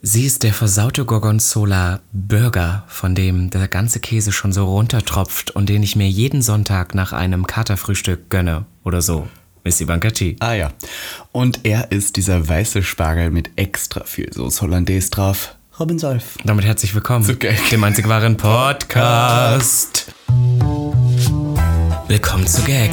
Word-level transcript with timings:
Sie 0.00 0.26
ist 0.26 0.44
der 0.44 0.52
versaute 0.52 1.04
Gorgonzola 1.04 2.00
Burger, 2.12 2.84
von 2.86 3.16
dem 3.16 3.50
der 3.50 3.66
ganze 3.66 3.98
Käse 3.98 4.30
schon 4.30 4.52
so 4.52 4.64
runtertropft 4.64 5.50
und 5.50 5.68
den 5.68 5.82
ich 5.82 5.96
mir 5.96 6.08
jeden 6.08 6.40
Sonntag 6.40 6.94
nach 6.94 7.12
einem 7.12 7.48
Katerfrühstück 7.48 8.30
gönne 8.30 8.66
oder 8.84 9.02
so. 9.02 9.26
Miss 9.64 9.80
Ivanka 9.80 10.10
T. 10.10 10.36
Ah 10.38 10.52
ja. 10.52 10.70
Und 11.32 11.64
er 11.64 11.90
ist 11.90 12.16
dieser 12.16 12.48
weiße 12.48 12.84
Spargel 12.84 13.30
mit 13.30 13.50
extra 13.56 14.04
viel 14.04 14.32
Soße 14.32 14.60
Hollandaise 14.60 15.10
drauf. 15.10 15.56
Robin 15.80 15.98
Solf. 15.98 16.36
Damit 16.44 16.64
herzlich 16.64 16.94
willkommen 16.94 17.24
Zu 17.24 17.34
Gag. 17.36 17.68
dem 17.70 17.82
einzig 17.82 18.08
wahren 18.08 18.36
Podcast. 18.36 20.12
Willkommen 22.08 22.46
zu 22.46 22.62
Gag, 22.62 22.92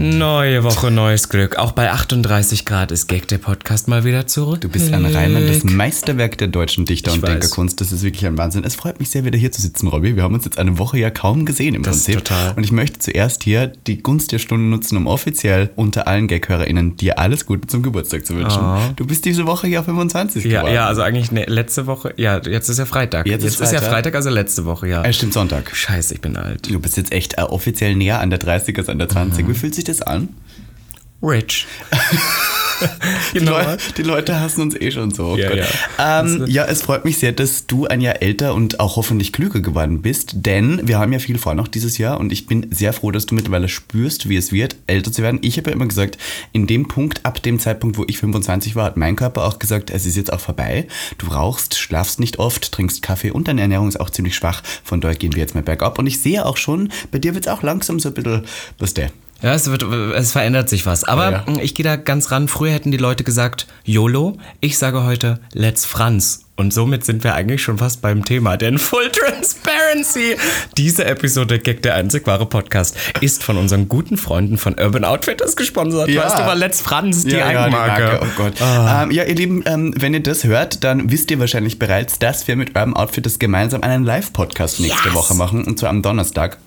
Neue 0.00 0.62
Woche, 0.62 0.92
neues 0.92 1.28
Glück. 1.28 1.56
Auch 1.58 1.72
bei 1.72 1.90
38 1.90 2.64
Grad 2.64 2.92
ist 2.92 3.08
Gag 3.08 3.26
der 3.26 3.38
Podcast 3.38 3.88
mal 3.88 4.04
wieder 4.04 4.28
zurück. 4.28 4.60
Du 4.60 4.68
bist 4.68 4.92
ein 4.92 5.04
reimendes 5.04 5.64
Meisterwerk 5.64 6.38
der 6.38 6.46
deutschen 6.46 6.84
Dichter- 6.84 7.10
Ich 7.10 7.16
und 7.16 7.22
weiß. 7.24 7.30
Denkerkunst. 7.30 7.80
Das 7.80 7.90
ist 7.90 8.04
wirklich 8.04 8.24
ein 8.24 8.38
Wahnsinn. 8.38 8.62
Es 8.62 8.76
freut 8.76 9.00
mich 9.00 9.10
sehr, 9.10 9.24
wieder 9.24 9.36
hier 9.36 9.50
zu 9.50 9.60
sitzen, 9.60 9.88
Robby. 9.88 10.14
Wir 10.14 10.22
haben 10.22 10.34
uns 10.34 10.44
jetzt 10.44 10.56
eine 10.56 10.78
Woche 10.78 10.98
ja 11.00 11.10
kaum 11.10 11.44
gesehen 11.44 11.74
im 11.74 11.82
Das 11.82 11.96
ist 11.96 12.04
Prinzip. 12.04 12.24
total. 12.26 12.54
Und 12.54 12.62
ich 12.62 12.70
möchte 12.70 13.00
zuerst 13.00 13.42
hier 13.42 13.72
die 13.88 14.00
Gunst 14.00 14.30
der 14.30 14.38
Stunde 14.38 14.66
nutzen, 14.66 14.96
um 14.96 15.08
offiziell 15.08 15.70
unter 15.74 16.06
allen 16.06 16.28
Gag-HörerInnen 16.28 16.96
dir 16.96 17.18
alles 17.18 17.44
Gute 17.44 17.66
zum 17.66 17.82
Geburtstag 17.82 18.24
zu 18.24 18.36
wünschen. 18.36 18.62
Du 18.94 19.04
bist 19.04 19.24
diese 19.24 19.46
Woche 19.48 19.66
ja 19.66 19.82
25 19.82 20.44
Ja, 20.44 20.60
geworden. 20.60 20.74
ja, 20.76 20.86
also 20.86 21.02
eigentlich 21.02 21.32
ne, 21.32 21.44
letzte 21.48 21.88
Woche. 21.88 22.14
Ja, 22.16 22.40
jetzt 22.46 22.68
ist 22.68 22.78
ja 22.78 22.84
Freitag. 22.86 23.26
Jetzt 23.26 23.42
ist 23.44 23.58
ja 23.58 23.66
Freitag. 23.66 23.88
Freitag, 23.90 24.14
also 24.14 24.30
letzte 24.30 24.64
Woche, 24.64 24.86
ja. 24.86 25.02
Äh, 25.02 25.12
stimmt, 25.12 25.32
Sonntag. 25.32 25.74
Scheiße, 25.74 26.14
ich 26.14 26.20
bin 26.20 26.36
alt. 26.36 26.70
Du 26.70 26.78
bist 26.78 26.96
jetzt 26.96 27.10
echt 27.10 27.36
äh, 27.36 27.42
offiziell 27.42 27.96
näher 27.96 28.20
an 28.20 28.30
der 28.30 28.38
30 28.38 28.78
als 28.78 28.88
an 28.88 28.98
der 29.00 29.08
20. 29.08 29.44
Mhm. 29.44 29.50
Wie 29.50 29.54
fühlt 29.54 29.74
sich 29.74 29.87
das 29.88 30.02
an? 30.02 30.28
Rich. 31.22 31.66
Die, 33.32 33.38
genau. 33.40 33.58
Leu 33.58 33.76
die 33.96 34.02
Leute 34.02 34.40
hassen 34.40 34.62
uns 34.62 34.80
eh 34.80 34.90
schon 34.90 35.10
so. 35.10 35.36
Ja, 35.36 35.48
Gott. 35.48 35.58
ja. 35.98 36.20
Ähm, 36.20 36.44
ja, 36.46 36.64
es 36.64 36.82
freut 36.82 37.04
mich 37.04 37.18
sehr, 37.18 37.32
dass 37.32 37.66
du 37.66 37.86
ein 37.86 38.00
Jahr 38.00 38.22
älter 38.22 38.54
und 38.54 38.80
auch 38.80 38.96
hoffentlich 38.96 39.32
klüger 39.32 39.60
geworden 39.60 40.02
bist, 40.02 40.32
denn 40.34 40.80
wir 40.86 40.98
haben 40.98 41.12
ja 41.12 41.18
viel 41.18 41.38
vor 41.38 41.54
noch 41.54 41.68
dieses 41.68 41.98
Jahr 41.98 42.20
und 42.20 42.32
ich 42.32 42.46
bin 42.46 42.68
sehr 42.70 42.92
froh, 42.92 43.10
dass 43.10 43.26
du 43.26 43.34
mittlerweile 43.34 43.68
spürst, 43.68 44.28
wie 44.28 44.36
es 44.36 44.52
wird, 44.52 44.76
älter 44.86 45.12
zu 45.12 45.22
werden. 45.22 45.40
Ich 45.42 45.58
habe 45.58 45.70
ja 45.70 45.76
immer 45.76 45.86
gesagt, 45.86 46.18
in 46.52 46.66
dem 46.66 46.88
Punkt, 46.88 47.24
ab 47.24 47.42
dem 47.42 47.58
Zeitpunkt, 47.58 47.98
wo 47.98 48.04
ich 48.06 48.18
25 48.18 48.76
war, 48.76 48.84
hat 48.84 48.96
mein 48.96 49.16
Körper 49.16 49.44
auch 49.44 49.58
gesagt, 49.58 49.90
es 49.90 50.06
ist 50.06 50.16
jetzt 50.16 50.32
auch 50.32 50.40
vorbei. 50.40 50.86
Du 51.18 51.28
rauchst, 51.28 51.76
schlafst 51.76 52.20
nicht 52.20 52.38
oft, 52.38 52.70
trinkst 52.72 53.02
Kaffee 53.02 53.30
und 53.30 53.48
deine 53.48 53.62
Ernährung 53.62 53.88
ist 53.88 53.98
auch 53.98 54.10
ziemlich 54.10 54.36
schwach. 54.36 54.62
Von 54.84 55.00
daher 55.00 55.16
gehen 55.16 55.34
wir 55.34 55.40
jetzt 55.40 55.54
mal 55.54 55.62
bergab 55.62 55.98
und 55.98 56.06
ich 56.06 56.20
sehe 56.20 56.46
auch 56.46 56.56
schon, 56.56 56.90
bei 57.10 57.18
dir 57.18 57.34
wird 57.34 57.46
es 57.46 57.52
auch 57.52 57.62
langsam 57.62 57.98
so 57.98 58.10
ein 58.10 58.14
bisschen, 58.14 58.44
was 58.78 58.94
der. 58.94 59.10
Ja, 59.40 59.54
es, 59.54 59.70
wird, 59.70 59.82
es 59.82 60.32
verändert 60.32 60.68
sich 60.68 60.84
was. 60.84 61.04
Aber 61.04 61.30
Ja, 61.30 61.44
ja. 61.46 61.62
ich 61.62 61.74
gehe 61.74 61.84
da 61.84 61.94
ganz 61.96 62.32
ran. 62.32 62.48
Früher 62.48 62.72
hätten 62.72 62.90
die 62.90 62.96
Leute 62.98 63.22
gesagt 63.22 63.66
YOLO. 63.84 64.36
Ich 64.60 64.78
sage 64.78 65.04
heute 65.04 65.38
Let's 65.52 65.84
Franz. 65.84 66.44
Und 66.56 66.74
somit 66.74 67.04
sind 67.04 67.22
wir 67.22 67.36
eigentlich 67.36 67.62
schon 67.62 67.78
fast 67.78 68.00
beim 68.02 68.24
Thema. 68.24 68.56
Denn 68.56 68.78
Full 68.78 69.10
Transparency, 69.12 70.34
diese 70.76 71.04
Episode 71.04 71.60
Gag 71.60 71.82
der 71.82 71.94
einzig 71.94 72.26
wahre 72.26 72.46
Podcast, 72.46 72.96
ist 73.20 73.44
von 73.44 73.56
unseren 73.58 73.86
guten 73.88 74.16
Freunden 74.16 74.58
von 74.58 74.74
Urban 74.76 75.04
Outfitters 75.04 75.54
gesponsert. 75.54 76.08
Ja. 76.08 76.24
Weißt 76.24 76.38
du, 76.40 76.46
weil 76.46 76.58
Let's 76.58 76.80
Franz, 76.80 77.22
die 77.22 77.30
Ja, 77.30 77.52
ja, 77.52 77.60
Eigenmarke. 77.62 78.02
Marke. 78.02 78.20
Oh 78.22 78.28
Gott. 78.42 78.54
Ähm, 78.60 79.12
ja, 79.12 79.22
ihr 79.22 79.36
Lieben, 79.36 79.62
ähm, 79.66 79.94
wenn 79.96 80.14
ihr 80.14 80.22
das 80.22 80.42
hört, 80.42 80.82
dann 80.82 81.12
wisst 81.12 81.30
ihr 81.30 81.38
wahrscheinlich 81.38 81.78
bereits, 81.78 82.18
dass 82.18 82.48
wir 82.48 82.56
mit 82.56 82.70
Urban 82.70 82.94
Outfitters 82.94 83.38
gemeinsam 83.38 83.84
einen 83.84 84.04
Live-Podcast 84.04 84.80
nächste 84.80 85.10
Yes. 85.10 85.14
Woche 85.14 85.34
machen. 85.34 85.62
Und 85.62 85.78
zwar 85.78 85.90
am 85.90 86.02
Donnerstag. 86.02 86.58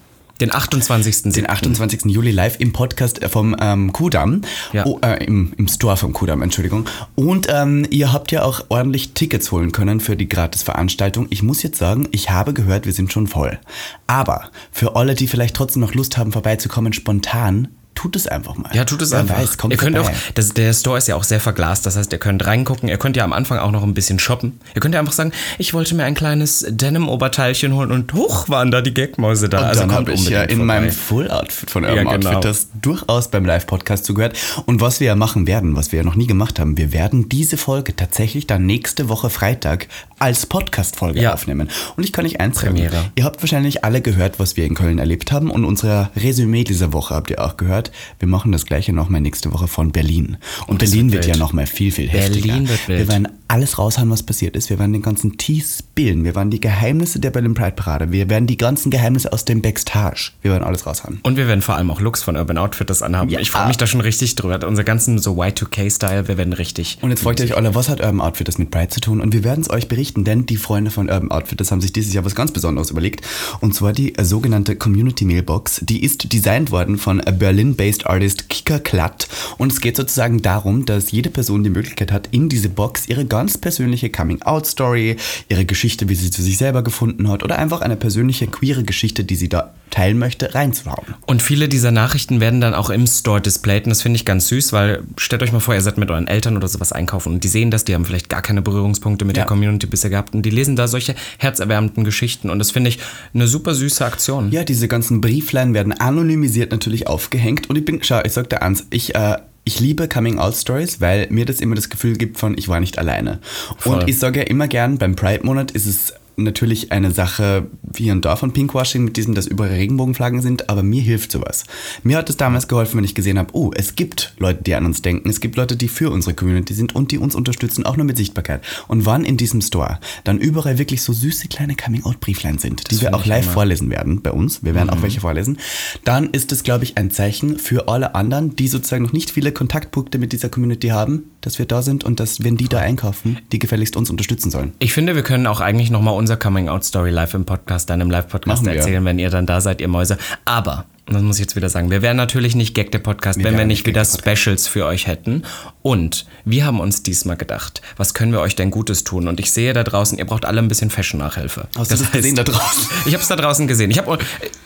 Den 0.42 0.52
28. 0.52 1.34
Den 1.34 1.48
28. 1.48 2.06
Juli 2.06 2.32
live 2.32 2.60
im 2.60 2.74
Podcast 2.74 3.24
vom 3.26 3.56
ähm, 3.62 3.94
Kudamm. 3.94 4.42
Ja. 4.74 4.88
Oh, 4.88 4.98
äh, 5.04 5.24
im, 5.24 5.54
Im 5.56 5.68
Store 5.68 5.96
vom 5.96 6.14
Kudamm, 6.14 6.42
Entschuldigung. 6.42 6.88
Und 7.14 7.46
ähm, 7.48 7.86
ihr 7.92 8.12
habt 8.12 8.32
ja 8.32 8.42
auch 8.42 8.66
ordentlich 8.70 9.14
Tickets 9.14 9.52
holen 9.52 9.72
können 9.72 10.00
für 10.00 10.18
die 10.18 10.28
Gratis-Veranstaltung. 10.28 11.28
Ich 11.30 11.44
muss 11.44 11.62
jetzt 11.62 11.78
sagen, 11.78 12.08
ich 12.10 12.32
habe 12.32 12.54
gehört, 12.54 12.88
wir 12.88 12.94
sind 12.94 13.14
schon 13.14 13.28
voll. 13.28 13.60
Aber 14.08 14.50
für 14.72 14.96
alle, 14.96 15.14
die 15.14 15.28
vielleicht 15.28 15.56
trotzdem 15.56 15.82
noch 15.82 15.94
Lust 15.94 16.18
haben, 16.18 16.32
vorbeizukommen, 16.32 16.94
spontan, 16.94 17.68
tut 18.02 18.16
es 18.16 18.28
einfach 18.28 18.58
mal. 18.58 18.70
Ja, 18.74 18.84
tut 18.84 19.02
es 19.02 19.12
Wer 19.12 19.20
einfach. 19.20 19.38
Weiß, 19.38 19.58
kommt 19.58 19.74
ihr 19.74 19.78
könnt 19.78 19.96
vorbei. 19.96 20.12
auch, 20.12 20.34
das, 20.34 20.54
der 20.54 20.74
Store 20.74 20.98
ist 20.98 21.08
ja 21.08 21.16
auch 21.16 21.24
sehr 21.24 21.40
verglast, 21.40 21.86
das 21.86 21.98
heißt, 21.98 22.12
ihr 22.12 22.18
könnt 22.18 22.46
reingucken, 22.46 22.90
ihr 22.90 22.98
könnt 22.98 23.16
ja 23.16 23.24
am 23.24 23.32
Anfang 23.32 23.60
auch 23.60 23.72
noch 23.72 23.84
ein 23.84 23.94
bisschen 23.94 24.18
shoppen. 24.18 24.60
Ihr 24.74 24.82
könnt 24.82 24.96
ja 24.96 25.00
einfach 25.00 25.14
sagen, 25.14 25.32
ich 25.60 25.74
wollte 25.76 25.94
mir 25.94 26.06
ein 26.06 26.16
kleines 26.16 26.66
Denim-Oberteilchen 26.68 27.76
holen 27.76 27.92
und 27.92 28.12
hoch 28.14 28.50
waren 28.50 28.72
da 28.72 28.82
die 28.82 28.94
Gagmäuse 28.94 29.50
da. 29.50 29.60
Und 29.60 29.64
also 29.66 29.82
dann 29.82 29.92
habe 29.92 30.14
ich 30.14 30.28
ja 30.30 30.42
in 30.44 30.58
vorbei. 30.58 30.66
meinem 30.66 30.92
Full-Outfit 30.92 31.70
von 31.70 31.86
eurem 31.86 32.08
Ja, 32.08 32.18
genau. 32.18 32.30
Outfit 32.30 32.46
das 32.46 32.68
durchaus 32.82 33.30
beim 33.30 33.46
Live-Podcast 33.46 34.06
zugehört. 34.06 34.36
Und 34.66 34.82
was 34.82 35.00
wir 35.00 35.08
ja 35.08 35.16
machen 35.16 35.46
werden, 35.46 35.76
was 35.76 35.92
wir 35.92 35.98
ja 36.00 36.06
noch 36.06 36.16
nie 36.16 36.28
gemacht 36.28 36.60
haben, 36.60 36.78
wir 36.78 36.94
werden 36.94 37.30
diese 37.30 37.58
Folge 37.58 37.96
tatsächlich 37.96 38.48
dann 38.48 38.66
nächste 38.66 39.10
Woche 39.10 39.30
Freitag 39.30 39.88
als 40.22 40.46
Podcast-Folge 40.46 41.22
Ja. 41.22 41.34
aufnehmen. 41.34 41.70
Und 41.98 42.04
ich 42.04 42.12
kann 42.14 42.24
nicht 42.24 42.40
eins 42.40 42.60
sagen. 42.60 42.78
Ihr 43.16 43.24
habt 43.24 43.42
wahrscheinlich 43.42 43.84
alle 43.84 44.02
gehört, 44.02 44.40
was 44.40 44.56
wir 44.58 44.66
in 44.66 44.76
Köln 44.76 45.00
erlebt 45.00 45.32
haben. 45.32 45.50
Und 45.50 45.66
unser 45.66 46.12
Resümee 46.16 46.64
dieser 46.64 46.94
Woche 46.94 47.16
habt 47.16 47.30
ihr 47.32 47.44
auch 47.44 47.58
gehört. 47.58 47.92
Wir 48.20 48.28
machen 48.28 48.52
das 48.52 48.66
gleiche 48.66 48.94
nochmal 48.94 49.22
nächste 49.22 49.52
Woche 49.52 49.68
von 49.68 49.92
Berlin. 49.92 50.38
Und 50.68 50.82
das 50.82 50.92
Berlin 50.92 51.12
wird 51.12 51.26
wird 51.26 51.36
ja 51.36 51.40
nochmal 51.42 51.66
viel, 51.68 51.92
viel 51.92 52.08
Berlin 52.10 52.34
heftiger. 52.34 52.70
wird 52.70 52.88
wild. 52.88 53.00
Wir 53.00 53.08
werden 53.08 53.28
alles 53.52 53.78
raushauen, 53.78 54.10
was 54.10 54.24
passiert 54.24 54.56
ist. 54.56 54.70
Wir 54.70 54.80
werden 54.80 54.94
den 54.94 55.02
ganzen 55.02 55.38
Tee 55.38 55.62
spillen. 55.62 56.24
Wir 56.24 56.36
werden 56.36 56.52
die 56.52 56.62
Geheimnisse 56.62 57.20
der 57.20 57.32
Berlin 57.32 57.54
Pride 57.54 57.74
Parade. 57.74 58.10
Wir 58.12 58.30
werden 58.30 58.48
die 58.48 58.56
ganzen 58.56 58.92
Geheimnisse 58.92 59.34
aus 59.34 59.44
dem 59.44 59.62
Backstage. 59.62 60.32
Wir 60.42 60.52
werden 60.52 60.64
alles 60.64 60.86
raushauen. 60.86 61.20
Und 61.24 61.36
wir 61.36 61.48
werden 61.48 61.62
vor 61.62 61.76
allem 61.76 61.92
auch 61.92 62.00
Looks 62.00 62.24
von 62.24 62.38
Urban 62.38 62.58
Outfitters 62.58 63.02
anhaben. 63.02 63.30
Ja. 63.30 63.42
Ich 63.42 63.52
freue 63.52 63.68
mich 63.68 63.76
da 63.76 63.88
schon 63.88 64.00
richtig 64.00 64.36
drüber. 64.36 64.66
Unser 64.66 64.86
ganzen 64.86 65.20
so 65.20 65.34
Y2K-Style, 65.34 66.30
wir 66.30 66.38
werden 66.38 66.54
richtig. 66.54 66.98
Und 67.02 67.10
jetzt 67.10 67.24
fragt 67.24 67.42
ihr 67.42 67.46
euch 67.46 67.58
alle, 67.58 67.76
was 67.76 67.90
hat 67.90 68.00
Urban 68.00 68.22
Outfitters 68.22 68.58
mit 68.58 68.72
Pride 68.72 68.88
zu 68.88 69.02
tun? 69.02 69.20
Und 69.20 69.34
wir 69.34 69.44
werden 69.44 69.60
es 69.60 69.70
euch 69.70 69.90
berichten, 69.90 70.24
denn 70.24 70.46
die 70.46 70.56
Freunde 70.56 70.90
von 70.90 71.10
Urban 71.10 71.32
Outfitters 71.32 71.72
haben 71.72 71.82
sich 71.82 71.92
dieses 71.92 72.14
Jahr 72.14 72.24
was 72.24 72.36
ganz 72.36 72.54
Besonderes 72.54 72.90
überlegt. 72.90 73.28
Und 73.60 73.76
zwar 73.76 73.92
die 73.92 74.16
äh, 74.16 74.24
sogenannte 74.24 74.78
Community 74.78 75.26
Mailbox. 75.26 75.82
Die 75.84 76.06
ist 76.06 76.32
designt 76.32 76.72
worden 76.72 76.98
von 76.98 77.18
Berlin-based 77.20 78.08
Artist 78.08 78.48
Kika 78.48 78.80
Klatt. 78.80 79.28
Und 79.58 79.74
es 79.74 79.82
geht 79.82 79.98
sozusagen 79.98 80.42
darum, 80.42 80.86
dass 80.86 81.12
jede 81.12 81.30
Person 81.30 81.66
die 81.66 81.70
Möglichkeit 81.70 82.14
hat, 82.14 82.30
in 82.32 82.48
diese 82.48 82.70
Box 82.70 83.10
ihre 83.10 83.26
ganz 83.42 83.58
persönliche 83.58 84.12
Coming-out-Story, 84.12 85.16
ihre 85.50 85.66
Geschichte, 85.66 86.10
wie 86.10 86.16
sie 86.16 86.30
zu 86.30 86.44
sich 86.44 86.60
selber 86.60 86.84
gefunden 86.84 87.28
hat 87.28 87.42
oder 87.44 87.58
einfach 87.58 87.82
eine 87.82 87.96
persönliche 87.96 88.46
queere 88.46 88.84
Geschichte, 88.84 89.24
die 89.24 89.36
sie 89.36 89.50
da 89.50 89.74
teilen 89.90 90.20
möchte, 90.20 90.54
reinzuhauen. 90.54 91.16
Und 91.26 91.42
viele 91.42 91.68
dieser 91.68 91.90
Nachrichten 91.92 92.40
werden 92.40 92.62
dann 92.62 92.76
auch 92.76 92.92
im 92.92 93.08
Store 93.08 93.42
displayed 93.42 93.86
und 93.86 93.90
das 93.90 94.04
finde 94.04 94.18
ich 94.18 94.26
ganz 94.26 94.48
süß, 94.50 94.74
weil 94.74 95.02
stellt 95.18 95.42
euch 95.42 95.52
mal 95.52 95.60
vor, 95.60 95.74
ihr 95.74 95.82
seid 95.82 95.98
mit 95.98 96.12
euren 96.12 96.28
Eltern 96.28 96.56
oder 96.56 96.68
sowas 96.68 96.92
einkaufen 96.92 97.34
und 97.34 97.44
die 97.44 97.48
sehen 97.48 97.72
das, 97.72 97.84
die 97.84 97.96
haben 97.96 98.06
vielleicht 98.06 98.30
gar 98.30 98.44
keine 98.44 98.62
Berührungspunkte 98.62 99.26
mit 99.26 99.38
Ja. 99.38 99.44
der 99.44 99.48
Community 99.48 99.88
bisher 99.88 100.12
gehabt 100.12 100.36
und 100.36 100.44
die 100.44 100.52
lesen 100.52 100.76
da 100.76 100.88
solche 100.88 101.16
herzerwärmenden 101.40 102.04
Geschichten 102.04 102.52
und 102.52 102.60
das 102.60 102.70
finde 102.70 102.90
ich 102.92 103.00
eine 103.34 103.48
super 103.48 103.74
süße 103.74 104.06
Aktion. 104.06 104.52
Ja, 104.52 104.64
diese 104.64 104.88
ganzen 104.88 105.20
Brieflein 105.20 105.74
werden 105.74 105.94
anonymisiert 105.94 106.72
natürlich 106.72 107.08
aufgehängt 107.08 107.72
und 107.72 107.76
ich 107.76 107.86
bin, 107.86 108.00
schau, 108.04 108.22
ich 108.24 108.34
sag 108.34 108.50
dir 108.52 108.62
eins, 108.62 108.86
ich, 108.92 109.16
äh, 109.16 109.38
ich 109.64 109.80
liebe 109.80 110.08
Coming-out-Stories, 110.08 111.02
weil 111.02 111.28
mir 111.30 111.46
das 111.46 111.60
immer 111.60 111.76
das 111.76 111.90
Gefühl 111.90 112.16
gibt 112.18 112.38
von, 112.38 112.58
ich 112.58 112.68
war 112.68 112.80
nicht 112.80 112.98
alleine. 112.98 113.40
Voll. 113.78 114.00
Und 114.00 114.10
ich 114.10 114.18
sage 114.18 114.40
ja 114.40 114.46
immer 114.46 114.68
gern, 114.68 114.98
beim 114.98 115.16
Pride-Monat 115.16 115.72
ist 115.72 115.86
es 115.86 116.14
natürlich 116.36 116.92
eine 116.92 117.12
Sache 117.12 117.68
hier 117.96 118.14
und 118.14 118.26
da 118.26 118.36
von 118.36 118.54
Pinkwashing 118.54 119.04
mit 119.04 119.18
diesem, 119.18 119.36
dass 119.36 119.48
überall 119.48 119.72
Regenbogenflaggen 119.72 120.42
sind, 120.42 120.70
aber 120.70 120.84
mir 120.84 121.02
hilft 121.02 121.32
sowas. 121.32 121.64
Mir 122.04 122.18
hat 122.18 122.30
es 122.30 122.38
damals 122.38 122.68
geholfen, 122.68 122.98
wenn 122.98 123.04
ich 123.04 123.16
gesehen 123.16 123.38
habe, 123.38 123.50
oh, 123.54 123.72
es 123.76 123.96
gibt 123.96 124.34
Leute, 124.38 124.64
die 124.64 124.76
an 124.76 124.86
uns 124.86 125.02
denken, 125.02 125.30
es 125.30 125.40
gibt 125.40 125.56
Leute, 125.56 125.76
die 125.76 125.88
für 125.88 126.12
unsere 126.12 126.34
Community 126.34 126.74
sind 126.74 126.96
und 126.96 127.12
die 127.12 127.18
uns 127.18 127.36
unterstützen, 127.36 127.86
auch 127.86 127.98
nur 127.98 128.06
mit 128.06 128.18
Sichtbarkeit. 128.18 128.64
Und 128.88 129.06
wann 129.06 129.26
in 129.26 129.38
diesem 129.38 129.62
Store 129.62 130.00
dann 130.24 130.38
überall 130.38 130.78
wirklich 130.78 131.02
so 131.02 131.14
süße 131.14 131.48
kleine 131.48 131.76
Coming-out-Brieflein 131.76 132.58
sind, 132.58 132.92
die 132.92 133.02
wir 133.02 133.14
auch 133.14 133.26
live 133.26 133.46
immer. 133.46 133.54
vorlesen 133.54 133.90
werden 133.90 134.22
bei 134.22 134.32
uns, 134.32 134.64
wir 134.64 134.76
werden 134.76 134.90
auch 134.90 135.02
welche 135.02 135.22
vorlesen, 135.22 135.58
dann 136.04 136.30
ist 136.32 136.52
es, 136.52 136.64
glaube 136.64 136.84
ich, 136.84 136.98
ein 136.98 137.12
Zeichen 137.12 137.58
für 137.58 137.88
alle 137.88 138.16
anderen, 138.16 138.56
die 138.56 138.68
sozusagen 138.68 139.04
noch 139.04 139.14
nicht 139.14 139.32
viele 139.32 139.52
Kontaktpunkte 139.52 140.18
mit 140.18 140.34
dieser 140.34 140.50
Community 140.50 140.90
haben, 140.90 141.32
dass 141.42 141.60
wir 141.60 141.66
da 141.66 141.82
sind 141.82 142.04
und 142.04 142.20
dass, 142.20 142.44
wenn 142.44 142.56
die 142.58 142.68
da 142.70 142.80
einkaufen, 142.80 143.40
die 143.52 143.60
gefälligst 143.60 143.98
uns 143.98 144.10
unterstützen 144.10 144.52
sollen. 144.52 144.74
Ich 144.80 144.94
finde, 144.94 145.16
wir 145.16 145.24
können 145.24 145.48
auch 145.48 145.60
eigentlich 145.60 145.90
nochmal 145.90 146.16
unser 146.16 146.38
Coming-out-Story 146.38 147.10
live 147.10 147.34
im 147.34 147.46
Podcast, 147.46 147.90
dann 147.90 148.00
im 148.02 148.10
Live-Podcast 148.12 148.64
wir. 148.66 148.74
erzählen, 148.76 149.04
wenn 149.06 149.20
ihr 149.20 149.30
dann 149.30 149.46
da 149.46 149.60
seid, 149.62 149.82
ihr 149.82 149.88
Mäuse. 149.88 150.18
Aber 150.46 150.86
das 151.08 151.22
muss 151.24 151.38
ich 151.38 151.42
jetzt 151.42 151.56
wieder 151.58 151.68
sagen, 151.68 151.90
wir 151.90 152.02
wären 152.02 152.16
natürlich 152.16 152.56
nicht 152.56 152.74
Gag 152.74 152.92
der 152.92 153.00
Podcast, 153.00 153.44
wenn 153.44 153.58
wir 153.58 153.66
nicht 153.66 153.86
wieder 153.86 154.06
Specials 154.06 154.68
für 154.68 154.86
euch 154.86 155.08
hätten. 155.08 155.44
Und 155.82 156.26
wir 156.46 156.64
haben 156.66 156.80
uns 156.80 157.04
diesmal 157.04 157.36
gedacht, 157.36 157.82
was 157.98 158.14
können 158.14 158.32
wir 158.32 158.40
euch 158.40 158.56
denn 158.56 158.72
Gutes 158.72 159.04
tun? 159.04 159.28
Und 159.28 159.40
ich 159.40 159.52
sehe 159.52 159.74
da 159.74 159.84
draußen, 159.84 160.18
ihr 160.20 160.26
braucht 160.26 160.46
alle 160.46 160.60
ein 160.62 160.68
bisschen 160.70 160.90
Fashion-Nachhilfe. 160.90 161.68
Hast 161.76 161.92
du 161.92 161.96
das 161.98 162.12
gesehen 162.12 162.36
da 162.36 162.44
draußen? 162.44 162.86
Ich 163.08 163.14
habe 163.14 163.24
es 163.24 163.28
da 163.28 163.36
draußen 163.36 163.68
gesehen. 163.68 163.90
Ich 163.92 163.98
hab, 163.98 164.08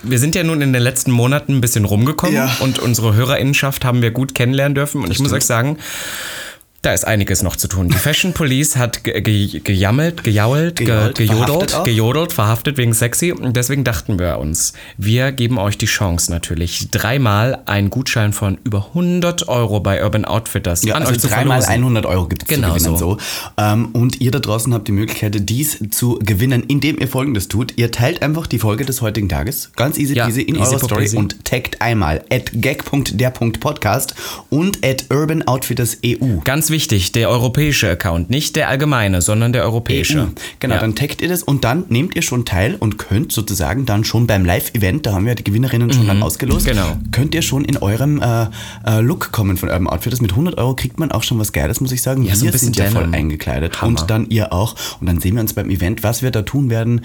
wir 0.04 0.20
sind 0.20 0.36
ja 0.36 0.44
nun 0.44 0.62
in 0.62 0.74
den 0.74 0.84
letzten 0.84 1.10
Monaten 1.12 1.54
ein 1.56 1.62
bisschen 1.62 1.86
rumgekommen 1.86 2.36
Ja. 2.36 2.56
und 2.60 2.78
unsere 2.80 3.16
Hörerinnenschaft 3.16 3.86
haben 3.86 4.02
wir 4.02 4.12
gut 4.12 4.36
kennenlernen 4.36 4.76
dürfen. 4.76 5.02
Und 5.04 5.10
ich 5.12 5.20
muss 5.20 5.32
euch 5.32 5.46
sagen, 5.46 5.78
da 6.86 6.94
ist 6.94 7.06
einiges 7.08 7.42
noch 7.42 7.56
zu 7.56 7.68
tun. 7.68 7.90
Die 7.90 7.98
Fashion 7.98 8.34
Police 8.34 8.76
hat 8.76 9.04
ge 9.04 9.20
ge 9.22 9.60
gejammelt, 9.60 10.24
gejault, 10.24 10.76
ge 10.76 10.86
gejodelt, 10.86 11.72
verhaftet 11.72 11.84
gejodelt, 11.86 12.32
verhaftet 12.32 12.78
wegen 12.78 12.94
sexy. 12.94 13.32
Und 13.32 13.58
deswegen 13.58 13.84
dachten 13.84 14.20
wir 14.20 14.38
uns, 14.38 14.74
wir 14.96 15.32
geben 15.32 15.58
euch 15.58 15.80
die 15.80 15.88
Chance 15.88 16.30
natürlich, 16.32 16.92
dreimal 16.92 17.64
einen 17.66 17.90
Gutschein 17.90 18.34
von 18.34 18.60
über 18.64 18.86
100 18.90 19.48
Euro 19.48 19.80
bei 19.80 20.04
Urban 20.04 20.26
Outfitters 20.26 20.84
Ja, 20.84 20.94
an 20.94 21.02
also 21.02 21.14
euch 21.14 21.20
zu 21.22 21.28
dreimal 21.28 21.64
verlosen. 21.64 21.84
100 21.86 22.06
Euro 22.06 22.28
gibt 22.28 22.44
es 22.44 22.48
Genau 22.50 22.74
zu 22.74 22.74
gewinnen. 22.76 22.98
so. 22.98 23.18
So. 23.18 23.18
Ähm, 23.58 23.88
und 23.94 24.22
ihr 24.22 24.30
da 24.30 24.38
draußen 24.40 24.72
habt 24.72 24.88
die 24.88 24.92
Möglichkeit, 24.92 25.36
dies 25.50 25.80
zu 25.90 26.20
gewinnen, 26.22 26.66
indem 26.68 27.00
ihr 27.00 27.08
folgendes 27.08 27.48
tut. 27.48 27.74
Ihr 27.78 27.92
teilt 27.92 28.22
einfach 28.22 28.46
die 28.46 28.60
Folge 28.60 28.86
des 28.86 29.02
heutigen 29.02 29.28
Tages, 29.28 29.72
ganz 29.76 29.98
easy 29.98 30.14
Ja, 30.16 30.26
peasy, 30.28 30.44
in 30.44 30.54
easy 30.56 30.76
eurer 30.76 30.86
Story 30.86 31.02
peasy. 31.02 31.18
und 31.18 31.44
taggt 31.46 31.82
einmal 31.82 32.24
at 32.32 32.52
gag.der.podcast 32.54 34.14
und 34.52 34.86
at 34.86 35.06
urbanoutfitters.eu. 35.10 36.42
Ganz 36.44 36.70
wichtig, 36.70 36.75
der 36.78 37.30
europäische 37.30 37.90
Account, 37.90 38.30
nicht 38.30 38.56
der 38.56 38.70
allgemeine, 38.70 39.22
sondern 39.22 39.54
der 39.54 39.64
europäische. 39.64 40.20
EU. 40.24 40.26
Genau, 40.60 40.76
Ja. 40.76 40.82
dann 40.82 40.96
taggt 40.96 41.22
ihr 41.22 41.30
das 41.30 41.42
und 41.44 41.64
dann 41.64 41.86
nehmt 41.90 42.16
ihr 42.16 42.22
schon 42.22 42.44
teil 42.46 42.76
und 42.80 42.98
könnt 42.98 43.32
sozusagen 43.32 43.86
dann 43.86 44.04
schon 44.04 44.28
beim 44.28 44.44
Live-Event, 44.46 45.06
da 45.06 45.14
haben 45.14 45.26
wir 45.26 45.36
die 45.36 45.44
Gewinnerinnen 45.44 45.92
schon 45.94 46.08
dann 46.08 46.22
ausgelost, 46.22 46.66
Genau. 46.66 46.98
könnt 47.12 47.34
ihr 47.34 47.42
schon 47.42 47.64
in 47.66 47.78
eurem 47.78 48.22
äh, 48.22 48.48
äh, 48.86 49.00
Look 49.02 49.32
kommen 49.32 49.58
von 49.58 49.70
Urban 49.70 49.88
Outfitters. 49.88 50.22
Mit 50.22 50.32
100 50.32 50.58
Euro 50.58 50.76
kriegt 50.76 51.00
man 51.00 51.12
auch 51.12 51.24
schon 51.24 51.40
was 51.40 51.52
Geiles, 51.54 51.80
muss 51.82 51.92
ich 51.92 52.02
sagen. 52.02 52.24
Ja, 52.24 52.36
so 52.36 52.42
ein 52.42 52.46
wir 52.46 52.52
bisschen 52.52 52.74
sind 52.74 52.78
ja 52.84 52.92
voll 52.92 53.10
eingekleidet 53.14 53.82
Hammer. 53.82 54.02
und 54.02 54.10
dann 54.10 54.30
ihr 54.30 54.52
auch. 54.54 54.76
Und 55.00 55.08
dann 55.08 55.20
sehen 55.20 55.36
wir 55.36 55.42
uns 55.42 55.54
beim 55.54 55.70
Event, 55.70 56.04
was 56.04 56.22
wir 56.22 56.32
da 56.32 56.42
tun 56.42 56.70
werden. 56.70 57.02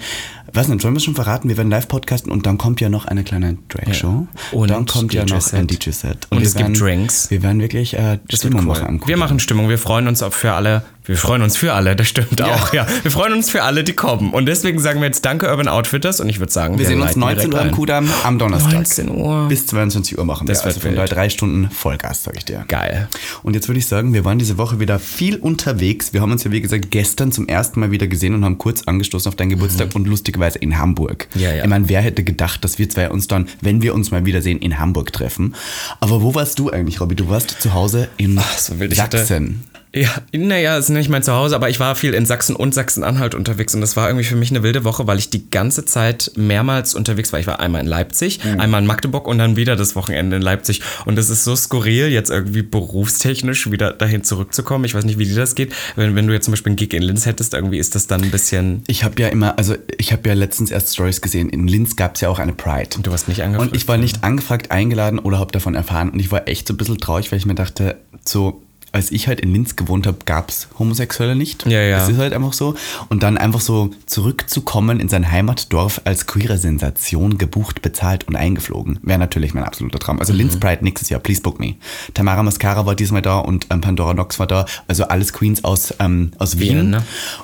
Was 0.53 0.67
nicht, 0.67 0.81
sollen 0.81 0.93
wir 0.95 0.99
schon 0.99 1.15
verraten? 1.15 1.47
Wir 1.47 1.55
werden 1.57 1.69
live 1.69 1.87
podcasten 1.87 2.31
und 2.31 2.45
dann 2.45 2.57
kommt 2.57 2.81
ja 2.81 2.89
noch 2.89 3.05
eine 3.05 3.23
kleine 3.23 3.57
Drag-Show. 3.69 4.27
Und 4.51 4.69
dann 4.69 4.85
kommt 4.85 5.13
ja 5.13 5.21
noch 5.21 5.37
DJ-Set. 5.39 5.59
ein 5.59 5.67
DJ-Set. 5.67 6.27
Und 6.29 6.39
wir 6.39 6.47
es 6.47 6.55
gibt 6.55 6.69
werden, 6.69 6.73
Drinks. 6.79 7.29
Wir 7.31 7.41
werden 7.43 7.61
wirklich 7.61 7.93
äh, 7.93 8.19
Das 8.27 8.39
Stimmung 8.39 8.61
cool. 8.61 8.67
machen 8.67 9.01
Wir 9.05 9.17
machen 9.17 9.39
Stimmung. 9.39 9.60
Wir 9.69 9.77
freuen 9.77 10.07
uns 10.07 10.23
für 10.33 10.53
alle. 10.53 10.83
Wir 11.11 11.17
freuen 11.17 11.41
uns 11.41 11.57
für 11.57 11.73
alle, 11.73 11.95
das 11.97 12.07
stimmt 12.07 12.41
auch, 12.41 12.71
ja. 12.73 12.87
Wir 13.03 13.11
freuen 13.11 13.33
uns 13.33 13.49
für 13.49 13.63
alle, 13.63 13.83
die 13.83 13.91
kommen. 13.91 14.31
Und 14.31 14.45
deswegen 14.45 14.79
sagen 14.79 15.01
wir 15.01 15.07
jetzt 15.07 15.25
Danke 15.25 15.49
Urban 15.49 15.67
Outfitters 15.67 16.21
und 16.21 16.29
ich 16.29 16.39
würde 16.39 16.53
sagen, 16.53 16.79
Wir 16.79 16.85
sehen 16.85 17.01
uns 17.01 17.15
leiten 17.15 17.19
19 17.19 17.35
direkt 17.51 17.53
Uhr 17.53 17.59
am 17.61 17.67
ein. 17.67 17.71
Kudamm 17.73 18.09
am 18.23 18.39
Donnerstag. 18.39 18.71
19 18.71 19.09
Uhr. 19.09 19.47
Bis 19.49 19.67
22 19.67 20.17
Uhr 20.17 20.23
machen 20.23 20.47
Das 20.47 20.59
wir. 20.59 20.65
wird 20.67 20.75
Also 20.75 20.87
von 20.87 20.95
daher 20.95 21.09
drei 21.09 21.29
Stunden 21.29 21.69
Vollgas, 21.69 22.23
sag 22.23 22.37
ich 22.37 22.45
dir. 22.45 22.63
Geil. 22.69 23.09
Und 23.43 23.55
jetzt 23.55 23.67
würde 23.67 23.79
ich 23.79 23.87
sagen, 23.87 24.13
wir 24.13 24.23
waren 24.23 24.39
diese 24.39 24.57
Woche 24.57 24.79
wieder 24.79 24.99
viel 24.99 25.35
unterwegs. 25.35 26.13
Wir 26.13 26.21
haben 26.21 26.31
uns 26.31 26.45
ja, 26.45 26.51
wie 26.51 26.61
gesagt, 26.61 26.91
gestern 26.91 27.33
zum 27.33 27.47
ersten 27.49 27.81
Mal 27.81 27.91
wieder 27.91 28.07
gesehen 28.07 28.33
und 28.33 28.45
haben 28.45 28.57
kurz 28.57 28.83
angestoßen 28.83 29.27
auf 29.27 29.35
deinen 29.35 29.49
Geburtstag 29.49 29.93
und 29.95 30.07
lustigerweise 30.07 30.59
in 30.59 30.77
Hamburg. 30.77 31.27
Mhm. 31.35 31.41
Ja, 31.41 31.53
ja. 31.53 31.63
Ich 31.63 31.69
meine, 31.69 31.89
wer 31.89 31.99
hätte 32.01 32.23
gedacht, 32.23 32.63
dass 32.63 32.79
wir 32.79 32.89
zwei 32.89 33.09
uns 33.09 33.27
dann, 33.27 33.47
wenn 33.59 33.81
wir 33.81 33.93
uns 33.93 34.11
mal 34.11 34.25
wiedersehen, 34.25 34.59
in 34.59 34.79
Hamburg 34.79 35.11
treffen. 35.11 35.55
Aber 35.99 36.21
wo 36.21 36.33
warst 36.35 36.57
du 36.59 36.69
eigentlich, 36.69 37.01
Robby? 37.01 37.15
Du 37.15 37.27
warst 37.27 37.61
zu 37.61 37.73
Hause 37.73 38.07
in 38.15 38.39
so 38.57 38.79
wild. 38.79 38.93
Ich 38.93 39.01
hatte- 39.01 39.17
Sachsen. 39.17 39.65
Ja, 39.93 40.09
naja, 40.33 40.77
ist 40.77 40.87
nicht 40.87 41.09
mein 41.09 41.21
Zuhause, 41.21 41.53
aber 41.53 41.69
ich 41.69 41.81
war 41.81 41.95
viel 41.95 42.13
in 42.13 42.25
Sachsen 42.25 42.55
und 42.55 42.73
Sachsen-Anhalt 42.73 43.35
unterwegs 43.35 43.75
und 43.75 43.81
das 43.81 43.97
war 43.97 44.07
irgendwie 44.07 44.23
für 44.23 44.37
mich 44.37 44.49
eine 44.49 44.63
wilde 44.63 44.85
Woche, 44.85 45.05
weil 45.05 45.17
ich 45.19 45.29
die 45.29 45.49
ganze 45.49 45.83
Zeit 45.83 46.31
mehrmals 46.37 46.93
unterwegs 46.93 47.33
war. 47.33 47.41
Ich 47.41 47.47
war 47.47 47.59
einmal 47.59 47.81
in 47.81 47.87
Leipzig, 47.87 48.39
Mhm. 48.41 48.61
einmal 48.61 48.81
in 48.81 48.87
Magdeburg 48.87 49.27
und 49.27 49.37
dann 49.37 49.57
wieder 49.57 49.75
das 49.75 49.97
Wochenende 49.97 50.37
in 50.37 50.41
Leipzig. 50.41 50.81
Und 51.03 51.19
es 51.19 51.29
ist 51.29 51.43
so 51.43 51.57
skurril, 51.57 52.07
jetzt 52.07 52.29
irgendwie 52.31 52.61
berufstechnisch 52.61 53.69
wieder 53.69 53.91
dahin 53.91 54.23
zurückzukommen. 54.23 54.85
Ich 54.85 54.95
weiß 54.95 55.03
nicht, 55.03 55.19
wie 55.19 55.25
dir 55.25 55.35
das 55.35 55.55
geht. 55.55 55.73
Wenn, 55.97 56.15
wenn 56.15 56.25
du 56.25 56.33
jetzt 56.33 56.45
zum 56.45 56.53
Beispiel 56.53 56.69
einen 56.69 56.77
Gig 56.77 56.93
in 56.93 57.03
Linz 57.03 57.25
hättest, 57.25 57.53
irgendwie 57.53 57.77
ist 57.77 57.93
das 57.95 58.07
dann 58.07 58.21
ein 58.23 58.31
bisschen. 58.31 58.83
Ich 58.87 59.03
habe 59.03 59.21
ja 59.21 59.27
immer, 59.27 59.57
also 59.57 59.75
ich 59.97 60.13
habe 60.13 60.27
ja 60.29 60.35
letztens 60.35 60.71
erst 60.71 60.93
Stories 60.93 61.19
gesehen. 61.21 61.49
In 61.49 61.67
Linz 61.67 61.97
gab 61.97 62.15
es 62.15 62.21
ja 62.21 62.29
auch 62.29 62.39
eine 62.39 62.53
Pride. 62.53 62.89
Du 63.03 63.11
warst 63.11 63.27
nicht 63.27 63.41
angefragt. 63.43 63.71
Und 63.71 63.75
ich 63.77 63.87
war 63.89 63.97
nicht 63.97 64.23
angefragt, 64.23 64.71
eingeladen 64.71 65.19
oder 65.19 65.37
habe 65.39 65.51
davon 65.51 65.75
erfahren. 65.75 66.11
Und 66.11 66.19
ich 66.19 66.31
war 66.31 66.47
echt 66.47 66.67
so 66.69 66.73
ein 66.73 66.77
bisschen 66.77 66.97
traurig, 66.97 67.29
weil 67.33 67.39
ich 67.39 67.45
mir 67.45 67.55
dachte, 67.55 67.97
so, 68.25 68.61
als 68.93 69.11
ich 69.11 69.27
halt 69.27 69.39
in 69.39 69.51
Linz 69.53 69.75
gewohnt 69.75 70.05
habe, 70.07 70.17
gab 70.25 70.49
es 70.49 70.67
Homosexuelle 70.77 71.35
nicht. 71.35 71.65
Ja, 71.65 71.81
ja. 71.81 71.99
Das 71.99 72.09
ist 72.09 72.17
halt 72.17 72.33
einfach 72.33 72.53
so. 72.53 72.75
Und 73.09 73.23
dann 73.23 73.37
einfach 73.37 73.61
so 73.61 73.91
zurückzukommen 74.05 74.99
in 74.99 75.09
sein 75.09 75.31
Heimatdorf 75.31 76.01
als 76.03 76.27
queere 76.27 76.57
Sensation, 76.57 77.37
gebucht, 77.37 77.81
bezahlt 77.81 78.27
und 78.27 78.35
eingeflogen, 78.35 78.99
wäre 79.01 79.17
natürlich 79.19 79.53
mein 79.53 79.63
absoluter 79.63 79.99
Traum. 79.99 80.19
Also 80.19 80.33
Mhm. 80.33 80.39
Linz 80.39 80.57
Pride 80.59 80.83
nächstes 80.83 81.09
Jahr, 81.09 81.19
please 81.19 81.41
book 81.41 81.59
me. 81.59 81.75
Tamara 82.13 82.43
Mascara 82.43 82.85
war 82.85 82.95
diesmal 82.95 83.21
da 83.21 83.39
und 83.39 83.67
ähm, 83.69 83.81
Pandora 83.81 84.13
Nox 84.13 84.39
war 84.39 84.47
da. 84.47 84.65
Also 84.87 85.05
alles 85.05 85.33
Queens 85.33 85.63
aus, 85.63 85.93
ähm, 85.99 86.31
aus 86.37 86.59
Wien. 86.59 86.77
Wien, 86.77 86.89
ne? 86.91 87.03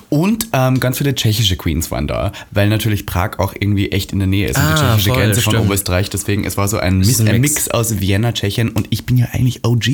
Und 0.09 0.47
ähm, 0.53 0.79
ganz 0.79 0.97
viele 0.99 1.15
tschechische 1.15 1.55
Queens 1.57 1.91
waren 1.91 2.07
da, 2.07 2.31
weil 2.51 2.69
natürlich 2.69 3.05
Prag 3.05 3.39
auch 3.39 3.53
irgendwie 3.59 3.91
echt 3.91 4.13
in 4.13 4.19
der 4.19 4.27
Nähe 4.27 4.47
ist. 4.49 4.57
und 4.57 4.63
die 4.63 4.69
Ah, 4.73 4.75
tschechische 4.91 5.09
voll, 5.09 5.17
Grenze 5.19 5.41
von. 5.41 5.55
Oberösterreich. 5.57 6.09
Deswegen, 6.09 6.45
es 6.45 6.57
war 6.57 6.67
so 6.67 6.77
ein, 6.77 6.99
Mix, 6.99 7.19
ein 7.21 7.41
Mix. 7.41 7.69
Aus 7.69 7.99
Vienna, 7.99 8.31
Tschechien 8.31 8.69
und 8.69 8.87
ich 8.91 9.05
bin 9.05 9.17
ja 9.17 9.27
eigentlich 9.33 9.65
OG. 9.65 9.87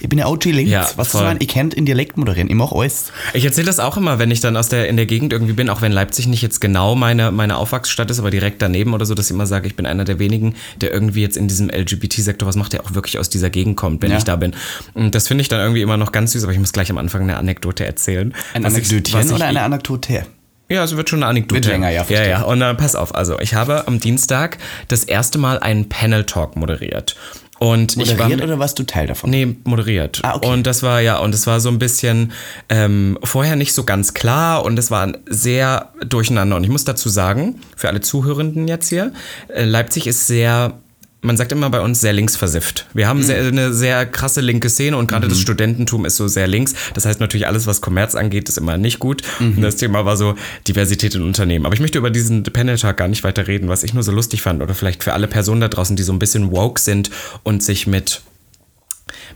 Ich 0.00 0.08
bin 0.08 0.18
ja 0.18 0.26
OG 0.26 0.44
Links. 0.46 0.70
Ja, 0.70 0.86
Was 0.96 1.08
voll. 1.08 1.20
soll 1.20 1.28
man? 1.28 1.40
Ihr 1.40 1.46
kennt 1.46 1.74
in 1.74 1.84
Dialekt 1.86 2.16
moderieren. 2.16 2.48
Ich 2.48 2.54
mache 2.54 2.74
alles. 2.74 3.12
Ich 3.32 3.44
erzähle 3.44 3.66
das 3.66 3.80
auch 3.80 3.96
immer, 3.96 4.18
wenn 4.18 4.30
ich 4.30 4.40
dann 4.40 4.56
aus 4.56 4.68
der, 4.68 4.88
in 4.88 4.96
der 4.96 5.06
Gegend 5.06 5.32
irgendwie 5.32 5.52
bin, 5.52 5.68
auch 5.70 5.80
wenn 5.82 5.92
Leipzig 5.92 6.26
nicht 6.26 6.42
jetzt 6.42 6.60
genau 6.60 6.94
meine, 6.94 7.30
meine 7.32 7.56
Aufwachsstadt 7.56 8.10
ist, 8.10 8.18
aber 8.18 8.30
direkt 8.30 8.62
daneben 8.62 8.94
oder 8.94 9.06
so, 9.06 9.14
dass 9.14 9.26
ich 9.26 9.32
immer 9.32 9.46
sage, 9.46 9.66
ich 9.66 9.76
bin 9.76 9.86
einer 9.86 10.04
der 10.04 10.18
wenigen, 10.18 10.54
der 10.80 10.92
irgendwie 10.92 11.22
jetzt 11.22 11.36
in 11.36 11.48
diesem 11.48 11.68
LGBT-Sektor 11.70 12.48
was 12.48 12.56
macht, 12.56 12.72
der 12.72 12.82
auch 12.84 12.94
wirklich 12.94 13.18
aus 13.18 13.28
dieser 13.28 13.50
Gegend 13.50 13.76
kommt, 13.76 14.02
wenn 14.02 14.10
Ja. 14.10 14.18
ich 14.18 14.24
da 14.24 14.36
bin. 14.36 14.54
Und 14.94 15.14
das 15.14 15.28
finde 15.28 15.42
ich 15.42 15.48
dann 15.48 15.60
irgendwie 15.60 15.82
immer 15.82 15.96
noch 15.96 16.12
ganz 16.12 16.32
süß, 16.32 16.44
aber 16.44 16.52
ich 16.52 16.58
muss 16.58 16.72
gleich 16.72 16.90
am 16.90 16.98
Anfang 16.98 17.22
eine 17.22 17.36
Anekdote 17.36 17.84
erzählen. 17.86 18.34
Ein 18.54 18.62
ich- 18.62 18.66
Anekdötchen 18.68 19.20
ich- 19.20 19.32
oder 19.32 19.46
eine 19.46 19.62
Anekdote? 19.62 20.26
Ja, 20.70 20.82
es 20.82 20.96
wird 20.96 21.10
schon 21.10 21.18
eine 21.22 21.26
Anekdote. 21.28 21.56
Wird 21.56 21.66
länger, 21.66 21.90
ja, 21.90 21.96
Ja, 21.96 22.04
verstehe. 22.04 22.30
ja. 22.30 22.42
Und 22.42 22.58
dann 22.60 22.76
pass 22.78 22.96
auf, 22.96 23.14
also 23.14 23.38
ich 23.38 23.52
habe 23.54 23.86
am 23.86 24.00
Dienstag 24.00 24.56
das 24.88 25.04
erste 25.04 25.36
Mal 25.36 25.58
einen 25.58 25.90
Panel-Talk 25.90 26.56
moderiert. 26.56 27.16
Und 27.60 27.96
ich 27.96 28.18
war 28.18 28.28
Moderiert 28.28 28.42
oder 28.42 28.58
warst 28.58 28.78
du 28.78 28.82
Teil 28.82 29.06
davon? 29.06 29.30
Nee, 29.30 29.56
moderiert. 29.64 30.20
Ah, 30.22 30.34
okay. 30.34 30.48
Und 30.48 30.66
das 30.66 30.82
war 30.82 31.00
ja, 31.00 31.18
und 31.18 31.34
es 31.34 31.46
war 31.46 31.60
so 31.60 31.68
ein 31.68 31.78
bisschen 31.78 32.32
ähm, 32.68 33.18
vorher 33.22 33.56
nicht 33.56 33.72
so 33.74 33.84
ganz 33.84 34.12
klar 34.12 34.64
und 34.64 34.78
es 34.78 34.90
war 34.90 35.12
sehr 35.26 35.92
durcheinander. 36.04 36.56
Und 36.56 36.64
ich 36.64 36.70
muss 36.70 36.84
dazu 36.84 37.08
sagen, 37.08 37.60
für 37.76 37.88
alle 37.88 38.00
Zuhörenden 38.00 38.66
jetzt 38.66 38.88
hier, 38.88 39.12
äh, 39.48 39.64
Leipzig 39.64 40.06
ist 40.06 40.26
sehr. 40.26 40.80
Man 41.24 41.36
sagt 41.36 41.52
immer 41.52 41.70
bei 41.70 41.80
uns 41.80 42.00
sehr 42.00 42.12
linksversifft. 42.12 42.86
Wir 42.94 43.06
Mhm. 43.06 43.08
haben 43.08 43.22
sehr, 43.22 43.42
eine 43.46 43.72
sehr 43.72 44.04
krasse 44.06 44.40
linke 44.40 44.68
Szene 44.68 44.96
und 44.98 45.08
gerade 45.08 45.26
das 45.26 45.40
Studententum 45.40 46.04
ist 46.04 46.16
so 46.16 46.28
sehr 46.28 46.46
links. 46.46 46.74
Das 46.94 47.06
heißt 47.06 47.18
natürlich, 47.18 47.46
alles, 47.46 47.66
was 47.66 47.80
Kommerz 47.80 48.14
angeht, 48.14 48.48
ist 48.48 48.58
immer 48.58 48.76
nicht 48.76 48.98
gut. 48.98 49.22
Mhm. 49.40 49.56
Und 49.56 49.62
das 49.62 49.76
Thema 49.76 50.04
war 50.04 50.16
so 50.16 50.34
Diversität 50.68 51.14
in 51.14 51.22
Unternehmen. 51.22 51.64
Aber 51.66 51.74
ich 51.74 51.80
möchte 51.80 51.98
über 51.98 52.10
diesen 52.10 52.42
Panel-Tag 52.42 52.96
gar 52.98 53.08
nicht 53.08 53.24
weiter 53.24 53.46
reden, 53.46 53.68
was 53.68 53.82
ich 53.84 53.94
nur 53.94 54.02
so 54.02 54.12
lustig 54.12 54.42
fand. 54.42 54.62
Oder 54.62 54.74
vielleicht 54.74 55.02
für 55.02 55.14
alle 55.14 55.26
Personen 55.26 55.60
da 55.62 55.68
draußen, 55.68 55.96
die 55.96 56.02
so 56.02 56.12
ein 56.12 56.18
bisschen 56.18 56.50
woke 56.52 56.80
sind 56.80 57.10
und 57.42 57.62
sich 57.62 57.86
mit 57.86 58.20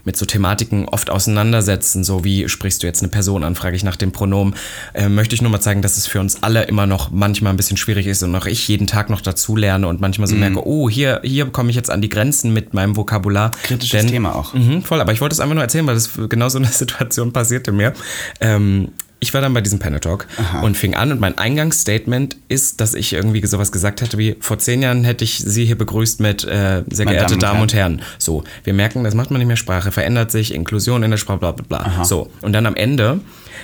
mit 0.05 0.17
so 0.17 0.25
Thematiken 0.25 0.87
oft 0.87 1.09
auseinandersetzen, 1.09 2.03
so 2.03 2.23
wie 2.23 2.49
sprichst 2.49 2.83
du 2.83 2.87
jetzt 2.87 3.01
eine 3.01 3.09
Person 3.09 3.43
an, 3.43 3.55
frage 3.55 3.75
ich 3.75 3.83
nach 3.83 3.95
dem 3.95 4.11
Pronomen, 4.11 4.55
äh, 4.93 5.09
möchte 5.09 5.35
ich 5.35 5.41
nur 5.41 5.51
mal 5.51 5.59
zeigen, 5.59 5.81
dass 5.81 5.97
es 5.97 6.07
für 6.07 6.19
uns 6.19 6.43
alle 6.43 6.63
immer 6.63 6.85
noch 6.85 7.11
manchmal 7.11 7.53
ein 7.53 7.57
bisschen 7.57 7.77
schwierig 7.77 8.07
ist 8.07 8.23
und 8.23 8.35
auch 8.35 8.45
ich 8.45 8.67
jeden 8.67 8.87
Tag 8.87 9.09
noch 9.09 9.21
dazu 9.21 9.55
lerne 9.55 9.87
und 9.87 10.01
manchmal 10.01 10.27
so 10.27 10.35
merke, 10.35 10.65
oh, 10.65 10.89
hier, 10.89 11.21
hier 11.23 11.47
komme 11.47 11.69
ich 11.69 11.75
jetzt 11.75 11.89
an 11.89 12.01
die 12.01 12.09
Grenzen 12.09 12.53
mit 12.53 12.73
meinem 12.73 12.95
Vokabular. 12.95 13.51
Kritisches 13.63 14.05
Thema 14.05 14.35
auch. 14.35 14.53
Mhm, 14.53 14.83
voll, 14.83 15.01
aber 15.01 15.11
ich 15.11 15.21
wollte 15.21 15.33
es 15.33 15.39
einfach 15.39 15.55
nur 15.55 15.63
erzählen, 15.63 15.87
weil 15.87 15.95
das 15.95 16.11
genau 16.29 16.49
so 16.49 16.57
eine 16.57 16.67
Situation 16.71 17.33
passierte 17.33 17.71
mir. 17.71 17.93
Ähm, 18.41 18.89
ich 19.19 19.33
war 19.33 19.41
dann 19.41 19.53
bei 19.53 19.61
diesem 19.61 19.79
Panel 19.79 19.99
Talk 19.99 20.27
und 20.63 20.75
fing 20.75 20.95
an 20.95 21.11
und 21.11 21.19
mein 21.19 21.37
Eingangsstatement 21.37 22.37
ist, 22.47 22.81
dass 22.81 22.93
ich 22.93 23.13
irgendwie 23.13 23.45
sowas 23.45 23.71
gesagt 23.71 24.01
hatte 24.01 24.17
wie, 24.17 24.35
vor 24.39 24.59
zehn 24.59 24.81
Jahren 24.81 25.03
hätte 25.03 25.23
ich 25.23 25.39
Sie 25.39 25.65
hier 25.65 25.77
begrüßt 25.77 26.19
mit 26.19 26.43
äh, 26.43 26.83
sehr 26.89 27.05
Meine 27.05 27.17
geehrte 27.17 27.37
Damen 27.37 27.61
und 27.61 27.69
und 27.69 27.73
Herren. 27.73 28.01
So, 28.17 28.43
wir 28.63 28.73
merken, 28.73 29.03
das 29.03 29.13
macht 29.15 29.31
man 29.31 29.39
nicht 29.39 29.47
mehr, 29.47 29.57
Sprache 29.57 29.91
verändert 29.91 30.31
sich, 30.31 30.53
Inklusion 30.53 31.03
in 31.03 31.11
der 31.11 31.17
Sprache, 31.17 31.39
bla 31.39 31.51
bla 31.51 31.65
bla. 31.67 32.03
So, 32.03 32.29
und 32.41 32.53
dann 32.53 32.65
am 32.65 32.75
Ende 32.75 33.21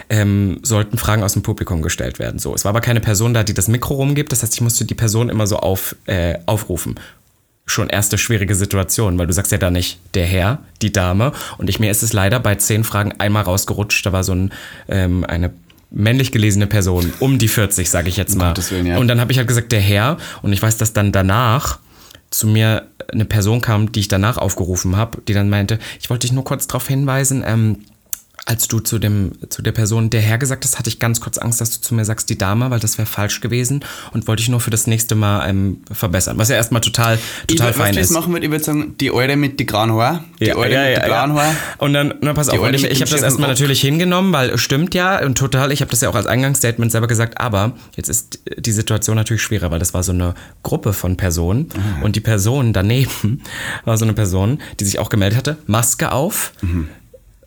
ähm, 0.09 0.59
sollten 0.61 0.97
Fragen 0.97 1.23
aus 1.23 1.33
dem 1.33 1.41
Publikum 1.41 1.81
gestellt 1.81 2.19
werden. 2.19 2.39
So, 2.39 2.53
es 2.53 2.65
war 2.65 2.69
aber 2.69 2.81
keine 2.81 2.99
Person 2.99 3.33
da, 3.33 3.43
die 3.43 3.53
das 3.53 3.67
Mikro 3.67 3.95
rumgibt, 3.95 4.31
das 4.31 4.43
heißt, 4.43 4.53
ich 4.53 4.61
musste 4.61 4.85
die 4.85 4.95
Person 4.95 5.29
immer 5.29 5.47
so 5.47 5.57
auf, 5.57 5.95
äh, 6.05 6.35
aufrufen 6.45 6.95
schon 7.65 7.89
erste 7.89 8.17
schwierige 8.17 8.55
Situation, 8.55 9.17
weil 9.17 9.27
du 9.27 9.33
sagst 9.33 9.51
ja 9.51 9.57
da 9.57 9.71
nicht 9.71 9.99
der 10.13 10.25
Herr, 10.25 10.59
die 10.81 10.91
Dame. 10.91 11.31
Und 11.57 11.69
ich 11.69 11.79
mir 11.79 11.89
ist 11.89 12.03
es 12.03 12.13
leider 12.13 12.39
bei 12.39 12.55
zehn 12.55 12.83
Fragen 12.83 13.13
einmal 13.17 13.43
rausgerutscht. 13.43 14.05
Da 14.05 14.13
war 14.13 14.23
so 14.23 14.33
ein, 14.33 14.53
ähm, 14.87 15.23
eine 15.23 15.51
männlich 15.89 16.31
gelesene 16.31 16.67
Person, 16.67 17.13
um 17.19 17.37
die 17.39 17.47
40, 17.47 17.89
sage 17.89 18.09
ich 18.09 18.17
jetzt 18.17 18.35
mal. 18.35 18.49
Gottes 18.49 18.71
Willen, 18.71 18.85
ja. 18.85 18.97
Und 18.97 19.07
dann 19.07 19.19
habe 19.19 19.31
ich 19.31 19.37
halt 19.37 19.47
gesagt, 19.47 19.71
der 19.71 19.81
Herr. 19.81 20.17
Und 20.41 20.53
ich 20.53 20.61
weiß, 20.61 20.77
dass 20.77 20.93
dann 20.93 21.11
danach 21.11 21.79
zu 22.29 22.47
mir 22.47 22.87
eine 23.11 23.25
Person 23.25 23.61
kam, 23.61 23.91
die 23.91 24.01
ich 24.01 24.07
danach 24.07 24.37
aufgerufen 24.37 24.97
habe, 24.97 25.21
die 25.27 25.33
dann 25.33 25.49
meinte, 25.49 25.79
ich 25.99 26.09
wollte 26.09 26.27
dich 26.27 26.33
nur 26.33 26.43
kurz 26.43 26.67
darauf 26.67 26.87
hinweisen, 26.87 27.43
ähm, 27.45 27.77
als 28.45 28.67
du 28.67 28.79
zu 28.79 28.99
dem 28.99 29.31
zu 29.49 29.61
der 29.63 29.71
Person 29.71 30.09
der 30.11 30.21
Herr 30.21 30.37
gesagt 30.37 30.63
hast, 30.65 30.77
hatte 30.77 30.87
ich 30.89 30.99
ganz 30.99 31.19
kurz 31.19 31.37
Angst, 31.39 31.61
dass 31.61 31.71
du 31.71 31.81
zu 31.81 31.95
mir 31.95 32.05
sagst 32.05 32.29
die 32.29 32.37
Dame, 32.37 32.69
weil 32.69 32.79
das 32.79 32.97
wäre 32.99 33.07
falsch 33.07 33.41
gewesen 33.41 33.83
und 34.13 34.27
wollte 34.27 34.41
ich 34.43 34.49
nur 34.49 34.59
für 34.59 34.69
das 34.69 34.85
nächste 34.85 35.15
Mal 35.15 35.49
ähm, 35.49 35.81
verbessern. 35.91 36.37
Was 36.37 36.49
ja 36.49 36.55
erstmal 36.55 36.81
total 36.81 37.17
total 37.47 37.71
ich, 37.71 37.75
fein 37.75 37.95
was 37.95 38.01
ist. 38.03 38.11
machen 38.11 38.31
würde, 38.33 38.45
ich 38.45 38.51
würde 38.51 38.63
sagen, 38.63 38.95
die 38.99 39.09
Alte 39.11 39.35
mit 39.35 39.59
die 39.59 39.65
grauen 39.65 39.91
Haaren. 39.93 40.25
Die 40.39 40.45
Ja, 40.45 40.55
Alte 40.57 40.73
ja, 40.75 40.83
mit 40.83 40.93
ja, 40.97 40.99
die 41.03 41.09
grauen 41.09 41.35
ja. 41.35 41.41
Haaren. 41.41 41.57
Und 41.79 41.93
dann, 41.93 42.13
na 42.21 42.33
pass 42.33 42.49
auf, 42.49 42.55
Die 42.59 42.63
Alte 42.63 42.77
ich, 42.77 42.83
ich 42.83 43.01
habe 43.01 43.09
das 43.11 43.23
erstmal 43.23 43.49
natürlich 43.49 43.81
hingenommen, 43.81 44.31
weil 44.31 44.51
es 44.51 44.61
stimmt 44.61 44.93
ja 44.93 45.23
und 45.25 45.37
total, 45.37 45.71
ich 45.71 45.81
habe 45.81 45.89
das 45.89 46.01
ja 46.01 46.09
auch 46.09 46.15
als 46.15 46.27
Eingangsstatement 46.27 46.91
selber 46.91 47.07
gesagt, 47.07 47.41
aber 47.41 47.73
jetzt 47.95 48.09
ist 48.09 48.39
die 48.57 48.71
Situation 48.71 49.15
natürlich 49.15 49.41
schwerer, 49.41 49.71
weil 49.71 49.79
das 49.79 49.93
war 49.95 50.03
so 50.03 50.11
eine 50.11 50.35
Gruppe 50.61 50.93
von 50.93 51.17
Personen 51.17 51.69
Ah. 51.75 52.03
und 52.03 52.15
die 52.15 52.19
Person 52.21 52.73
daneben 52.73 53.41
war 53.85 53.97
so 53.97 54.05
eine 54.05 54.13
Person, 54.13 54.59
die 54.79 54.85
sich 54.85 54.99
auch 54.99 55.09
gemeldet 55.09 55.37
hatte, 55.37 55.57
Maske 55.65 56.11
auf, 56.11 56.53
Mhm. 56.61 56.89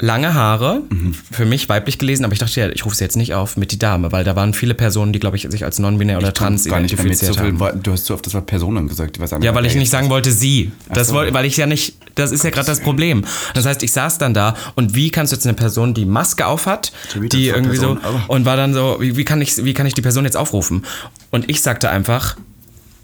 Lange 0.01 0.35
Haare, 0.35 0.83
für 1.31 1.45
mich 1.45 1.69
weiblich 1.69 1.99
gelesen, 1.99 2.25
aber 2.25 2.33
ich 2.33 2.39
dachte 2.39 2.61
ja, 2.61 2.69
ich 2.69 2.85
rufe 2.85 2.95
sie 2.95 3.05
jetzt 3.05 3.17
nicht 3.17 3.35
auf 3.35 3.57
mit 3.57 3.73
die 3.73 3.79
Dame, 3.79 4.13
weil 4.13 4.25
da 4.25 4.37
waren 4.37 4.55
viele 4.55 4.75
Personen, 4.75 5.13
die 5.13 5.19
glaube 5.19 5.37
ich 5.37 5.47
sich 5.51 5.65
als 5.65 5.79
non-binär 5.79 6.19
oder 6.19 6.33
trans 6.33 6.65
Gar 6.65 6.81
nicht 6.81 6.97
damit 6.99 7.17
so 7.19 7.27
identifiziert 7.27 7.61
haben. 7.63 7.83
du 7.83 7.93
hast 7.93 8.07
so 8.07 8.15
oft 8.15 8.25
das 8.25 8.35
Wort 8.35 8.47
Personen 8.47 8.89
gesagt. 8.89 9.19
Ich 9.19 9.33
auch 9.33 9.43
Ja, 9.43 9.55
weil 9.55 9.67
ich 9.67 9.75
nicht 9.75 9.91
sagen 9.91 10.09
wollte 10.09 10.31
sie. 10.31 10.71
Das 10.93 11.09
so. 11.09 11.15
wollte, 11.15 11.35
weil 11.35 11.47
ich 11.47 11.57
ja 11.57 11.67
nicht, 11.67 11.97
das 12.15 12.31
ist 12.33 12.45
ja 12.45 12.51
gerade 12.51 12.67
das 12.67 12.81
Problem. 12.81 13.25
Das 13.55 13.67
heißt, 13.67 13.83
ich 13.83 13.93
saß 13.93 14.19
dann 14.19 14.35
da 14.35 14.55
und 14.77 14.95
wie 14.95 15.11
kannst 15.11 15.33
du 15.33 15.37
jetzt 15.37 15.47
eine 15.47 15.55
Person, 15.55 15.95
die 15.95 16.05
Maske 16.05 16.47
auf 16.47 16.67
hat, 16.67 16.93
die 17.15 17.49
irgendwie 17.49 17.77
so 17.77 17.95
Personen, 17.97 18.05
aber- 18.05 18.31
und 18.31 18.45
war 18.45 18.57
dann 18.57 18.75
so, 18.75 18.99
wie, 19.01 19.17
wie 19.17 19.25
kann 19.25 19.41
ich, 19.41 19.65
wie 19.65 19.75
kann 19.75 19.87
ich 19.87 19.95
die 19.95 20.03
Person 20.03 20.25
jetzt 20.25 20.37
aufrufen? 20.37 20.85
Und 21.31 21.51
ich 21.51 21.61
sagte 21.61 21.91
einfach 21.91 22.37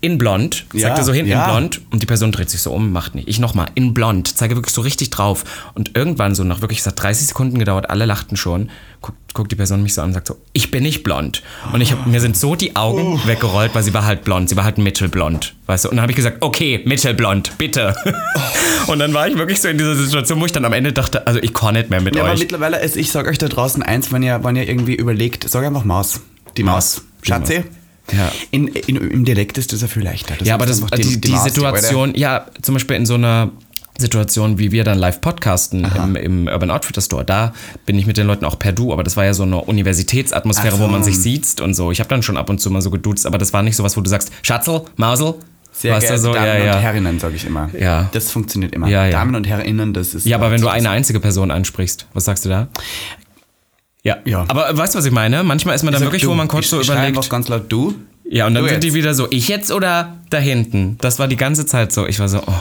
in 0.04 0.18
blond, 0.18 0.66
Ja, 0.74 0.88
sagte 0.88 1.02
so 1.02 1.12
hinten 1.12 1.30
ja. 1.32 1.44
in 1.44 1.50
blond 1.50 1.80
und 1.90 2.02
die 2.02 2.06
Person 2.06 2.30
dreht 2.30 2.50
sich 2.50 2.60
so 2.60 2.72
um, 2.72 2.92
macht 2.92 3.14
nicht. 3.14 3.26
Ich 3.28 3.38
nochmal 3.40 3.68
in 3.74 3.94
blond, 3.94 4.36
zeige 4.36 4.54
wirklich 4.54 4.74
so 4.74 4.82
richtig 4.82 5.10
drauf 5.10 5.44
und 5.74 5.96
irgendwann 5.96 6.34
so 6.34 6.44
nach 6.44 6.60
wirklich, 6.60 6.80
es 6.80 6.86
hat 6.86 7.02
30 7.02 7.28
Sekunden 7.28 7.58
gedauert, 7.58 7.88
alle 7.90 8.04
lachten 8.04 8.36
schon. 8.36 8.70
Guckt, 9.00 9.18
guckt 9.34 9.50
die 9.52 9.56
Person 9.56 9.82
mich 9.82 9.94
so 9.94 10.00
an 10.02 10.08
und 10.08 10.14
sagt 10.14 10.26
so, 10.26 10.36
ich 10.52 10.70
bin 10.70 10.82
nicht 10.82 11.02
blond. 11.02 11.42
Und 11.72 11.80
ich 11.80 11.92
hab, 11.92 12.06
mir 12.06 12.20
sind 12.20 12.36
so 12.36 12.54
die 12.54 12.76
Augen 12.76 13.20
weggerollt, 13.26 13.74
weil 13.74 13.82
sie 13.82 13.92
war 13.94 14.04
halt 14.04 14.24
blond, 14.24 14.48
sie 14.48 14.56
war 14.56 14.64
halt 14.64 14.78
mittelblond, 14.78 15.54
weißt 15.66 15.84
du. 15.86 15.88
Und 15.90 15.96
dann 15.96 16.02
habe 16.02 16.12
ich 16.12 16.16
gesagt, 16.16 16.38
okay, 16.40 16.80
mittelblond, 16.84 17.56
bitte. 17.58 17.94
Und 18.86 18.98
dann 18.98 19.12
war 19.14 19.26
ich 19.28 19.36
wirklich 19.36 19.60
so 19.60 19.68
in 19.68 19.78
dieser 19.78 19.94
Situation, 19.94 20.40
wo 20.40 20.46
ich 20.46 20.52
dann 20.52 20.64
am 20.64 20.72
Ende 20.72 20.92
dachte, 20.92 21.26
also 21.26 21.40
ich 21.42 21.52
kann 21.54 21.74
nicht 21.74 21.90
mehr 21.90 22.00
mit 22.00 22.14
Ja, 22.16 22.22
aber 22.22 22.32
euch. 22.32 22.38
mittlerweile, 22.40 22.80
ist, 22.80 22.96
ich 22.96 23.10
sag 23.10 23.26
euch 23.26 23.38
da 23.38 23.48
draußen 23.48 23.82
eins, 23.82 24.12
wenn 24.12 24.22
ihr, 24.22 24.42
wenn 24.44 24.56
ihr 24.56 24.68
irgendwie 24.68 24.94
überlegt, 24.94 25.48
sag 25.48 25.64
einfach 25.64 25.84
Maus. 25.84 26.20
Die 26.56 26.62
Maus. 26.62 27.02
Schatzi? 27.22 27.64
Ja. 28.12 28.30
In, 28.50 28.68
in, 28.68 28.96
Im 28.96 29.24
Dialekt 29.24 29.58
ist 29.58 29.72
das 29.72 29.80
ja 29.80 29.88
viel 29.88 30.02
leichter. 30.02 30.34
Das 30.38 30.46
Ja, 30.46 30.54
aber 30.54 30.66
das, 30.66 30.82
einfach 30.82 30.96
die, 30.96 31.20
die, 31.20 31.30
Maus, 31.30 31.44
Situation, 31.44 32.14
ja, 32.14 32.46
zum 32.60 32.74
Beispiel 32.74 32.96
in 32.96 33.06
so 33.06 33.14
einer 33.14 33.50
Situation, 33.98 34.58
wie 34.58 34.72
wir 34.72 34.84
dann 34.84 34.98
live 34.98 35.20
podcasten 35.20 35.86
im, 35.96 36.16
im 36.16 36.46
Urban 36.48 36.70
Outfitter 36.70 37.00
Store, 37.00 37.24
da 37.24 37.54
bin 37.86 37.98
ich 37.98 38.06
mit 38.06 38.16
den 38.16 38.26
Leuten 38.26 38.44
auch 38.44 38.58
per 38.58 38.72
Du, 38.72 38.92
aber 38.92 39.04
das 39.04 39.16
war 39.16 39.24
ja 39.24 39.34
so 39.34 39.44
eine 39.44 39.60
Universitätsatmosphäre, 39.60 40.76
so. 40.76 40.82
wo 40.82 40.88
man 40.88 41.04
sich 41.04 41.18
sieht 41.18 41.60
und 41.60 41.74
so. 41.74 41.92
Ich 41.92 42.00
habe 42.00 42.08
dann 42.08 42.22
schon 42.22 42.36
ab 42.36 42.50
und 42.50 42.60
zu 42.60 42.70
mal 42.70 42.82
so 42.82 42.90
geduzt, 42.90 43.26
aber 43.26 43.38
das 43.38 43.52
war 43.52 43.62
nicht 43.62 43.76
sowas, 43.76 43.96
wo 43.96 44.00
du 44.00 44.10
sagst, 44.10 44.32
Schatzel, 44.42 44.82
Mausel, 44.96 45.34
Sehr 45.72 45.94
weißt 45.94 46.04
du 46.04 46.08
geehrte 46.08 46.22
so, 46.22 46.32
Damen 46.32 46.46
ja, 46.46 46.54
und 46.54 46.66
ja. 46.66 46.78
Herrinnen, 46.78 47.20
sage 47.20 47.36
ich 47.36 47.46
immer. 47.46 47.70
Ja. 47.78 48.10
Das 48.12 48.32
funktioniert 48.32 48.74
immer. 48.74 48.88
Ja, 48.88 49.04
ja. 49.04 49.12
Damen 49.12 49.36
und 49.36 49.46
Herrinnen, 49.46 49.94
das 49.94 50.14
ist. 50.14 50.26
Ja, 50.26 50.38
aber 50.38 50.50
wenn 50.50 50.60
du 50.60 50.66
äh, 50.66 50.70
eine 50.70 50.90
einzige 50.90 51.20
Person 51.20 51.52
ansprichst, 51.52 52.06
was 52.14 52.24
sagst 52.24 52.44
du 52.44 52.48
da? 52.48 52.68
Ja. 54.04 54.18
Ja. 54.24 54.44
Aber 54.48 54.76
weißt 54.76 54.94
du, 54.94 54.98
was 54.98 55.04
ich 55.06 55.12
meine? 55.12 55.42
Manchmal 55.42 55.74
ist 55.74 55.82
man 55.82 55.92
dann 55.92 56.00
Sag 56.00 56.06
wirklich, 56.06 56.22
du. 56.22 56.28
wo 56.28 56.34
man 56.34 56.46
kurz 56.46 56.66
ich 56.66 56.70
so 56.70 56.80
überlegt. 56.80 57.06
einfach 57.18 57.28
ganz 57.28 57.48
laut 57.48 57.64
du. 57.70 57.94
Ja, 58.28 58.46
und 58.46 58.54
dann 58.54 58.62
Du 58.64 58.68
sind 58.68 58.82
die 58.82 58.88
jetzt. 58.88 58.94
wieder 58.94 59.14
so, 59.14 59.26
ich 59.30 59.48
jetzt 59.48 59.70
oder 59.72 60.16
da 60.30 60.38
hinten? 60.38 60.96
Das 61.00 61.18
war 61.18 61.26
die 61.28 61.36
ganze 61.36 61.66
Zeit 61.66 61.92
so. 61.92 62.06
Ich 62.06 62.20
war 62.20 62.28
so, 62.28 62.38
oh. 62.46 62.52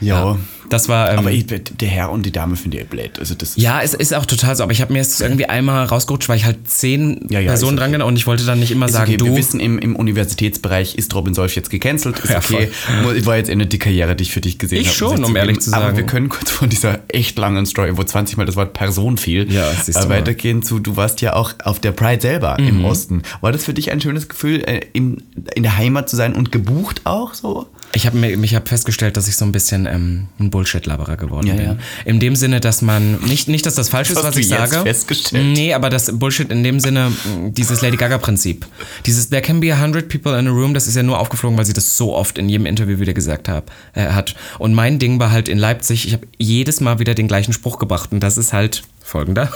Ja. 0.00 0.36
Das 0.70 0.88
war. 0.88 1.12
Ähm, 1.12 1.18
Aber 1.18 1.30
ich, 1.30 1.46
der 1.46 1.88
Herr 1.88 2.10
und 2.10 2.24
die 2.26 2.32
Dame 2.32 2.56
finde 2.56 2.78
ich 2.78 2.86
blöd. 2.86 3.18
Also 3.18 3.34
das 3.34 3.56
Ja, 3.56 3.80
es 3.82 3.94
ist 3.94 4.14
auch 4.14 4.26
total 4.26 4.56
so, 4.56 4.62
aber 4.62 4.72
ich 4.72 4.80
habe 4.80 4.92
mir 4.92 4.98
jetzt 5.00 5.20
irgendwie 5.20 5.46
einmal 5.46 5.84
rausgerutscht, 5.86 6.28
weil 6.28 6.36
ich 6.38 6.44
halt 6.44 6.68
zehn 6.68 7.26
Ja, 7.30 7.40
ja, 7.40 7.48
Personen 7.48 7.78
okay. 7.78 7.90
dran 7.92 8.02
und 8.02 8.16
ich 8.16 8.26
wollte 8.26 8.44
dann 8.44 8.58
nicht 8.60 8.70
immer 8.72 8.86
Ist 8.86 8.92
sagen, 8.92 9.08
okay, 9.10 9.16
du. 9.16 9.26
wir 9.26 9.36
wissen, 9.36 9.60
im, 9.60 9.78
im 9.78 9.94
Universitätsbereich 9.96 10.94
ist 10.96 11.14
Robin 11.14 11.34
Solf 11.34 11.54
jetzt 11.56 11.70
gecancelt. 11.70 12.18
Ist 12.20 12.30
Ja, 12.34 12.38
okay. 12.38 12.70
Mu- 13.02 13.26
War 13.26 13.36
jetzt 13.36 13.48
eh 13.50 13.54
nicht 13.56 13.72
die 13.72 13.78
Karriere, 13.78 14.16
die 14.16 14.22
ich 14.22 14.32
für 14.32 14.40
dich 14.40 14.58
gesehen 14.58 14.80
Ich 14.80 14.88
habe. 14.88 14.96
schon, 14.96 15.10
muss 15.12 15.20
ich 15.20 15.26
um 15.26 15.36
ehrlich 15.36 15.60
zu 15.60 15.72
Aber 15.72 15.86
sagen. 15.86 15.96
wir 15.96 16.06
können 16.06 16.28
kurz 16.28 16.50
von 16.50 16.68
dieser 16.68 17.00
echt 17.08 17.38
langen 17.38 17.66
Story, 17.66 17.96
wo 17.96 18.02
20 18.02 18.36
Mal 18.36 18.46
das 18.46 18.56
Wort 18.56 18.72
Person 18.72 19.16
fiel, 19.16 19.50
Ja, 19.52 19.70
äh, 19.70 20.08
weitergehen 20.08 20.62
zu, 20.62 20.78
du 20.80 20.96
warst 20.96 21.20
ja 21.20 21.34
auch 21.34 21.52
auf 21.62 21.78
der 21.80 21.92
Pride 21.92 22.20
selber 22.20 22.56
Mhm. 22.58 22.68
im 22.68 22.84
Osten. 22.84 23.22
War 23.40 23.52
das 23.52 23.64
für 23.64 23.74
dich 23.74 23.90
ein 23.92 24.00
schönes 24.00 24.28
Gefühl, 24.28 24.62
äh, 24.64 24.80
im, 24.92 25.18
in 25.54 25.62
der 25.62 25.76
Heimat 25.76 26.08
zu 26.08 26.16
sein 26.16 26.34
und 26.34 26.50
gebucht 26.52 27.02
auch 27.04 27.34
so? 27.34 27.66
Ich 27.96 28.06
habe 28.06 28.16
mich 28.18 28.54
hab 28.56 28.68
festgestellt, 28.68 29.16
dass 29.16 29.28
ich 29.28 29.36
so 29.36 29.44
ein 29.44 29.52
bisschen 29.52 29.86
ähm, 29.86 30.26
ein 30.40 30.50
Bullshit-Laberer 30.54 31.16
geworden 31.16 31.48
Ja, 31.48 31.54
bin. 31.54 31.64
ja. 31.64 31.76
In 32.04 32.20
dem 32.20 32.36
Sinne, 32.36 32.60
dass 32.60 32.80
man, 32.80 33.18
nicht, 33.22 33.48
nicht 33.48 33.66
dass 33.66 33.74
das 33.74 33.88
falsch 33.88 34.10
ist, 34.10 34.22
was 34.22 34.36
ich 34.36 34.46
sage. 34.48 34.82
festgestellt? 34.82 35.44
Nee, 35.56 35.74
aber 35.74 35.90
das 35.90 36.16
Bullshit 36.16 36.48
in 36.50 36.62
dem 36.62 36.78
Sinne, 36.78 37.10
mh, 37.10 37.50
dieses 37.50 37.82
Lady 37.82 37.96
Gaga-Prinzip. 37.96 38.64
Dieses 39.04 39.28
There 39.30 39.42
can 39.42 39.58
be 39.58 39.72
a 39.74 39.80
hundred 39.80 40.08
people 40.08 40.38
in 40.38 40.46
a 40.46 40.50
room, 40.50 40.72
das 40.74 40.86
ist 40.86 40.94
ja 40.94 41.02
nur 41.02 41.18
aufgeflogen, 41.18 41.58
weil 41.58 41.64
sie 41.64 41.72
das 41.72 41.96
so 41.96 42.14
oft 42.14 42.38
in 42.38 42.48
jedem 42.48 42.66
Interview 42.66 43.00
wieder 43.00 43.12
gesagt 43.14 43.48
hab, 43.48 43.72
äh, 43.94 44.06
hat. 44.12 44.36
Und 44.60 44.74
mein 44.74 45.00
Ding 45.00 45.18
war 45.18 45.32
halt 45.32 45.48
in 45.48 45.58
Leipzig, 45.58 46.06
ich 46.06 46.12
habe 46.12 46.26
jedes 46.38 46.80
Mal 46.80 47.00
wieder 47.00 47.14
den 47.14 47.26
gleichen 47.26 47.52
Spruch 47.52 47.78
gebracht 47.80 48.12
und 48.12 48.20
das 48.20 48.38
ist 48.38 48.52
halt 48.52 48.84
folgender. 49.04 49.50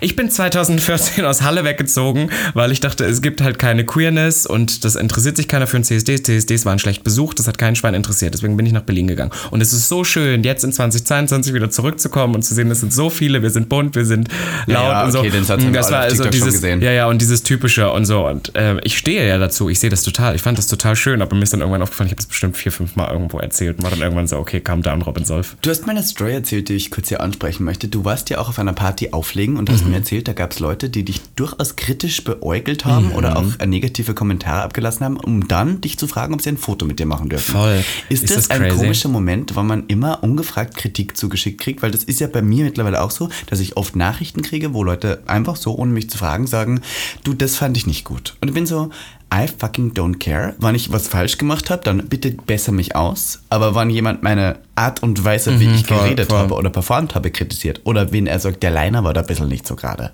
Ich 0.00 0.16
bin 0.16 0.30
2014 0.30 1.24
aus 1.24 1.42
Halle 1.42 1.64
weggezogen, 1.64 2.30
weil 2.54 2.72
ich 2.72 2.80
dachte, 2.80 3.04
es 3.04 3.22
gibt 3.22 3.40
halt 3.40 3.58
keine 3.58 3.84
Queerness 3.86 4.46
und 4.46 4.84
das 4.84 4.96
interessiert 4.96 5.36
sich 5.36 5.46
keiner 5.48 5.66
für 5.66 5.76
ein 5.76 5.84
CSD. 5.84 6.22
CSDs 6.22 6.64
waren 6.66 6.78
schlecht 6.78 7.04
besucht, 7.04 7.38
das 7.38 7.46
hat 7.46 7.56
keinen 7.58 7.76
Schwein 7.76 7.94
interessiert. 7.94 8.34
Deswegen 8.34 8.56
bin 8.56 8.66
ich 8.66 8.72
nach 8.72 8.82
Berlin 8.82 9.06
gegangen. 9.08 9.30
Und 9.50 9.60
es 9.60 9.72
ist 9.72 9.88
so 9.88 10.04
schön, 10.04 10.42
jetzt 10.42 10.64
in 10.64 10.72
2022 10.72 11.54
wieder 11.54 11.70
zurückzukommen 11.70 12.34
und 12.34 12.42
zu 12.42 12.54
sehen, 12.54 12.70
es 12.70 12.80
sind 12.80 12.92
so 12.92 13.10
viele, 13.10 13.42
wir 13.42 13.50
sind 13.50 13.68
bunt, 13.68 13.94
wir 13.94 14.04
sind 14.04 14.28
laut 14.66 14.84
Ja, 14.90 15.04
und 15.04 15.12
so. 15.12 15.20
okay, 15.20 15.30
den 15.30 15.44
Satz 15.44 15.62
das 15.72 15.90
war 15.90 16.00
also 16.00 16.24
dieses, 16.24 16.54
gesehen. 16.54 16.80
ja, 16.82 16.90
ja, 16.92 17.06
und 17.06 17.20
dieses 17.20 17.42
typische 17.42 17.90
und 17.92 18.04
so. 18.06 18.26
Und 18.26 18.54
äh, 18.56 18.78
ich 18.82 18.98
stehe 18.98 19.26
ja 19.26 19.38
dazu, 19.38 19.68
ich 19.68 19.78
sehe 19.78 19.90
das 19.90 20.02
total. 20.02 20.34
Ich 20.34 20.42
fand 20.42 20.58
das 20.58 20.66
total 20.66 20.96
schön, 20.96 21.22
aber 21.22 21.36
mir 21.36 21.42
ist 21.44 21.52
dann 21.52 21.60
irgendwann 21.60 21.82
aufgefallen, 21.82 22.08
ich 22.08 22.12
habe 22.12 22.18
das 22.22 22.26
bestimmt 22.26 22.56
vier, 22.56 22.72
fünf 22.72 22.96
Mal 22.96 23.10
irgendwo 23.10 23.38
erzählt 23.38 23.78
und 23.78 23.84
war 23.84 23.90
dann 23.90 24.00
irgendwann 24.00 24.26
so, 24.26 24.36
okay, 24.38 24.60
calm 24.60 24.82
down, 24.82 25.02
Robin 25.02 25.24
Solf. 25.24 25.56
Du 25.62 25.70
hast 25.70 25.86
mir 25.86 25.92
eine 25.92 26.02
Story 26.02 26.32
erzählt, 26.32 26.68
die 26.68 26.74
ich 26.74 26.90
kurz 26.90 27.08
hier 27.08 27.20
ansprechen 27.20 27.64
möchte. 27.64 27.88
Du 27.88 28.04
warst 28.04 28.30
ja 28.30 28.38
auch 28.38 28.48
auf 28.48 28.58
einer 28.58 28.72
Party 28.80 29.10
auflegen 29.12 29.58
und 29.58 29.68
Mhm. 29.68 29.74
hast 29.74 29.84
mir 29.86 29.94
erzählt, 29.96 30.26
da 30.26 30.32
gab 30.32 30.52
es 30.52 30.58
Leute, 30.58 30.88
die 30.88 31.04
dich 31.04 31.20
durchaus 31.36 31.76
kritisch 31.76 32.24
beäugelt 32.24 32.86
haben 32.86 33.08
Mhm. 33.08 33.12
oder 33.12 33.36
auch 33.36 33.58
negative 33.66 34.14
Kommentare 34.14 34.62
abgelassen 34.62 35.04
haben, 35.04 35.16
um 35.18 35.46
dann 35.48 35.82
dich 35.82 35.98
zu 35.98 36.06
fragen, 36.06 36.32
ob 36.32 36.40
sie 36.40 36.48
ein 36.48 36.56
Foto 36.56 36.86
mit 36.86 36.98
dir 36.98 37.04
machen 37.04 37.28
dürfen. 37.28 37.52
Voll. 37.52 37.84
Ist, 38.08 38.24
Ist 38.24 38.34
das, 38.34 38.48
das 38.48 38.50
ein 38.58 38.70
komischer 38.74 39.10
Moment, 39.10 39.54
wo 39.54 39.62
man 39.62 39.84
immer 39.88 40.22
ungefragt 40.22 40.78
Kritik 40.78 41.14
zugeschickt 41.14 41.60
kriegt? 41.60 41.82
Weil 41.82 41.90
das 41.90 42.04
ist 42.04 42.20
ja 42.20 42.26
bei 42.26 42.40
mir 42.40 42.64
mittlerweile 42.64 43.02
auch 43.02 43.10
so, 43.10 43.28
dass 43.48 43.60
ich 43.60 43.76
oft 43.76 43.96
Nachrichten 43.96 44.40
kriege, 44.40 44.72
wo 44.72 44.82
Leute 44.82 45.22
einfach 45.26 45.56
so, 45.56 45.76
ohne 45.76 45.92
mich 45.92 46.08
zu 46.08 46.16
fragen, 46.16 46.46
sagen, 46.46 46.80
du, 47.22 47.34
das 47.34 47.56
fand 47.56 47.76
ich 47.76 47.86
nicht 47.86 48.04
gut. 48.06 48.34
Und 48.40 48.48
ich 48.48 48.54
bin 48.54 48.64
so, 48.64 48.88
I 49.32 49.46
fucking 49.46 49.92
don't 49.92 50.18
care. 50.18 50.54
Wenn 50.58 50.74
ich 50.74 50.90
was 50.92 51.06
falsch 51.06 51.38
gemacht 51.38 51.70
habe, 51.70 51.84
dann 51.84 52.08
bitte 52.08 52.32
besser 52.32 52.72
mich 52.72 52.96
aus. 52.96 53.40
Aber 53.48 53.74
wenn 53.76 53.88
jemand 53.88 54.22
meine 54.24 54.58
Art 54.74 55.02
und 55.04 55.24
Weise, 55.24 55.60
wie 55.60 55.66
ich 55.66 55.82
Mhm, 55.82 55.84
voll, 55.86 55.98
geredet 55.98 56.30
voll. 56.30 56.38
habe 56.38 56.54
oder 56.54 56.70
performt 56.70 57.14
habe, 57.14 57.30
kritisiert, 57.30 57.82
oder 57.84 58.10
wenn 58.12 58.26
er 58.26 58.40
sagt, 58.40 58.62
der 58.64 58.72
Liner 58.72 59.04
war 59.04 59.14
da 59.14 59.20
ein 59.20 59.26
bisschen 59.28 59.48
nicht 59.48 59.66
so 59.66 59.76
gerade, 59.76 60.10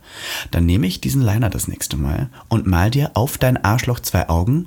dann 0.50 0.66
nehme 0.66 0.86
ich 0.86 1.00
diesen 1.00 1.22
Liner 1.22 1.48
das 1.48 1.66
nächste 1.66 1.96
Mal 1.96 2.28
und 2.48 2.66
mal 2.66 2.90
dir 2.90 3.12
auf 3.14 3.38
dein 3.38 3.62
Arschloch 3.64 4.00
zwei 4.00 4.28
Augen 4.28 4.66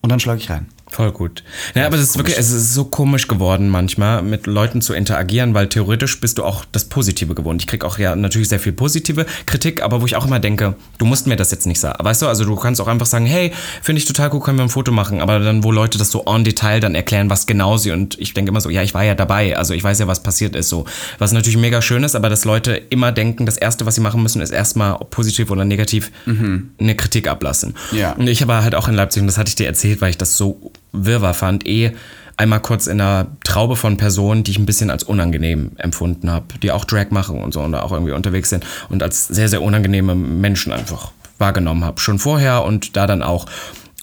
und 0.00 0.10
dann 0.10 0.20
schlage 0.20 0.40
ich 0.40 0.48
rein. 0.48 0.66
Voll 0.90 1.12
gut. 1.12 1.44
Ja, 1.74 1.86
aber 1.86 1.96
es 1.96 2.02
ist 2.02 2.16
wirklich, 2.16 2.36
es 2.36 2.50
ist 2.50 2.74
so 2.74 2.84
komisch 2.84 3.28
geworden 3.28 3.68
manchmal, 3.68 4.22
mit 4.22 4.46
Leuten 4.46 4.82
zu 4.82 4.92
interagieren, 4.92 5.54
weil 5.54 5.68
theoretisch 5.68 6.20
bist 6.20 6.38
du 6.38 6.44
auch 6.44 6.64
das 6.72 6.86
Positive 6.86 7.34
gewohnt. 7.34 7.62
Ich 7.62 7.68
krieg 7.68 7.84
auch 7.84 7.98
ja 7.98 8.16
natürlich 8.16 8.48
sehr 8.48 8.58
viel 8.58 8.72
positive 8.72 9.24
Kritik, 9.46 9.82
aber 9.82 10.00
wo 10.02 10.06
ich 10.06 10.16
auch 10.16 10.26
immer 10.26 10.40
denke, 10.40 10.74
du 10.98 11.04
musst 11.04 11.28
mir 11.28 11.36
das 11.36 11.52
jetzt 11.52 11.66
nicht 11.66 11.78
sagen. 11.78 12.04
Weißt 12.04 12.22
du, 12.22 12.26
also 12.26 12.44
du 12.44 12.56
kannst 12.56 12.80
auch 12.80 12.88
einfach 12.88 13.06
sagen, 13.06 13.24
hey, 13.24 13.52
finde 13.82 14.00
ich 14.00 14.04
total 14.04 14.30
cool, 14.34 14.40
können 14.40 14.58
wir 14.58 14.64
ein 14.64 14.68
Foto 14.68 14.90
machen. 14.90 15.20
Aber 15.20 15.38
dann, 15.38 15.62
wo 15.62 15.70
Leute 15.70 15.96
das 15.96 16.10
so 16.10 16.24
en 16.26 16.42
Detail 16.42 16.80
dann 16.80 16.96
erklären, 16.96 17.30
was 17.30 17.46
genau 17.46 17.76
sie 17.76 17.92
und 17.92 18.18
ich 18.18 18.34
denke 18.34 18.50
immer 18.50 18.60
so, 18.60 18.68
ja, 18.68 18.82
ich 18.82 18.92
war 18.92 19.04
ja 19.04 19.14
dabei, 19.14 19.56
also 19.56 19.74
ich 19.74 19.84
weiß 19.84 20.00
ja, 20.00 20.08
was 20.08 20.22
passiert 20.22 20.56
ist 20.56 20.68
so. 20.68 20.86
Was 21.18 21.30
natürlich 21.30 21.56
mega 21.56 21.82
schön 21.82 22.02
ist, 22.02 22.16
aber 22.16 22.28
dass 22.28 22.44
Leute 22.44 22.72
immer 22.90 23.12
denken, 23.12 23.46
das 23.46 23.56
Erste, 23.56 23.86
was 23.86 23.94
sie 23.94 24.00
machen 24.00 24.22
müssen, 24.22 24.42
ist 24.42 24.50
erstmal 24.50 24.98
positiv 25.10 25.50
oder 25.50 25.64
negativ 25.64 26.10
eine 26.26 26.96
Kritik 26.96 27.28
ablassen. 27.28 27.74
Ja. 27.92 28.12
Und 28.12 28.26
ich 28.26 28.46
war 28.48 28.64
halt 28.64 28.74
auch 28.74 28.88
in 28.88 28.94
Leipzig 28.94 29.20
und 29.20 29.28
das 29.28 29.38
hatte 29.38 29.50
ich 29.50 29.54
dir 29.54 29.66
erzählt, 29.66 30.00
weil 30.00 30.10
ich 30.10 30.18
das 30.18 30.36
so 30.36 30.72
wirrwarr 30.92 31.34
fand, 31.34 31.66
eh 31.66 31.92
einmal 32.36 32.60
kurz 32.60 32.86
in 32.86 33.00
einer 33.00 33.26
Traube 33.44 33.76
von 33.76 33.98
Personen, 33.98 34.44
die 34.44 34.52
ich 34.52 34.58
ein 34.58 34.66
bisschen 34.66 34.90
als 34.90 35.04
unangenehm 35.04 35.72
empfunden 35.76 36.30
habe, 36.30 36.46
die 36.62 36.72
auch 36.72 36.86
Drag 36.86 37.10
machen 37.10 37.42
und 37.42 37.52
so 37.52 37.60
und 37.60 37.72
da 37.72 37.82
auch 37.82 37.92
irgendwie 37.92 38.12
unterwegs 38.12 38.48
sind 38.48 38.64
und 38.88 39.02
als 39.02 39.28
sehr, 39.28 39.48
sehr 39.48 39.62
unangenehme 39.62 40.14
Menschen 40.14 40.72
einfach 40.72 41.12
wahrgenommen 41.36 41.84
habe. 41.84 42.00
Schon 42.00 42.18
vorher 42.18 42.64
und 42.64 42.96
da 42.96 43.06
dann 43.06 43.22
auch. 43.22 43.46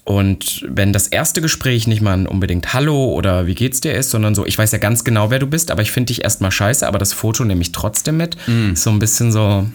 Und 0.04 0.66
wenn 0.70 0.94
das 0.94 1.08
erste 1.08 1.42
Gespräch 1.42 1.86
nicht 1.86 2.02
mal 2.02 2.28
unbedingt 2.28 2.74
Hallo 2.74 3.12
oder 3.12 3.46
wie 3.46 3.56
geht's 3.56 3.82
dir 3.82 3.94
ist, 3.94 4.10
sondern 4.10 4.36
so, 4.36 4.46
ich 4.46 4.58
weiß 4.58 4.72
ja 4.72 4.78
ganz 4.78 5.04
genau, 5.04 5.32
wer 5.32 5.40
du 5.40 5.48
bist, 5.48 5.70
aber 5.70 5.82
ich 5.82 5.92
finde 5.92 6.14
dich 6.14 6.24
erstmal 6.24 6.52
scheiße, 6.52 6.88
aber 6.88 6.98
das 6.98 7.12
Foto 7.12 7.44
nehme 7.44 7.62
ich 7.62 7.74
trotzdem 7.74 8.16
mit. 8.16 8.38
So 8.76 8.90
ein 8.90 9.00
bisschen 9.00 9.34
so, 9.34 9.66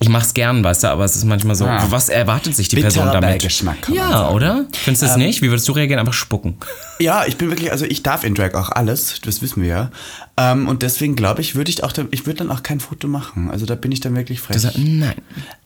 Ich 0.00 0.08
mach's 0.08 0.32
gern, 0.34 0.62
weißt 0.62 0.84
du, 0.84 0.88
aber 0.90 1.04
es 1.04 1.16
ist 1.16 1.24
manchmal 1.24 1.56
so, 1.56 1.64
Ah. 1.66 1.86
was 1.90 2.08
erwartet 2.08 2.54
sich 2.54 2.68
die 2.68 2.76
Bitterer 2.76 2.90
Person 2.92 3.06
damit? 3.12 3.30
Beigeschmack, 3.40 3.88
ja. 3.92 4.28
Ähm, 4.28 4.34
oder? 4.36 4.64
Findest 4.72 5.02
du 5.02 5.06
es 5.06 5.16
nicht? 5.16 5.42
Wie 5.42 5.48
würdest 5.50 5.66
du 5.68 5.72
reagieren? 5.72 5.98
Einfach 5.98 6.12
spucken. 6.12 6.56
Ja, 7.00 7.24
ich 7.26 7.36
bin 7.36 7.48
wirklich, 7.48 7.72
also 7.72 7.84
ich 7.84 8.02
darf 8.02 8.22
in 8.24 8.34
Drag 8.34 8.54
auch 8.54 8.70
alles, 8.70 9.20
das 9.24 9.42
wissen 9.42 9.62
wir 9.62 9.68
ja. 9.68 9.90
Ähm, 10.36 10.68
und 10.68 10.82
deswegen 10.82 11.16
glaube 11.16 11.40
ich, 11.40 11.56
würde 11.56 11.70
ich 11.70 11.82
auch, 11.82 11.92
ich 12.12 12.26
würde 12.26 12.38
dann 12.38 12.50
auch 12.50 12.62
kein 12.62 12.78
Foto 12.80 13.08
machen. 13.08 13.50
Also 13.50 13.66
da 13.66 13.74
bin 13.74 13.90
ich 13.90 14.00
dann 14.00 14.14
wirklich 14.14 14.40
frech. 14.40 14.58
Sagst, 14.60 14.78
nein. 14.78 15.14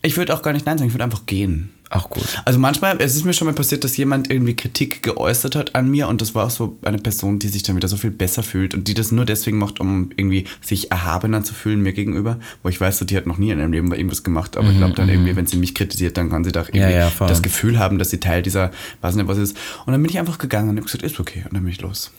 Ich 0.01 0.17
würde 0.17 0.35
auch 0.35 0.43
gar 0.43 0.53
nicht 0.53 0.65
nein 0.67 0.79
sagen, 0.79 0.89
ich 0.89 0.95
würde 0.95 1.05
einfach 1.05 1.27
gehen. 1.27 1.71
Auch 1.91 2.09
gut. 2.09 2.25
Also 2.47 2.59
manchmal, 2.59 2.97
es 3.03 3.15
ist 3.17 3.27
mir 3.27 3.35
schon 3.35 3.47
mal 3.47 3.53
passiert, 3.53 3.85
dass 3.85 3.99
jemand 3.99 4.31
irgendwie 4.31 4.57
Kritik 4.57 5.03
geäußert 5.03 5.55
hat 5.57 5.75
an 5.75 5.91
mir 5.91 6.09
und 6.09 6.23
das 6.23 6.35
war 6.35 6.47
auch 6.47 6.51
so 6.51 6.79
eine 6.85 6.97
Person, 6.97 7.39
die 7.39 7.49
sich 7.49 7.65
dann 7.65 7.77
wieder 7.77 7.87
so 7.89 7.99
viel 7.99 8.11
besser 8.11 8.43
fühlt 8.43 8.73
und 8.73 8.89
die 8.89 8.95
das 8.95 9.13
nur 9.13 9.27
deswegen 9.27 9.59
macht, 9.59 9.79
um 9.79 10.09
irgendwie 10.17 10.47
sich 10.63 10.91
erhabener 10.91 11.45
zu 11.45 11.53
fühlen 11.53 11.83
mir 11.83 11.93
gegenüber, 11.93 12.39
wo 12.63 12.71
ich 12.71 12.81
weiß, 12.81 12.97
so, 12.97 13.05
die 13.05 13.15
hat 13.15 13.27
noch 13.27 13.37
nie 13.37 13.51
in 13.51 13.59
ihrem 13.59 13.73
Leben 13.73 13.91
bei 13.91 13.99
irgendwas 14.23 14.25
gemacht, 14.25 14.57
aber 14.57 14.71
ich 14.71 14.79
glaube 14.79 14.95
dann 14.95 15.09
irgendwie, 15.09 15.37
wenn 15.37 15.47
sie 15.47 15.57
mich 15.57 15.75
kritisiert, 15.75 16.17
dann 16.17 16.31
kann 16.31 16.45
sie 16.45 16.53
doch 16.53 16.69
irgendwie 16.69 16.81
Mhm, 16.81 16.91
Ja, 16.91 17.09
ja, 17.09 17.27
das 17.27 17.43
Gefühl 17.43 17.79
haben, 17.79 17.99
dass 17.99 18.11
sie 18.11 18.19
Teil 18.19 18.43
dieser, 18.43 18.71
weiß 19.01 19.15
nicht 19.15 19.29
was 19.29 19.39
ist. 19.39 19.57
Und 19.87 19.93
dann 19.93 20.03
bin 20.03 20.11
ich 20.11 20.19
einfach 20.19 20.39
gegangen 20.39 20.71
und 20.71 20.77
habe 20.77 20.87
gesagt, 20.87 21.03
ist 21.05 21.19
okay. 21.21 21.43
Und 21.45 21.55
dann 21.55 21.63
bin 21.63 21.73
ich 21.73 21.81
los. 21.81 22.11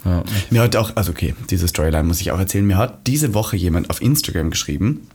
mir 0.49 0.61
hat 0.61 0.75
auch, 0.75 0.95
also 0.95 1.11
okay, 1.11 1.33
diese 1.49 1.67
Storyline 1.67 2.03
muss 2.03 2.21
ich 2.21 2.31
auch 2.31 2.39
erzählen, 2.39 2.65
mir 2.65 2.77
hat 2.77 3.07
diese 3.07 3.33
Woche 3.33 3.57
jemand 3.57 3.89
auf 3.89 4.01
Instagram 4.01 4.51
geschrieben, 4.51 5.07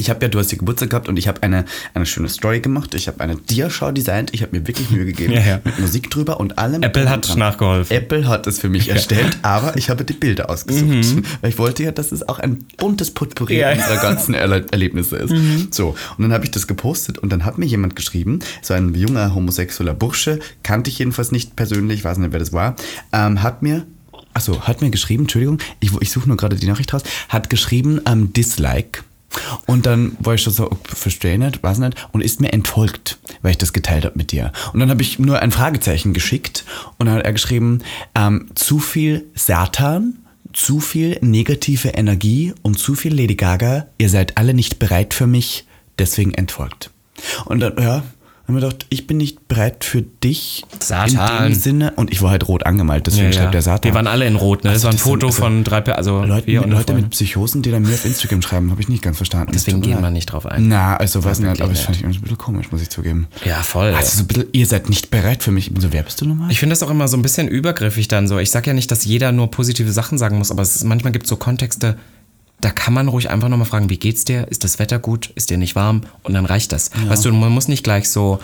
ich 0.00 0.10
habe 0.10 0.20
ja, 0.24 0.28
du 0.28 0.38
hast 0.38 0.50
ja 0.50 0.58
Geburtstag 0.58 0.90
gehabt 0.90 1.08
und 1.08 1.18
ich 1.18 1.28
habe 1.28 1.42
eine, 1.42 1.64
eine 1.94 2.06
schöne 2.06 2.28
Story 2.28 2.60
gemacht. 2.60 2.94
Ich 2.94 3.06
habe 3.06 3.20
eine 3.20 3.36
Diashow 3.36 3.92
designt. 3.92 4.34
Ich 4.34 4.42
habe 4.42 4.56
mir 4.58 4.66
wirklich 4.66 4.90
Mühe 4.90 5.04
gegeben. 5.04 5.32
Ja, 5.40 5.40
ja. 5.40 5.60
Mit 5.62 5.78
Musik 5.78 6.10
drüber 6.10 6.40
und 6.40 6.58
allem. 6.58 6.82
Apple 6.82 7.08
hat 7.08 7.28
dran. 7.28 7.38
nachgeholfen. 7.38 7.96
Apple 7.96 8.26
hat 8.26 8.46
es 8.46 8.58
für 8.58 8.68
mich 8.68 8.88
erstellt, 8.90 9.38
aber 9.42 9.76
ich 9.76 9.90
habe 9.90 10.04
die 10.04 10.12
Bilder 10.14 10.50
ausgesucht. 10.50 10.86
Mhm. 10.88 11.22
Weil 11.40 11.50
ich 11.50 11.58
wollte 11.58 11.84
ja, 11.84 11.92
dass 11.92 12.10
es 12.10 12.28
auch 12.28 12.38
ein 12.38 12.64
buntes 12.78 13.12
Potpourri 13.12 13.58
Ja. 13.58 13.72
unserer 13.72 13.96
ganzen 14.02 14.34
Erle 14.34 14.66
Erlebnisse 14.70 15.16
ist. 15.16 15.34
So, 15.74 15.94
und 16.16 16.22
dann 16.22 16.32
habe 16.32 16.44
ich 16.44 16.50
das 16.50 16.66
gepostet 16.66 17.18
und 17.18 17.30
dann 17.30 17.44
hat 17.44 17.58
mir 17.58 17.66
jemand 17.66 17.94
geschrieben, 17.96 18.40
so 18.62 18.74
ein 18.74 18.94
junger 18.94 19.34
homosexueller 19.34 19.94
Bursche, 19.94 20.40
kannte 20.62 20.90
ich 20.90 20.98
jedenfalls 20.98 21.30
nicht 21.32 21.54
persönlich, 21.56 22.02
weiß 22.04 22.18
nicht, 22.18 22.32
wer 22.32 22.38
das 22.40 22.52
war, 22.52 22.76
ähm, 23.12 23.42
hat 23.42 23.62
mir 23.62 23.86
Achso, 24.32 24.60
hat 24.62 24.80
mir 24.80 24.90
geschrieben, 24.90 25.24
Entschuldigung, 25.24 25.58
ich, 25.80 25.90
ich 26.00 26.10
suche 26.12 26.28
nur 26.28 26.36
gerade 26.36 26.54
die 26.54 26.66
Nachricht 26.66 26.94
raus, 26.94 27.02
hat 27.28 27.50
geschrieben, 27.50 28.00
ähm, 28.06 28.32
Dislike. 28.32 29.02
Und 29.66 29.86
dann 29.86 30.16
war 30.20 30.34
ich 30.34 30.42
so, 30.42 30.70
verstehe 30.84 31.38
nicht, 31.38 31.62
weiß 31.62 31.78
nicht, 31.78 32.08
und 32.12 32.20
ist 32.20 32.40
mir 32.40 32.52
entfolgt, 32.52 33.18
weil 33.42 33.52
ich 33.52 33.58
das 33.58 33.72
geteilt 33.72 34.04
habe 34.04 34.18
mit 34.18 34.32
dir. 34.32 34.52
Und 34.72 34.80
dann 34.80 34.90
habe 34.90 35.02
ich 35.02 35.18
nur 35.18 35.40
ein 35.40 35.52
Fragezeichen 35.52 36.12
geschickt 36.12 36.64
und 36.98 37.06
dann 37.06 37.16
hat 37.16 37.24
er 37.24 37.32
geschrieben, 37.32 37.80
ähm, 38.14 38.48
zu 38.54 38.78
viel 38.78 39.26
Satan, 39.34 40.18
zu 40.52 40.80
viel 40.80 41.18
negative 41.20 41.90
Energie 41.90 42.54
und 42.62 42.78
zu 42.78 42.94
viel 42.94 43.14
Lady 43.14 43.36
Gaga, 43.36 43.86
ihr 43.98 44.08
seid 44.08 44.36
alle 44.36 44.54
nicht 44.54 44.78
bereit 44.78 45.14
für 45.14 45.26
mich, 45.26 45.66
deswegen 45.98 46.34
entfolgt. 46.34 46.90
Und 47.44 47.60
dann, 47.60 47.76
ja, 47.78 48.02
haben 48.50 48.60
wir 48.62 48.68
gedacht, 48.68 48.86
ich 48.90 49.06
bin 49.06 49.16
nicht 49.16 49.48
bereit 49.48 49.84
für 49.84 50.02
dich 50.02 50.64
Satan. 50.78 51.46
in 51.46 51.52
dem 51.52 51.58
Sinne. 51.58 51.92
Und 51.96 52.10
ich 52.10 52.22
war 52.22 52.30
halt 52.30 52.46
rot 52.48 52.66
angemalt, 52.66 53.06
deswegen 53.06 53.32
schreibt 53.32 53.54
der 53.54 53.62
Satan. 53.62 53.84
Wir 53.90 53.94
waren 53.94 54.06
alle 54.06 54.26
in 54.26 54.36
Rot, 54.36 54.64
ne? 54.64 54.70
Das 54.70 54.84
Also 54.84 54.84
war 54.86 54.92
ein 54.92 54.96
das 54.96 55.02
Foto 55.02 55.26
also 55.28 55.42
von 55.42 55.64
drei, 55.64 55.82
also 55.92 56.24
Leute, 56.24 56.50
Leute 56.52 56.94
mit 56.94 57.10
Psychosen, 57.10 57.62
die 57.62 57.70
dann 57.70 57.82
mir 57.82 57.94
auf 57.94 58.04
Instagram 58.04 58.42
schreiben, 58.42 58.70
habe 58.70 58.80
ich 58.80 58.88
nicht 58.88 59.02
ganz 59.02 59.16
verstanden. 59.16 59.52
Deswegen 59.54 59.80
mir 59.80 59.86
gehen 59.86 60.00
wir 60.02 60.10
nicht 60.10 60.26
drauf 60.26 60.46
ein. 60.46 60.68
Na, 60.68 60.96
also 60.96 61.22
weiß 61.24 61.40
nicht, 61.40 61.60
aber 61.60 61.70
das 61.70 61.80
fand 61.80 61.96
ich 61.96 62.02
irgendwie 62.02 62.18
ein 62.18 62.22
bisschen 62.22 62.38
komisch, 62.38 62.70
muss 62.72 62.82
ich 62.82 62.90
zugeben. 62.90 63.28
Ja, 63.44 63.62
voll. 63.62 63.94
Also 63.94 64.16
so 64.18 64.24
ein 64.24 64.26
bisschen, 64.26 64.46
ihr 64.52 64.66
seid 64.66 64.88
nicht 64.88 65.10
bereit 65.10 65.42
für 65.42 65.50
mich. 65.52 65.68
Ich 65.68 65.72
bin 65.72 65.80
so, 65.82 65.92
wer 65.92 66.02
bist 66.02 66.20
du 66.20 66.26
nochmal? 66.26 66.50
Ich 66.50 66.58
finde 66.60 66.72
das 66.74 66.82
auch 66.82 66.90
immer 66.90 67.08
so 67.08 67.16
ein 67.16 67.22
bisschen 67.22 67.48
übergriffig 67.48 68.08
dann 68.08 68.26
so. 68.28 68.38
Ich 68.38 68.50
sage 68.50 68.68
ja 68.68 68.74
nicht, 68.74 68.90
dass 68.90 69.04
jeder 69.04 69.32
nur 69.32 69.50
positive 69.50 69.92
Sachen 69.92 70.18
sagen 70.18 70.38
muss, 70.38 70.50
aber 70.50 70.62
es 70.62 70.76
ist, 70.76 70.84
manchmal 70.84 71.12
gibt 71.12 71.24
es 71.24 71.28
so 71.30 71.36
Kontexte, 71.36 71.96
da 72.60 72.70
kann 72.70 72.94
man 72.94 73.08
ruhig 73.08 73.30
einfach 73.30 73.48
nochmal 73.48 73.66
fragen, 73.66 73.90
wie 73.90 73.96
geht's 73.98 74.24
dir? 74.24 74.46
Ist 74.48 74.64
das 74.64 74.78
Wetter 74.78 74.98
gut? 74.98 75.30
Ist 75.34 75.50
dir 75.50 75.58
nicht 75.58 75.76
warm? 75.76 76.02
Und 76.22 76.34
dann 76.34 76.44
reicht 76.44 76.72
das. 76.72 76.90
Weißt 77.08 77.24
du, 77.24 77.32
man 77.32 77.52
muss 77.52 77.68
nicht 77.68 77.82
gleich 77.84 78.08
so, 78.10 78.38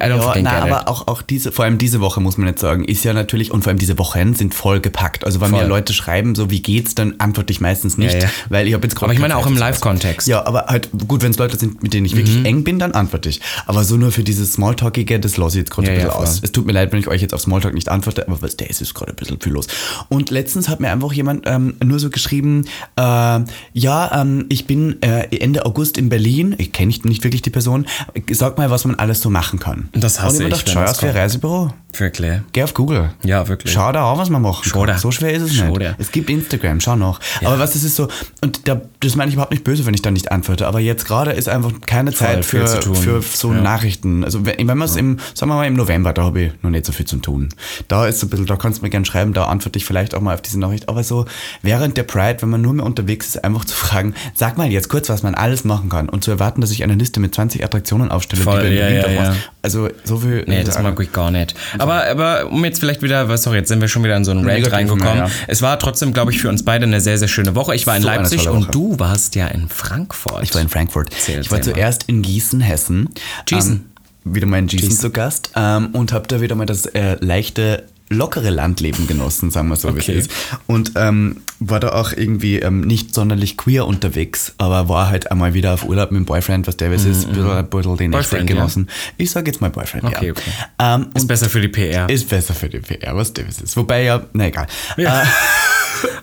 I 0.00 0.04
don't 0.04 0.18
Ja, 0.36 0.42
na, 0.42 0.62
aber 0.62 0.88
auch, 0.88 1.08
auch 1.08 1.22
diese, 1.22 1.52
vor 1.52 1.64
allem 1.64 1.78
diese 1.78 2.00
Woche 2.00 2.20
muss 2.20 2.36
man 2.36 2.48
jetzt 2.48 2.60
sagen, 2.60 2.84
ist 2.84 3.04
ja 3.04 3.12
natürlich, 3.12 3.50
und 3.50 3.62
vor 3.62 3.70
allem 3.70 3.78
diese 3.78 3.98
Wochen 3.98 4.34
sind 4.34 4.54
voll 4.54 4.80
gepackt. 4.80 5.24
Also 5.24 5.40
wenn 5.40 5.50
Voll. 5.50 5.62
mir 5.62 5.68
Leute 5.68 5.92
schreiben, 5.92 6.34
so 6.34 6.50
wie 6.50 6.60
geht's, 6.60 6.94
dann 6.94 7.14
antworte 7.18 7.52
ich 7.52 7.60
meistens 7.60 7.96
nicht, 7.98 8.14
Ja, 8.14 8.20
ja. 8.20 8.28
weil 8.48 8.66
ich 8.68 8.74
habe 8.74 8.84
jetzt 8.86 8.94
gerade 8.94 9.06
Aber 9.06 9.14
ich 9.14 9.20
meine 9.20 9.36
auch 9.36 9.46
im. 9.46 9.56
Live-Kontext. 9.56 10.28
Ja, 10.28 10.44
aber 10.46 10.66
halt 10.66 10.90
gut, 11.08 11.22
wenn 11.22 11.30
es 11.30 11.38
Leute 11.38 11.56
sind, 11.56 11.82
mit 11.82 11.94
denen 11.94 12.04
ich 12.06 12.16
wirklich 12.16 12.44
eng 12.44 12.64
bin, 12.64 12.78
dann 12.78 12.92
antworte 12.92 13.28
ich. 13.28 13.40
Aber 13.66 13.84
so 13.84 13.96
nur 13.96 14.12
für 14.12 14.24
dieses 14.24 14.52
Smalltalkige, 14.54 15.20
das 15.20 15.36
lasse 15.36 15.58
ich 15.58 15.64
jetzt 15.64 15.70
gerade 15.70 15.88
Ja, 15.88 15.92
ein 15.92 15.98
bisschen 15.98 16.10
ja, 16.10 16.16
aus. 16.16 16.40
Es 16.42 16.52
tut 16.52 16.66
mir 16.66 16.72
leid, 16.72 16.92
wenn 16.92 16.98
ich 16.98 17.08
euch 17.08 17.22
jetzt 17.22 17.32
auf 17.34 17.40
Smalltalk 17.40 17.74
nicht 17.74 17.88
antworte, 17.88 18.26
aber 18.26 18.42
was, 18.42 18.56
der 18.56 18.68
ist 18.68 18.80
jetzt 18.80 18.94
gerade 18.94 19.12
ein 19.12 19.16
bisschen 19.16 19.40
viel 19.40 19.52
los. 19.52 19.66
Und 20.08 20.30
letztens 20.30 20.68
hat 20.68 20.80
mir 20.80 20.90
einfach 20.90 21.12
jemand 21.12 21.44
ähm, 21.46 21.76
nur 21.82 21.98
so 21.98 22.10
geschrieben, 22.10 22.66
äh, 22.96 23.40
ja, 23.72 24.20
ähm, 24.20 24.46
ich 24.48 24.66
bin 24.66 25.00
äh, 25.02 25.26
Ende 25.36 25.66
August 25.66 25.98
in 25.98 26.08
Berlin, 26.08 26.54
ich 26.58 26.72
kenne 26.72 26.88
nicht, 26.88 27.04
nicht 27.04 27.24
wirklich 27.24 27.42
die 27.42 27.50
Person, 27.50 27.86
sag 28.30 28.58
mal, 28.58 28.70
was 28.70 28.84
man 28.84 28.96
alles 28.96 29.20
so 29.20 29.30
machen 29.30 29.58
kann. 29.58 29.88
Das 29.92 30.20
hasse 30.20 30.42
Und 30.44 30.52
ich. 30.52 30.58
ich, 30.58 30.64
mir 30.64 30.64
gedacht, 30.64 30.66
wenn 30.66 30.72
schau 30.74 30.80
das 30.80 30.90
aus 30.98 31.02
wie 31.02 31.06
ein. 31.06 31.16
Reisebüro. 31.16 31.70
Wirklich. 31.96 32.40
Geh 32.52 32.64
auf 32.64 32.74
Google. 32.74 33.10
Ja, 33.22 33.46
wirklich. 33.46 33.72
Schau 33.72 33.92
da 33.92 34.02
auch, 34.04 34.18
was 34.18 34.28
man 34.28 34.42
machen 34.42 34.62
Schau 34.64 34.84
da. 34.84 34.98
So 34.98 35.12
schwer 35.12 35.32
ist 35.32 35.42
es 35.42 35.54
Schau 35.54 35.68
nicht. 35.68 35.80
da. 35.82 35.94
Es 35.98 36.10
gibt 36.10 36.28
Instagram, 36.28 36.80
schau 36.80 36.96
noch. 36.96 37.20
Aber 37.44 37.60
was 37.60 37.74
das 37.74 37.84
ist 37.84 37.94
so, 37.94 38.08
und 38.42 38.66
da, 38.66 38.80
das 38.98 39.14
meine 39.14 39.28
ich 39.28 39.34
überhaupt 39.34 39.52
nicht 39.52 39.62
böse, 39.62 39.86
wenn 39.86 39.94
ich 39.94 40.02
da 40.02 40.10
nicht 40.10 40.32
antworte, 40.32 40.66
aber 40.66 40.80
jetzt 40.80 41.06
gerade 41.06 41.30
ist 41.30 41.48
einfach 41.48 41.70
keine 41.86 42.12
Zeit 42.12 42.44
viel 42.44 42.66
für, 42.66 43.22
für 43.22 43.22
so 43.22 43.52
Ja. 43.52 43.60
Nachrichten. 43.60 44.24
Also 44.24 44.44
wenn, 44.44 44.56
wenn 44.66 44.76
man 44.76 44.88
es 44.88 44.96
im, 44.96 45.18
sagen 45.34 45.50
wir 45.52 45.54
mal 45.56 45.66
im 45.68 45.74
November, 45.74 46.12
da 46.12 46.24
habe 46.24 46.40
ich 46.42 46.52
noch 46.62 46.70
nicht 46.70 46.84
so 46.84 46.90
viel 46.92 47.06
zu 47.06 47.18
tun. 47.18 47.50
Da 47.86 48.08
ist 48.08 48.18
so 48.18 48.26
ein 48.26 48.30
bisschen, 48.30 48.46
da 48.46 48.56
kannst 48.56 48.80
du 48.80 48.82
mir 48.82 48.90
gerne 48.90 49.06
schreiben, 49.06 49.32
da 49.32 49.44
antworte 49.44 49.78
ich 49.78 49.84
vielleicht 49.84 50.16
auch 50.16 50.20
mal 50.20 50.34
auf 50.34 50.42
diese 50.42 50.58
Nachricht. 50.58 50.88
Aber 50.88 51.04
so 51.04 51.26
während 51.62 51.96
der 51.96 52.02
Pride, 52.02 52.42
wenn 52.42 52.50
man 52.50 52.60
nur 52.60 52.72
mehr 52.72 52.86
unterwegs 52.86 53.28
ist, 53.28 53.43
einfach 53.44 53.64
zu 53.64 53.74
fragen, 53.74 54.14
sag 54.34 54.58
mal 54.58 54.68
jetzt 54.68 54.88
kurz, 54.88 55.08
was 55.08 55.22
man 55.22 55.34
alles 55.34 55.64
machen 55.64 55.88
kann 55.88 56.08
und 56.08 56.24
zu 56.24 56.30
erwarten, 56.30 56.60
dass 56.60 56.70
ich 56.70 56.82
eine 56.82 56.94
Liste 56.94 57.20
mit 57.20 57.34
20 57.34 57.64
Attraktionen 57.64 58.10
aufstelle, 58.10 58.42
Voll, 58.42 58.60
du 58.60 58.68
in 58.68 58.74
ja, 58.74 58.80
Berlin 58.88 59.14
ja, 59.14 59.24
ja. 59.24 59.34
Also 59.62 59.88
so 60.04 60.18
viel. 60.18 60.44
Nee, 60.46 60.64
das 60.64 60.78
mag 60.82 60.98
ich 61.00 61.12
gar 61.12 61.30
nicht. 61.30 61.54
Aber, 61.78 62.06
aber 62.06 62.50
um 62.50 62.64
jetzt 62.64 62.80
vielleicht 62.80 63.02
wieder, 63.02 63.28
was 63.28 63.42
sorry, 63.42 63.58
jetzt 63.58 63.68
sind 63.68 63.80
wir 63.80 63.88
schon 63.88 64.04
wieder 64.04 64.16
in 64.16 64.24
so 64.24 64.30
einen 64.30 64.48
Rant 64.48 64.70
reingekommen. 64.70 65.04
ja, 65.06 65.26
ja. 65.26 65.30
Es 65.46 65.62
war 65.62 65.78
trotzdem, 65.78 66.12
glaube 66.12 66.32
ich, 66.32 66.40
für 66.40 66.48
uns 66.48 66.64
beide 66.64 66.84
eine 66.84 67.00
sehr, 67.00 67.18
sehr 67.18 67.28
schöne 67.28 67.54
Woche. 67.54 67.74
Ich 67.74 67.86
war 67.86 67.96
in 67.96 68.02
So 68.02 68.08
Leipzig 68.08 68.48
und 68.48 68.74
du 68.74 68.98
warst 68.98 69.34
ja 69.34 69.46
in 69.46 69.68
Frankfurt. 69.68 70.42
Ich 70.42 70.54
war 70.54 70.60
in 70.60 70.68
Frankfurt. 70.68 71.08
Erzähl, 71.12 71.40
ich 71.40 71.50
war 71.50 71.58
mal. 71.58 71.64
zuerst 71.64 72.04
in 72.04 72.22
Gießen, 72.22 72.60
Hessen. 72.60 73.08
Gießen. 73.46 73.72
Ähm, 73.72 74.34
wieder 74.34 74.46
mal 74.46 74.58
in 74.58 74.66
Gießen 74.66 74.88
Gießen. 74.88 75.00
zu 75.02 75.10
Gast 75.10 75.50
ähm, 75.54 75.88
und 75.92 76.12
habe 76.12 76.26
da 76.28 76.40
wieder 76.40 76.54
mal 76.54 76.66
das 76.66 76.86
äh, 76.86 77.16
leichte, 77.20 77.84
lockere 78.10 78.50
Landleben 78.50 79.06
genossen, 79.06 79.50
sagen 79.50 79.68
wir 79.68 79.76
so, 79.76 79.88
wie 79.94 80.00
Okay. 80.00 80.12
es 80.18 80.26
ist. 80.26 80.30
Und 80.66 80.92
ähm, 80.96 81.38
war 81.58 81.80
da 81.80 81.92
auch 81.92 82.12
irgendwie 82.12 82.58
ähm, 82.58 82.82
nicht 82.82 83.14
sonderlich 83.14 83.56
queer 83.56 83.86
unterwegs, 83.86 84.52
aber 84.58 84.88
war 84.88 85.08
halt 85.08 85.30
einmal 85.30 85.54
wieder 85.54 85.72
auf 85.74 85.84
Urlaub 85.84 86.10
mit 86.10 86.18
dem 86.20 86.24
Boyfriend, 86.26 86.66
was 86.66 86.76
der 86.76 86.92
was 86.92 87.04
ist, 87.04 87.26
ein 87.26 87.32
bisschen, 87.32 87.50
ein 87.50 87.66
bisschen 87.68 87.96
den 87.96 88.08
Mhm, 88.08 88.10
Boyfriend, 88.10 88.12
Boyfriend 88.12 88.50
ja. 88.50 88.56
genossen. 88.56 88.88
Ich 89.16 89.30
sage 89.30 89.50
jetzt 89.50 89.60
mal 89.60 89.70
Boyfriend, 89.70 90.04
Okay, 90.04 90.26
ja. 90.26 90.32
okay. 90.32 90.50
Ähm, 90.78 91.06
ist 91.14 91.26
besser 91.26 91.48
für 91.48 91.60
die 91.60 91.68
PR. 91.68 92.08
ist 92.10 92.28
besser 92.28 92.52
für 92.54 92.68
die 92.68 92.78
PR, 92.80 93.16
was 93.16 93.32
Davis 93.32 93.60
ist. 93.60 93.76
Wobei 93.76 94.02
ja, 94.04 94.22
na 94.34 94.46
egal. 94.48 94.66
Ja. 94.96 95.22
Äh, 95.22 95.26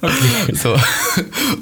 so. 0.53 0.75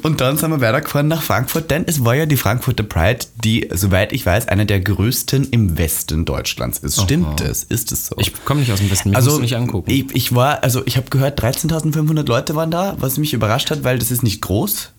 Und 0.03 0.19
dann 0.21 0.38
sind 0.38 0.49
wir 0.51 0.60
weitergefahren 0.62 1.08
nach 1.08 1.21
Frankfurt, 1.21 1.71
denn 1.71 1.84
es 1.88 2.03
war 2.03 2.15
ja 2.15 2.25
die 2.25 2.38
Frankfurter 2.38 2.84
Pride, 2.84 3.19
die, 3.43 3.69
soweit 3.71 4.12
ich 4.13 4.25
weiß, 4.25 4.47
eine 4.47 4.65
der 4.65 4.79
größten 4.79 5.49
im 5.51 5.77
Westen 5.77 6.25
Deutschlands 6.25 6.79
ist. 6.79 7.01
Stimmt 7.01 7.41
es? 7.41 7.63
Ist 7.63 7.91
es 7.91 8.08
so? 8.08 8.15
ich 8.17 8.34
komme 8.45 8.62
nicht 8.62 8.71
aus 8.71 8.79
dem 8.79 8.91
Westen, 8.91 9.10
mich 9.10 9.17
also 9.17 9.39
nicht 9.39 9.55
angucken. 9.55 9.89
Ich, 9.91 10.13
ich 10.19 10.36
war, 10.36 10.63
also 10.63 10.86
ich 10.86 10.97
habe 10.97 11.10
gehört, 11.10 11.41
13.500 11.41 12.27
Leute 12.27 12.53
waren 12.53 12.71
da, 12.71 12.97
was 12.99 13.17
mich 13.17 13.34
überrascht 13.34 13.71
hat, 13.71 13.86
weil 13.86 13.99
das 13.99 14.12
ist 14.12 14.21
nicht 14.21 14.41
groß. 14.41 14.91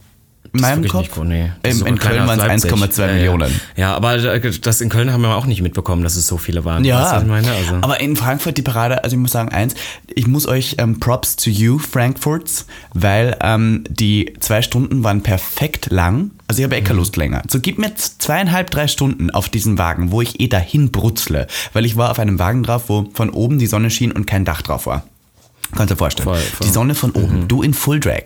In 0.53 0.61
meinem 0.61 0.89
Kopf. 0.89 1.17
nicht, 1.19 1.53
nee. 1.63 1.71
In, 1.71 1.87
in 1.87 1.99
Köln 1.99 2.27
waren 2.27 2.39
es 2.41 2.65
Leipzig. 2.65 2.73
1,2 2.73 3.07
Ja. 3.07 3.13
Millionen. 3.13 3.61
Ja, 3.77 3.95
aber 3.95 4.19
das 4.19 4.81
in 4.81 4.89
Köln 4.89 5.13
haben 5.13 5.23
wir 5.23 5.37
auch 5.37 5.47
nicht 5.47 5.63
mitbekommen, 5.63 6.03
dass 6.03 6.17
es 6.17 6.27
so 6.27 6.39
viele 6.39 6.65
waren. 6.65 6.85
Ja, 6.85 7.01
Weißt 7.01 7.13
du, 7.13 7.17
was 7.17 7.23
ich 7.23 7.29
meine? 7.29 7.53
Also, 7.53 7.75
aber 7.83 8.01
in 8.01 8.17
Frankfurt 8.17 8.57
die 8.59 8.63
Parade, 8.63 9.05
also 9.05 9.15
ich 9.15 9.21
muss 9.21 9.31
sagen, 9.31 9.51
eins, 9.51 9.75
ich 10.13 10.27
muss 10.27 10.49
euch 10.49 10.77
ähm, 10.79 10.99
Props 10.99 11.37
to 11.37 11.51
you, 11.51 11.79
Frankfurts, 11.79 12.67
weil 12.95 13.37
ähm, 13.41 13.85
die 13.89 14.35
zwei 14.41 14.63
Stunden 14.63 15.05
waren 15.05 15.23
perfekt 15.23 15.91
lang. 15.91 16.33
Also 16.49 16.63
ich 16.63 16.65
habe 16.65 16.77
eh 16.77 16.81
keine 16.83 16.99
Lust 16.99 17.17
länger. 17.17 17.43
So 17.49 17.61
gib 17.61 17.79
mir 17.79 17.95
zweieinhalb, 17.95 18.71
drei 18.73 18.89
Stunden 18.89 19.31
auf 19.31 19.49
diesen 19.49 19.79
Wagen, 19.79 20.11
wo 20.11 20.21
ich 20.21 20.41
eh 20.41 20.49
dahin 20.49 20.91
brutzle, 20.91 21.47
weil 21.73 21.85
ich 21.87 21.97
war 21.97 22.11
auf 22.11 22.19
einem 22.19 22.41
Wagen 22.41 22.65
drauf, 22.65 22.85
wo 22.89 23.09
von 23.15 23.31
oben 23.31 23.61
die 23.61 23.67
Sonne 23.69 23.89
schien 23.91 24.11
und 24.11 24.27
kein 24.27 24.45
Dach 24.45 24.63
drauf 24.63 24.87
war. 24.87 25.05
Kannst 25.77 25.91
du 25.91 25.95
dir 25.95 25.99
vorstellen. 25.99 26.25
Voll, 26.29 26.39
voll. 26.39 26.67
Die 26.67 26.73
Sonne 26.73 26.95
von 26.95 27.13
oben, 27.13 27.47
du 27.49 27.63
in 27.63 27.75
Full 27.75 28.01
Drag. 28.01 28.23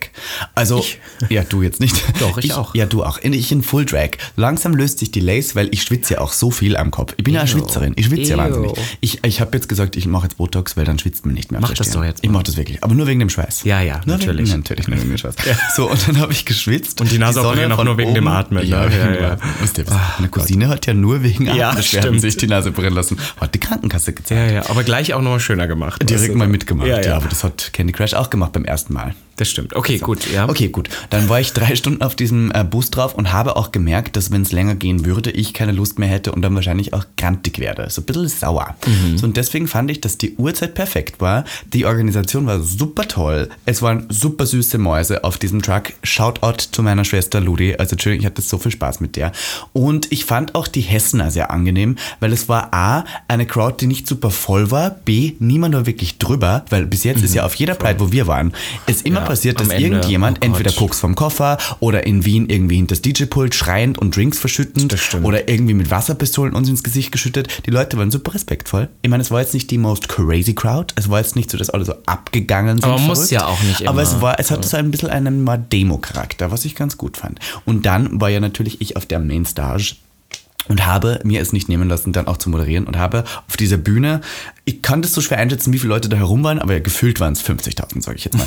Also, 0.54 0.78
Ich? 0.78 0.98
ja, 1.28 1.42
du 1.44 1.62
jetzt 1.62 1.80
nicht. 1.80 1.94
Doch, 2.20 2.38
ich 2.38 2.52
auch. 2.54 2.74
Ja, 2.74 2.86
du 2.86 3.04
auch. 3.04 3.18
Ich 3.22 3.52
in 3.52 3.62
Full 3.62 3.84
Drag. 3.84 4.10
Langsam 4.36 4.74
löst 4.74 4.98
sich 4.98 5.10
die 5.10 5.20
Lace, 5.20 5.54
weil 5.54 5.68
ich 5.72 5.82
schwitze 5.82 6.14
ja 6.14 6.20
auch 6.20 6.32
so 6.32 6.50
viel 6.50 6.76
am 6.76 6.90
Kopf. 6.90 7.14
Ich 7.16 7.24
bin 7.24 7.34
ja 7.34 7.40
eine 7.42 7.50
Ew. 7.50 7.58
Schwitzerin. 7.58 7.92
Ich 7.96 8.06
schwitze 8.06 8.30
ja 8.30 8.36
Ew. 8.36 8.38
wahnsinnig. 8.42 8.72
Ich, 9.00 9.24
ich 9.24 9.40
habe 9.40 9.56
jetzt 9.56 9.68
gesagt, 9.68 9.96
ich 9.96 10.06
mache 10.06 10.24
jetzt 10.24 10.36
Botox, 10.36 10.76
weil 10.76 10.84
dann 10.84 10.98
schwitzt 10.98 11.26
man 11.26 11.34
nicht 11.34 11.52
mehr. 11.52 11.60
Mach 11.60 11.72
das 11.74 11.86
Stirn. 11.88 12.00
doch 12.00 12.04
jetzt 12.06 12.20
Ich 12.24 12.28
mal. 12.30 12.34
mache 12.34 12.44
das 12.44 12.56
wirklich. 12.56 12.82
Aber 12.82 12.94
nur 12.94 13.06
wegen 13.06 13.20
dem 13.20 13.28
Schweiß. 13.30 13.64
Ja, 13.64 13.80
ja, 13.80 14.00
nur 14.06 14.16
natürlich. 14.16 14.48
Wegen, 14.50 14.58
natürlich, 14.60 14.88
nur 14.88 14.98
wegen 14.98 15.08
dem 15.10 15.18
Schweiß. 15.18 15.34
So, 15.76 15.90
und 15.90 16.08
dann 16.08 16.18
habe 16.20 16.32
ich 16.32 16.44
geschwitzt. 16.44 17.00
Und 17.00 17.10
die 17.10 17.18
Nase 17.18 17.34
Sonne 17.40 17.48
operieren 17.48 17.72
auch 17.72 17.84
nur 17.84 17.98
wegen 17.98 18.14
dem 18.14 18.26
Atmen, 18.28 18.66
Ja, 18.66 18.86
ne? 18.86 18.96
ja, 18.96 19.04
Ja, 19.06 19.14
ja. 19.14 19.20
ja. 19.30 19.36
Wisst 19.60 19.78
ihr, 19.78 19.86
was? 19.86 19.94
Meine 20.18 20.28
Cousine 20.30 20.68
hat 20.68 20.86
ja 20.86 20.94
nur 20.94 21.22
wegen 21.22 21.46
Ja, 21.46 21.70
Atembeschwerden 21.70 22.08
stimmt. 22.10 22.20
sich 22.22 22.36
die 22.36 22.46
Nase 22.46 22.68
operieren 22.70 22.94
lassen. 22.94 23.18
Hat 23.40 23.54
die 23.54 23.60
Krankenkasse 23.60 24.12
gezahlt. 24.12 24.50
ja, 24.50 24.54
ja, 24.62 24.70
aber 24.70 24.84
gleich 24.84 25.14
auch 25.14 25.20
nochmal 25.20 25.40
schöner 25.40 25.66
gemacht. 25.66 26.08
Direkt 26.08 26.34
mal 26.34 26.48
mitgemacht. 26.48 26.86
Ja, 26.88 27.00
ja. 27.02 27.20
Das 27.34 27.42
hat 27.42 27.72
Candy 27.72 27.92
Crush 27.92 28.14
auch 28.14 28.30
gemacht 28.30 28.52
beim 28.52 28.64
ersten 28.64 28.94
Mal. 28.94 29.12
Das 29.36 29.48
stimmt. 29.48 29.74
Okay, 29.74 29.98
so. 29.98 30.06
gut, 30.06 30.30
ja. 30.32 30.48
Okay, 30.48 30.68
gut. 30.68 30.88
Dann 31.10 31.28
war 31.28 31.40
ich 31.40 31.52
drei 31.52 31.74
Stunden 31.74 32.02
auf 32.02 32.14
diesem 32.14 32.52
äh, 32.54 32.62
Bus 32.62 32.90
drauf 32.90 33.14
und 33.14 33.32
habe 33.32 33.56
auch 33.56 33.72
gemerkt, 33.72 34.16
dass 34.16 34.30
wenn 34.30 34.42
es 34.42 34.52
länger 34.52 34.76
gehen 34.76 35.04
würde, 35.04 35.30
ich 35.32 35.54
keine 35.54 35.72
Lust 35.72 35.98
mehr 35.98 36.08
hätte 36.08 36.30
und 36.32 36.42
dann 36.42 36.54
wahrscheinlich 36.54 36.92
auch 36.92 37.04
grantig 37.16 37.58
werde. 37.58 37.90
So 37.90 38.02
ein 38.02 38.04
bisschen 38.04 38.28
sauer. 38.28 38.76
Mhm. 38.86 39.18
So, 39.18 39.26
und 39.26 39.36
deswegen 39.36 39.66
fand 39.66 39.90
ich, 39.90 40.00
dass 40.00 40.18
die 40.18 40.36
Uhrzeit 40.36 40.74
perfekt 40.74 41.20
war. 41.20 41.44
Die 41.72 41.84
Organisation 41.84 42.46
war 42.46 42.60
super 42.60 43.08
toll. 43.08 43.48
Es 43.66 43.82
waren 43.82 44.06
super 44.08 44.46
süße 44.46 44.78
Mäuse 44.78 45.24
auf 45.24 45.36
diesem 45.36 45.62
Truck. 45.62 45.94
Shoutout 46.04 46.66
zu 46.70 46.82
meiner 46.82 47.04
Schwester 47.04 47.40
Ludi. 47.40 47.74
Also, 47.74 47.92
Entschuldigung, 47.92 48.20
ich 48.22 48.26
hatte 48.26 48.42
so 48.42 48.58
viel 48.58 48.70
Spaß 48.70 49.00
mit 49.00 49.16
der. 49.16 49.32
Und 49.72 50.12
ich 50.12 50.24
fand 50.24 50.54
auch 50.54 50.68
die 50.68 50.82
Hessener 50.82 51.32
sehr 51.32 51.50
angenehm, 51.50 51.96
weil 52.20 52.32
es 52.32 52.48
war 52.48 52.72
A, 52.72 53.04
eine 53.26 53.46
Crowd, 53.46 53.78
die 53.80 53.88
nicht 53.88 54.06
super 54.06 54.30
voll 54.30 54.70
war. 54.70 54.90
B, 54.90 55.32
niemand 55.40 55.74
war 55.74 55.86
wirklich 55.86 56.18
drüber, 56.18 56.64
weil 56.70 56.86
bis 56.86 57.02
jetzt. 57.02 57.23
Ist 57.24 57.34
ja 57.34 57.44
auf 57.44 57.54
jeder 57.54 57.74
Pride, 57.74 58.00
wo 58.00 58.12
wir 58.12 58.26
waren, 58.26 58.52
ist 58.86 59.06
immer 59.06 59.20
ja, 59.20 59.26
passiert, 59.26 59.60
dass 59.60 59.68
irgendjemand 59.68 60.38
oh 60.40 60.46
entweder 60.46 60.72
Koks 60.72 61.00
vom 61.00 61.14
Koffer 61.14 61.58
oder 61.80 62.06
in 62.06 62.24
Wien 62.24 62.48
irgendwie 62.48 62.76
hinter 62.76 62.94
das 62.94 63.02
DJ-Pult 63.02 63.54
schreiend 63.54 63.98
und 63.98 64.16
Drinks 64.16 64.38
verschüttend 64.38 64.94
oder 65.22 65.48
irgendwie 65.48 65.74
mit 65.74 65.90
Wasserpistolen 65.90 66.54
uns 66.54 66.68
ins 66.68 66.82
Gesicht 66.82 67.12
geschüttet. 67.12 67.66
Die 67.66 67.70
Leute 67.70 67.98
waren 67.98 68.10
super 68.10 68.34
respektvoll. 68.34 68.88
Ich 69.02 69.10
meine, 69.10 69.22
es 69.22 69.30
war 69.30 69.40
jetzt 69.40 69.54
nicht 69.54 69.70
die 69.70 69.78
most 69.78 70.08
crazy 70.08 70.54
crowd. 70.54 70.94
Es 70.96 71.10
war 71.10 71.18
jetzt 71.18 71.36
nicht 71.36 71.50
so, 71.50 71.58
dass 71.58 71.70
alle 71.70 71.84
so 71.84 71.94
abgegangen 72.06 72.76
sind. 72.76 72.84
Aber 72.84 72.98
man 72.98 73.06
muss 73.06 73.30
ja 73.30 73.46
auch 73.46 73.60
nicht 73.62 73.80
immer. 73.80 73.90
Aber 73.90 74.02
es 74.02 74.20
war, 74.20 74.38
es 74.38 74.50
hatte 74.50 74.68
so 74.68 74.76
ein 74.76 74.90
bisschen 74.90 75.10
einen 75.10 75.44
Demo-Charakter, 75.70 76.50
was 76.50 76.64
ich 76.64 76.74
ganz 76.74 76.96
gut 76.96 77.16
fand. 77.16 77.38
Und 77.64 77.86
dann 77.86 78.20
war 78.20 78.30
ja 78.30 78.40
natürlich 78.40 78.80
ich 78.80 78.96
auf 78.96 79.06
der 79.06 79.18
Mainstage 79.18 79.96
und 80.68 80.86
habe 80.86 81.20
mir 81.24 81.40
es 81.40 81.52
nicht 81.52 81.68
nehmen 81.68 81.88
lassen, 81.88 82.12
dann 82.12 82.26
auch 82.26 82.36
zu 82.36 82.50
moderieren 82.50 82.86
und 82.86 82.98
habe 82.98 83.24
auf 83.48 83.56
dieser 83.56 83.76
Bühne, 83.76 84.20
ich 84.64 84.80
kann 84.80 85.02
das 85.02 85.12
so 85.12 85.20
schwer 85.20 85.38
einschätzen, 85.38 85.72
wie 85.72 85.78
viele 85.78 85.92
Leute 85.92 86.08
da 86.08 86.16
herum 86.16 86.42
waren, 86.42 86.58
aber 86.58 86.80
gefühlt 86.80 87.20
waren 87.20 87.34
es 87.34 87.44
50.000, 87.44 88.02
sage 88.02 88.16
ich 88.16 88.24
jetzt 88.24 88.36
mal. 88.36 88.46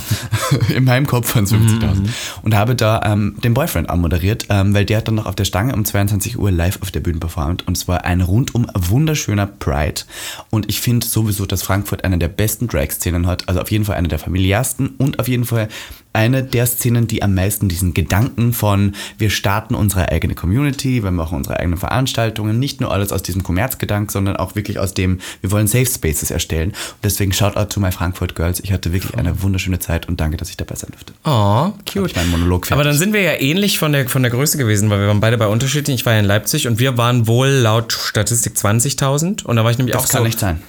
In 0.76 0.84
meinem 0.84 1.06
Kopf 1.06 1.36
waren 1.36 1.44
es 1.44 1.54
50.000. 1.54 1.94
Mhm. 1.94 2.10
Und 2.42 2.56
habe 2.56 2.76
da 2.76 3.02
ähm, 3.06 3.36
den 3.44 3.54
Boyfriend 3.54 3.90
anmoderiert, 3.90 4.48
ähm, 4.50 4.74
weil 4.74 4.86
der 4.86 4.98
hat 4.98 5.08
dann 5.08 5.16
noch 5.16 5.28
auf 5.28 5.36
der 5.36 5.46
Stange 5.46 5.76
um 5.76 5.86
22 5.86 6.40
Uhr 6.40 6.52
live 6.52 6.82
auf 6.82 6.90
der 6.90 7.02
Bühne 7.02 7.20
performt 7.20 7.68
und 7.68 7.78
es 7.78 7.88
war 7.88 8.06
ein 8.06 8.22
rundum 8.22 8.68
wunderschöner 8.74 9.46
Pride. 9.46 10.02
Und 10.50 10.70
ich 10.70 10.82
finde 10.82 11.06
sowieso, 11.06 11.46
dass 11.46 11.62
Frankfurt 11.62 12.04
eine 12.04 12.18
der 12.18 12.30
besten 12.30 12.68
Drag-Szenen 12.68 13.28
hat, 13.28 13.48
also 13.48 13.62
auf 13.62 13.70
jeden 13.70 13.86
Fall 13.86 13.96
eine 13.96 14.08
der 14.08 14.20
familiärsten 14.20 14.90
und 14.98 15.20
auf 15.20 15.28
jeden 15.28 15.46
Fall 15.46 15.70
eine 16.18 16.44
der 16.44 16.66
Szenen, 16.66 17.06
die 17.06 17.22
am 17.22 17.36
meisten 17.36 17.70
diesen 17.70 17.94
Gedanken 17.94 18.52
von 18.52 18.96
wir 19.20 19.30
starten 19.30 19.76
unsere 19.76 20.12
eigene 20.12 20.34
Community, 20.34 21.04
wir 21.04 21.12
machen 21.12 21.38
unsere 21.38 21.60
eigenen 21.60 21.78
Veranstaltungen, 21.78 22.58
nicht 22.58 22.82
nur 22.82 22.92
alles 22.92 23.12
aus 23.12 23.22
diesem 23.22 23.44
Kommerzgedanken, 23.44 24.10
sondern 24.10 24.36
auch 24.36 24.56
wirklich 24.56 24.80
aus 24.80 24.96
dem, 24.96 25.20
wir 25.42 25.52
wollen 25.52 25.68
Safe 25.68 25.86
Spaces 25.86 26.32
erstellen. 26.32 26.70
Und 26.72 27.04
deswegen 27.04 27.34
Shoutout 27.34 27.66
to 27.66 27.80
my 27.80 27.92
Frankfurt 27.92 28.36
Girls. 28.36 28.60
Ich 28.60 28.72
hatte 28.72 28.94
wirklich 28.94 29.16
eine 29.16 29.44
wunderschöne 29.44 29.78
Zeit 29.78 30.08
und 30.08 30.20
danke, 30.20 30.38
dass 30.38 30.50
ich 30.50 30.58
dabei 30.58 30.74
sein 30.74 30.90
durfte. 30.90 31.14
Oh, 31.24 31.72
cute. 31.88 32.18
Ich 32.18 32.26
Monolog 32.32 32.66
fertig. 32.66 32.74
Aber 32.74 32.84
dann 32.84 32.98
sind 32.98 33.14
wir 33.14 33.22
ja 33.22 33.40
ähnlich 33.40 33.78
von 33.78 33.92
der, 33.92 34.10
von 34.10 34.24
der 34.24 34.32
Größe 34.32 34.58
gewesen, 34.58 34.90
weil 34.90 35.00
wir 35.00 35.08
waren 35.08 35.20
beide 35.20 35.38
bei 35.38 35.46
unterschiedlichen. 35.46 36.00
Ich 36.00 36.06
war 36.08 36.14
ja 36.14 36.20
in 36.20 36.26
Leipzig 36.26 36.68
und 36.68 36.80
wir 36.80 36.98
waren 36.98 37.28
wohl 37.28 37.50
laut 37.50 37.94
Statistik 37.94 38.56
20.000 38.56 39.44
und 39.44 39.56
da 39.56 39.64
war 39.64 39.70
ich 39.70 39.78
nämlich 39.78 39.94
das 39.94 40.06
auch 40.06 40.08
so. 40.08 40.12
Das 40.14 40.18
kann 40.18 40.24
nicht 40.24 40.40
sein. 40.40 40.64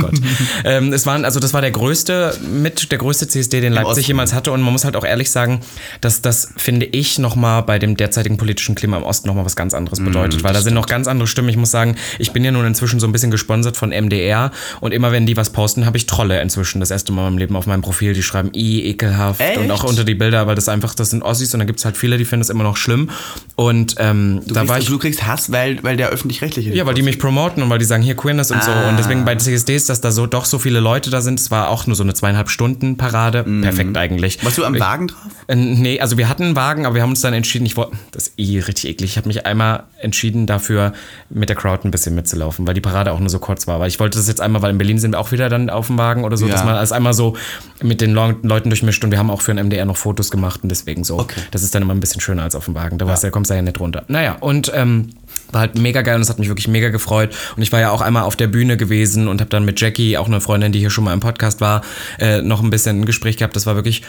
Gott. 0.00 0.14
ähm, 0.64 0.92
es 0.92 1.06
waren, 1.06 1.24
also 1.24 1.40
das 1.40 1.52
war 1.54 1.60
der 1.60 1.70
größte, 1.70 2.38
mit 2.50 2.90
der 2.90 2.98
größte 2.98 3.28
CSD, 3.28 3.60
den 3.60 3.72
Leipzig 3.72 4.08
jemals 4.08 4.32
hatte. 4.32 4.52
Und 4.52 4.62
man 4.62 4.72
muss 4.72 4.84
halt 4.84 4.96
auch 4.96 5.04
ehrlich 5.04 5.30
sagen, 5.30 5.60
dass 6.00 6.22
das, 6.22 6.48
finde 6.56 6.86
ich, 6.86 7.18
nochmal 7.18 7.62
bei 7.62 7.78
dem 7.78 7.96
derzeitigen 7.96 8.36
politischen 8.36 8.74
Klima 8.74 8.96
im 8.96 9.02
Osten 9.02 9.28
nochmal 9.28 9.44
was 9.44 9.56
ganz 9.56 9.74
anderes 9.74 10.00
bedeutet. 10.00 10.42
Mm, 10.42 10.44
weil 10.44 10.52
da 10.52 10.60
sind 10.60 10.74
noch 10.74 10.86
ganz 10.86 11.06
andere 11.06 11.26
Stimmen. 11.26 11.48
Ich 11.48 11.56
muss 11.56 11.70
sagen, 11.70 11.96
ich 12.18 12.32
bin 12.32 12.44
ja 12.44 12.50
nun 12.50 12.66
inzwischen 12.66 13.00
so 13.00 13.06
ein 13.06 13.12
bisschen 13.12 13.30
gesponsert 13.30 13.76
von 13.76 13.90
MDR. 13.90 14.50
Und 14.80 14.92
immer 14.92 15.12
wenn 15.12 15.26
die 15.26 15.36
was 15.36 15.50
posten, 15.50 15.86
habe 15.86 15.96
ich 15.96 16.06
Trolle 16.06 16.40
inzwischen 16.40 16.80
das 16.80 16.90
erste 16.90 17.12
Mal 17.12 17.22
in 17.22 17.34
meinem 17.34 17.38
Leben 17.38 17.56
auf 17.56 17.66
meinem 17.66 17.82
Profil. 17.82 18.14
Die 18.14 18.22
schreiben, 18.22 18.50
i, 18.54 18.82
ekelhaft. 18.90 19.40
Echt? 19.40 19.58
Und 19.58 19.70
auch 19.70 19.84
unter 19.84 20.04
die 20.04 20.14
Bilder, 20.14 20.46
weil 20.46 20.54
das 20.54 20.68
einfach, 20.68 20.94
das 20.94 21.10
sind 21.10 21.22
Ossis 21.22 21.52
und 21.54 21.60
da 21.60 21.66
gibt 21.66 21.78
es 21.78 21.84
halt 21.84 21.96
viele, 21.96 22.18
die 22.18 22.24
finden 22.24 22.42
es 22.42 22.50
immer 22.50 22.64
noch 22.64 22.76
schlimm. 22.76 23.10
Und 23.56 23.96
ähm, 23.98 24.40
du 24.46 24.54
da 24.54 24.60
kriegst, 24.60 24.70
war 24.70 24.78
ich. 24.78 24.86
Du 24.86 24.98
kriegst 24.98 25.26
Hass, 25.26 25.52
weil, 25.52 25.82
weil 25.82 25.96
der 25.96 26.08
öffentlich-rechtliche. 26.08 26.70
Ja, 26.74 26.86
weil 26.86 26.94
die 26.94 27.02
mich 27.02 27.18
promoten 27.18 27.62
und 27.62 27.70
weil 27.70 27.78
die 27.78 27.84
sagen, 27.84 28.02
hier 28.02 28.16
Queerness 28.16 28.50
und 28.50 28.58
ah. 28.58 28.62
so. 28.62 28.88
Und 28.88 28.96
deswegen 28.98 29.24
bei 29.24 29.34
CSDs 29.34 29.86
dass 29.88 30.00
da 30.00 30.10
so 30.10 30.26
doch 30.26 30.44
so 30.44 30.58
viele 30.58 30.80
Leute 30.80 31.10
da 31.10 31.20
sind. 31.20 31.40
Es 31.40 31.50
war 31.50 31.68
auch 31.68 31.86
nur 31.86 31.96
so 31.96 32.02
eine 32.02 32.14
zweieinhalb 32.14 32.50
Stunden 32.50 32.96
Parade. 32.96 33.44
Mm. 33.44 33.62
Perfekt 33.62 33.96
eigentlich. 33.96 34.44
Warst 34.44 34.58
du 34.58 34.64
am 34.64 34.74
ich, 34.74 34.80
Wagen 34.80 35.08
drauf? 35.08 35.32
Äh, 35.46 35.56
nee, 35.56 36.00
also 36.00 36.18
wir 36.18 36.28
hatten 36.28 36.44
einen 36.44 36.56
Wagen, 36.56 36.86
aber 36.86 36.94
wir 36.94 37.02
haben 37.02 37.10
uns 37.10 37.20
dann 37.20 37.34
entschieden, 37.34 37.66
ich 37.66 37.76
wollte, 37.76 37.96
das 38.12 38.28
ist 38.28 38.38
eh 38.38 38.60
richtig 38.60 38.90
eklig. 38.90 39.10
Ich 39.10 39.16
habe 39.16 39.28
mich 39.28 39.46
einmal 39.46 39.84
entschieden 40.00 40.46
dafür, 40.46 40.92
mit 41.30 41.48
der 41.48 41.56
Crowd 41.56 41.86
ein 41.86 41.90
bisschen 41.90 42.14
mitzulaufen, 42.14 42.66
weil 42.66 42.74
die 42.74 42.80
Parade 42.80 43.12
auch 43.12 43.20
nur 43.20 43.30
so 43.30 43.38
kurz 43.38 43.66
war. 43.66 43.80
Weil 43.80 43.88
ich 43.88 44.00
wollte 44.00 44.18
das 44.18 44.28
jetzt 44.28 44.40
einmal, 44.40 44.62
weil 44.62 44.70
in 44.70 44.78
Berlin 44.78 44.98
sind 44.98 45.12
wir 45.12 45.20
auch 45.20 45.32
wieder 45.32 45.48
dann 45.48 45.70
auf 45.70 45.86
dem 45.86 45.98
Wagen 45.98 46.24
oder 46.24 46.36
so, 46.36 46.46
ja. 46.46 46.52
dass 46.52 46.64
man 46.64 46.74
alles 46.74 46.92
einmal 46.92 47.12
so 47.12 47.36
mit 47.82 48.00
den 48.00 48.12
Leuten 48.12 48.68
durchmischt 48.68 49.04
und 49.04 49.10
wir 49.10 49.18
haben 49.18 49.30
auch 49.30 49.40
für 49.40 49.52
ein 49.52 49.66
MDR 49.66 49.84
noch 49.84 49.96
Fotos 49.96 50.30
gemacht 50.30 50.60
und 50.62 50.68
deswegen 50.68 51.04
so. 51.04 51.18
Okay. 51.18 51.40
Das 51.50 51.62
ist 51.62 51.74
dann 51.74 51.82
immer 51.82 51.94
ein 51.94 52.00
bisschen 52.00 52.20
schöner 52.20 52.42
als 52.42 52.54
auf 52.54 52.66
dem 52.66 52.74
Wagen. 52.74 52.98
Da 52.98 53.06
ja. 53.06 53.14
da 53.14 53.30
kommst 53.30 53.50
du 53.50 53.54
ja 53.54 53.62
nicht 53.62 53.80
runter. 53.80 54.04
Naja, 54.08 54.36
und 54.40 54.70
ähm, 54.74 55.10
war 55.52 55.62
halt 55.62 55.78
mega 55.78 56.02
geil 56.02 56.16
und 56.16 56.22
es 56.22 56.28
hat 56.28 56.38
mich 56.38 56.48
wirklich 56.48 56.68
mega 56.68 56.88
gefreut. 56.90 57.34
Und 57.56 57.62
ich 57.62 57.72
war 57.72 57.80
ja 57.80 57.90
auch 57.90 58.00
einmal 58.00 58.24
auf 58.24 58.36
der 58.36 58.48
Bühne 58.48 58.76
gewesen 58.76 59.28
und 59.28 59.40
habe 59.40 59.50
dann 59.50 59.64
mit 59.64 59.80
Jackie, 59.80 60.16
auch 60.16 60.26
eine 60.26 60.40
Freundin, 60.40 60.72
die 60.72 60.78
hier 60.78 60.90
schon 60.90 61.04
mal 61.04 61.12
im 61.12 61.20
Podcast 61.20 61.60
war, 61.60 61.82
äh, 62.18 62.42
noch 62.42 62.62
ein 62.62 62.70
bisschen 62.70 63.00
ein 63.00 63.06
Gespräch 63.06 63.36
gehabt. 63.36 63.56
Das 63.56 63.66
war 63.66 63.74
wirklich 63.74 64.02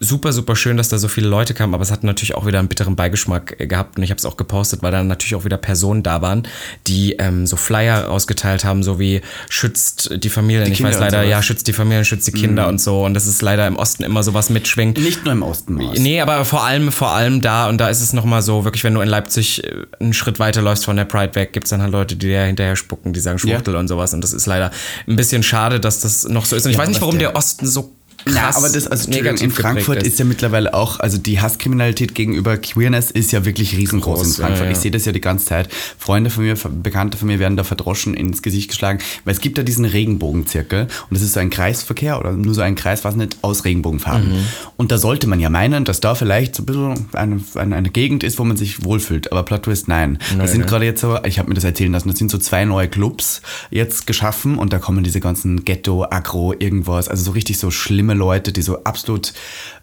super, 0.00 0.32
super 0.32 0.56
schön, 0.56 0.76
dass 0.76 0.88
da 0.88 0.98
so 0.98 1.08
viele 1.08 1.28
Leute 1.28 1.54
kamen, 1.54 1.74
aber 1.74 1.82
es 1.82 1.90
hat 1.90 2.04
natürlich 2.04 2.34
auch 2.34 2.46
wieder 2.46 2.58
einen 2.58 2.68
bitteren 2.68 2.96
Beigeschmack 2.96 3.56
äh, 3.58 3.66
gehabt 3.66 3.96
und 3.96 4.02
ich 4.02 4.10
habe 4.10 4.18
es 4.18 4.24
auch 4.24 4.36
gepostet, 4.36 4.82
weil 4.82 4.92
dann 4.92 5.06
natürlich 5.06 5.34
auch 5.34 5.44
wieder 5.44 5.56
Personen 5.56 6.02
da 6.02 6.22
waren, 6.22 6.46
die 6.86 7.12
ähm, 7.12 7.46
so 7.46 7.56
Flyer 7.56 8.10
ausgeteilt 8.10 8.64
haben, 8.64 8.82
so 8.82 8.98
wie 8.98 9.22
schützt 9.48 10.10
die 10.22 10.28
Familien, 10.28 10.66
die 10.66 10.72
ich 10.72 10.82
weiß 10.82 10.98
leider, 10.98 11.22
ja, 11.22 11.42
schützt 11.42 11.66
die 11.68 11.72
Familien, 11.72 12.04
schützt 12.04 12.26
die 12.26 12.32
Kinder 12.32 12.64
mhm. 12.64 12.68
und 12.70 12.80
so 12.80 13.04
und 13.04 13.14
das 13.14 13.26
ist 13.26 13.42
leider 13.42 13.66
im 13.66 13.76
Osten 13.76 14.04
immer 14.04 14.22
sowas 14.22 14.50
mitschwingt. 14.50 14.98
Nicht 14.98 15.24
nur 15.24 15.32
im 15.32 15.42
Osten. 15.42 15.74
Maus. 15.74 15.98
Nee, 15.98 16.20
aber 16.20 16.44
vor 16.44 16.64
allem, 16.64 16.92
vor 16.92 17.10
allem 17.10 17.40
da 17.40 17.68
und 17.68 17.78
da 17.78 17.88
ist 17.88 18.00
es 18.00 18.12
nochmal 18.12 18.42
so, 18.42 18.64
wirklich, 18.64 18.84
wenn 18.84 18.94
du 18.94 19.00
in 19.00 19.08
Leipzig 19.08 19.64
äh, 19.64 19.86
einen 20.00 20.12
Schritt 20.12 20.38
weiter 20.38 20.62
läufst 20.62 20.84
von 20.84 20.96
der 20.96 21.04
Pride 21.04 21.34
weg, 21.34 21.52
gibt 21.52 21.66
es 21.66 21.70
dann 21.70 21.82
halt 21.82 21.92
Leute, 21.92 22.16
die 22.16 22.26
dir 22.26 22.42
hinterher 22.42 22.76
spucken, 22.76 23.12
die 23.12 23.20
sagen 23.20 23.38
Schwuchtel 23.38 23.74
ja. 23.74 23.80
und 23.80 23.88
sowas 23.88 24.12
und 24.14 24.22
das 24.22 24.32
ist 24.32 24.46
leider 24.46 24.70
ein 25.06 25.16
bisschen 25.16 25.42
schade, 25.42 25.80
dass 25.80 26.00
das 26.00 26.28
noch 26.28 26.44
so 26.44 26.56
ist 26.56 26.64
und 26.64 26.70
ich 26.70 26.76
ja, 26.76 26.82
weiß 26.82 26.88
nicht, 26.88 27.00
warum 27.00 27.18
der, 27.18 27.30
der 27.30 27.36
Osten 27.36 27.66
so 27.66 27.96
krass. 28.26 28.54
Ja, 28.54 28.56
aber 28.56 28.68
das, 28.68 28.86
also 28.86 29.10
negativ 29.10 29.42
in 29.42 29.50
Frankfurt 29.50 29.98
ist. 29.98 30.08
ist. 30.08 30.18
ja 30.18 30.24
mittlerweile 30.24 30.74
auch, 30.74 31.00
also 31.00 31.18
die 31.18 31.40
Hasskriminalität 31.40 32.14
gegenüber 32.14 32.56
Queerness 32.58 33.10
ist 33.10 33.32
ja 33.32 33.44
wirklich 33.44 33.76
riesengroß 33.76 34.18
Groß, 34.18 34.26
in 34.26 34.34
Frankfurt. 34.34 34.60
Ja, 34.60 34.64
ja. 34.66 34.70
Ich 34.72 34.78
sehe 34.78 34.90
das 34.90 35.04
ja 35.04 35.12
die 35.12 35.20
ganze 35.20 35.46
Zeit. 35.46 35.68
Freunde 35.98 36.30
von 36.30 36.44
mir, 36.44 36.54
Bekannte 36.54 37.16
von 37.16 37.28
mir 37.28 37.38
werden 37.38 37.56
da 37.56 37.64
verdroschen 37.64 38.14
ins 38.14 38.42
Gesicht 38.42 38.70
geschlagen, 38.70 38.98
weil 39.24 39.34
es 39.34 39.40
gibt 39.40 39.58
da 39.58 39.62
diesen 39.62 39.84
Regenbogenzirkel 39.84 40.82
und 40.82 40.90
das 41.10 41.22
ist 41.22 41.34
so 41.34 41.40
ein 41.40 41.50
Kreisverkehr 41.50 42.18
oder 42.18 42.32
nur 42.32 42.54
so 42.54 42.60
ein 42.60 42.74
Kreis, 42.74 43.04
was 43.04 43.16
nicht, 43.16 43.38
aus 43.42 43.64
Regenbogenfarben. 43.64 44.28
Mhm. 44.28 44.44
Und 44.76 44.92
da 44.92 44.98
sollte 44.98 45.26
man 45.26 45.40
ja 45.40 45.50
meinen, 45.50 45.84
dass 45.84 46.00
da 46.00 46.14
vielleicht 46.14 46.54
so 46.56 46.62
ein 46.62 46.66
bisschen 46.66 47.06
eine, 47.12 47.40
eine, 47.54 47.76
eine 47.76 47.90
Gegend 47.90 48.24
ist, 48.24 48.38
wo 48.38 48.44
man 48.44 48.56
sich 48.56 48.84
wohlfühlt. 48.84 49.32
Aber 49.32 49.44
Plot 49.44 49.64
Twist, 49.64 49.88
nein. 49.88 50.18
nein 50.30 50.38
das 50.40 50.52
sind 50.52 50.62
ne? 50.62 50.66
gerade 50.66 50.84
jetzt 50.84 51.00
so, 51.00 51.18
ich 51.24 51.38
habe 51.38 51.48
mir 51.48 51.54
das 51.54 51.64
erzählen 51.64 51.92
lassen, 51.92 52.08
das 52.08 52.18
sind 52.18 52.30
so 52.30 52.38
zwei 52.38 52.64
neue 52.64 52.88
Clubs 52.88 53.42
jetzt 53.70 54.06
geschaffen 54.06 54.58
und 54.58 54.72
da 54.72 54.78
kommen 54.78 55.04
diese 55.04 55.20
ganzen 55.20 55.64
Ghetto, 55.64 56.04
Agro, 56.04 56.54
irgendwas, 56.58 57.08
also 57.08 57.22
so 57.22 57.30
richtig 57.32 57.58
so 57.58 57.70
schlimme 57.70 58.15
Leute, 58.16 58.52
die 58.52 58.62
so 58.62 58.82
absolut, 58.84 59.32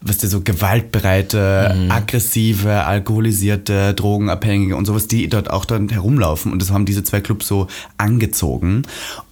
was 0.00 0.18
die 0.18 0.26
so 0.26 0.40
gewaltbereite, 0.40 1.74
mhm. 1.76 1.90
aggressive, 1.90 2.84
alkoholisierte, 2.84 3.94
drogenabhängige 3.94 4.76
und 4.76 4.84
sowas, 4.84 5.06
die 5.06 5.28
dort 5.28 5.50
auch 5.50 5.64
dann 5.64 5.88
herumlaufen. 5.88 6.52
Und 6.52 6.60
das 6.60 6.70
haben 6.70 6.84
diese 6.84 7.04
zwei 7.04 7.20
Clubs 7.20 7.46
so 7.46 7.68
angezogen. 7.98 8.82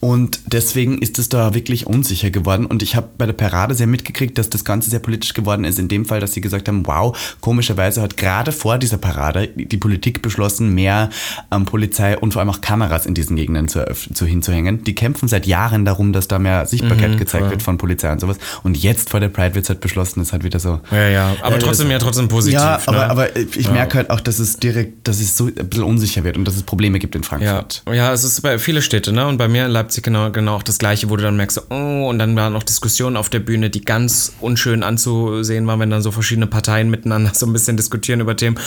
Und 0.00 0.40
deswegen 0.46 0.98
ist 0.98 1.18
es 1.18 1.28
da 1.28 1.54
wirklich 1.54 1.86
unsicher 1.86 2.30
geworden. 2.30 2.66
Und 2.66 2.82
ich 2.82 2.96
habe 2.96 3.08
bei 3.18 3.26
der 3.26 3.32
Parade 3.32 3.74
sehr 3.74 3.86
mitgekriegt, 3.86 4.38
dass 4.38 4.50
das 4.50 4.64
Ganze 4.64 4.90
sehr 4.90 5.00
politisch 5.00 5.34
geworden 5.34 5.64
ist. 5.64 5.78
In 5.78 5.88
dem 5.88 6.04
Fall, 6.04 6.20
dass 6.20 6.32
sie 6.32 6.40
gesagt 6.40 6.68
haben, 6.68 6.86
wow, 6.86 7.16
komischerweise 7.40 8.02
hat 8.02 8.16
gerade 8.16 8.52
vor 8.52 8.78
dieser 8.78 8.98
Parade 8.98 9.48
die 9.48 9.76
Politik 9.76 10.22
beschlossen, 10.22 10.74
mehr 10.74 11.10
ähm, 11.50 11.64
Polizei 11.64 12.16
und 12.18 12.32
vor 12.32 12.40
allem 12.40 12.50
auch 12.50 12.60
Kameras 12.60 13.06
in 13.06 13.14
diesen 13.14 13.36
Gegenden 13.36 13.68
zu, 13.68 13.84
zu 14.12 14.26
hinzuhängen. 14.26 14.84
Die 14.84 14.94
kämpfen 14.94 15.28
seit 15.28 15.46
Jahren 15.46 15.84
darum, 15.84 16.12
dass 16.12 16.28
da 16.28 16.38
mehr 16.38 16.66
Sichtbarkeit 16.66 17.12
mhm, 17.12 17.16
gezeigt 17.16 17.44
voll. 17.44 17.50
wird 17.50 17.62
von 17.62 17.78
Polizei 17.78 18.12
und 18.12 18.20
sowas. 18.20 18.38
Und 18.62 18.76
jetzt 18.76 18.91
vor 18.98 19.20
der 19.20 19.28
Pride 19.28 19.54
wird 19.54 19.64
es 19.64 19.68
halt 19.68 19.80
beschlossen, 19.80 20.20
ist 20.20 20.32
halt 20.32 20.44
wieder 20.44 20.58
so. 20.58 20.80
Ja, 20.90 21.08
ja, 21.08 21.36
aber 21.42 21.56
äh, 21.56 21.58
trotzdem 21.58 21.90
ja 21.90 21.98
trotzdem 21.98 22.28
positiv. 22.28 22.58
Ja, 22.58 22.80
aber, 22.86 22.98
ne? 22.98 23.10
aber 23.10 23.36
ich 23.36 23.66
ja. 23.66 23.72
merke 23.72 23.98
halt 23.98 24.10
auch, 24.10 24.20
dass 24.20 24.38
es 24.38 24.56
direkt, 24.56 25.06
dass 25.06 25.20
es 25.20 25.36
so 25.36 25.46
ein 25.46 25.54
bisschen 25.54 25.84
unsicher 25.84 26.24
wird 26.24 26.36
und 26.36 26.44
dass 26.44 26.56
es 26.56 26.62
Probleme 26.62 26.98
gibt 26.98 27.14
in 27.14 27.22
Frankfurt. 27.22 27.82
Ja, 27.86 27.94
ja 27.94 28.12
es 28.12 28.24
ist 28.24 28.40
bei 28.42 28.58
vielen 28.58 28.82
Städten, 28.82 29.14
ne? 29.14 29.26
Und 29.26 29.38
bei 29.38 29.48
mir 29.48 29.66
in 29.66 29.70
Leipzig 29.70 30.04
genau, 30.04 30.30
genau 30.30 30.56
auch 30.56 30.62
das 30.62 30.78
Gleiche, 30.78 31.10
wo 31.10 31.16
du 31.16 31.22
dann 31.22 31.36
merkst, 31.36 31.62
oh, 31.70 32.08
und 32.08 32.18
dann 32.18 32.36
waren 32.36 32.52
noch 32.52 32.62
Diskussionen 32.62 33.16
auf 33.16 33.28
der 33.28 33.40
Bühne, 33.40 33.70
die 33.70 33.84
ganz 33.84 34.32
unschön 34.40 34.82
anzusehen 34.82 35.66
waren, 35.66 35.80
wenn 35.80 35.90
dann 35.90 36.02
so 36.02 36.10
verschiedene 36.10 36.46
Parteien 36.46 36.90
miteinander 36.90 37.32
so 37.34 37.46
ein 37.46 37.52
bisschen 37.52 37.76
diskutieren 37.76 38.20
über 38.20 38.36
Themen. 38.36 38.58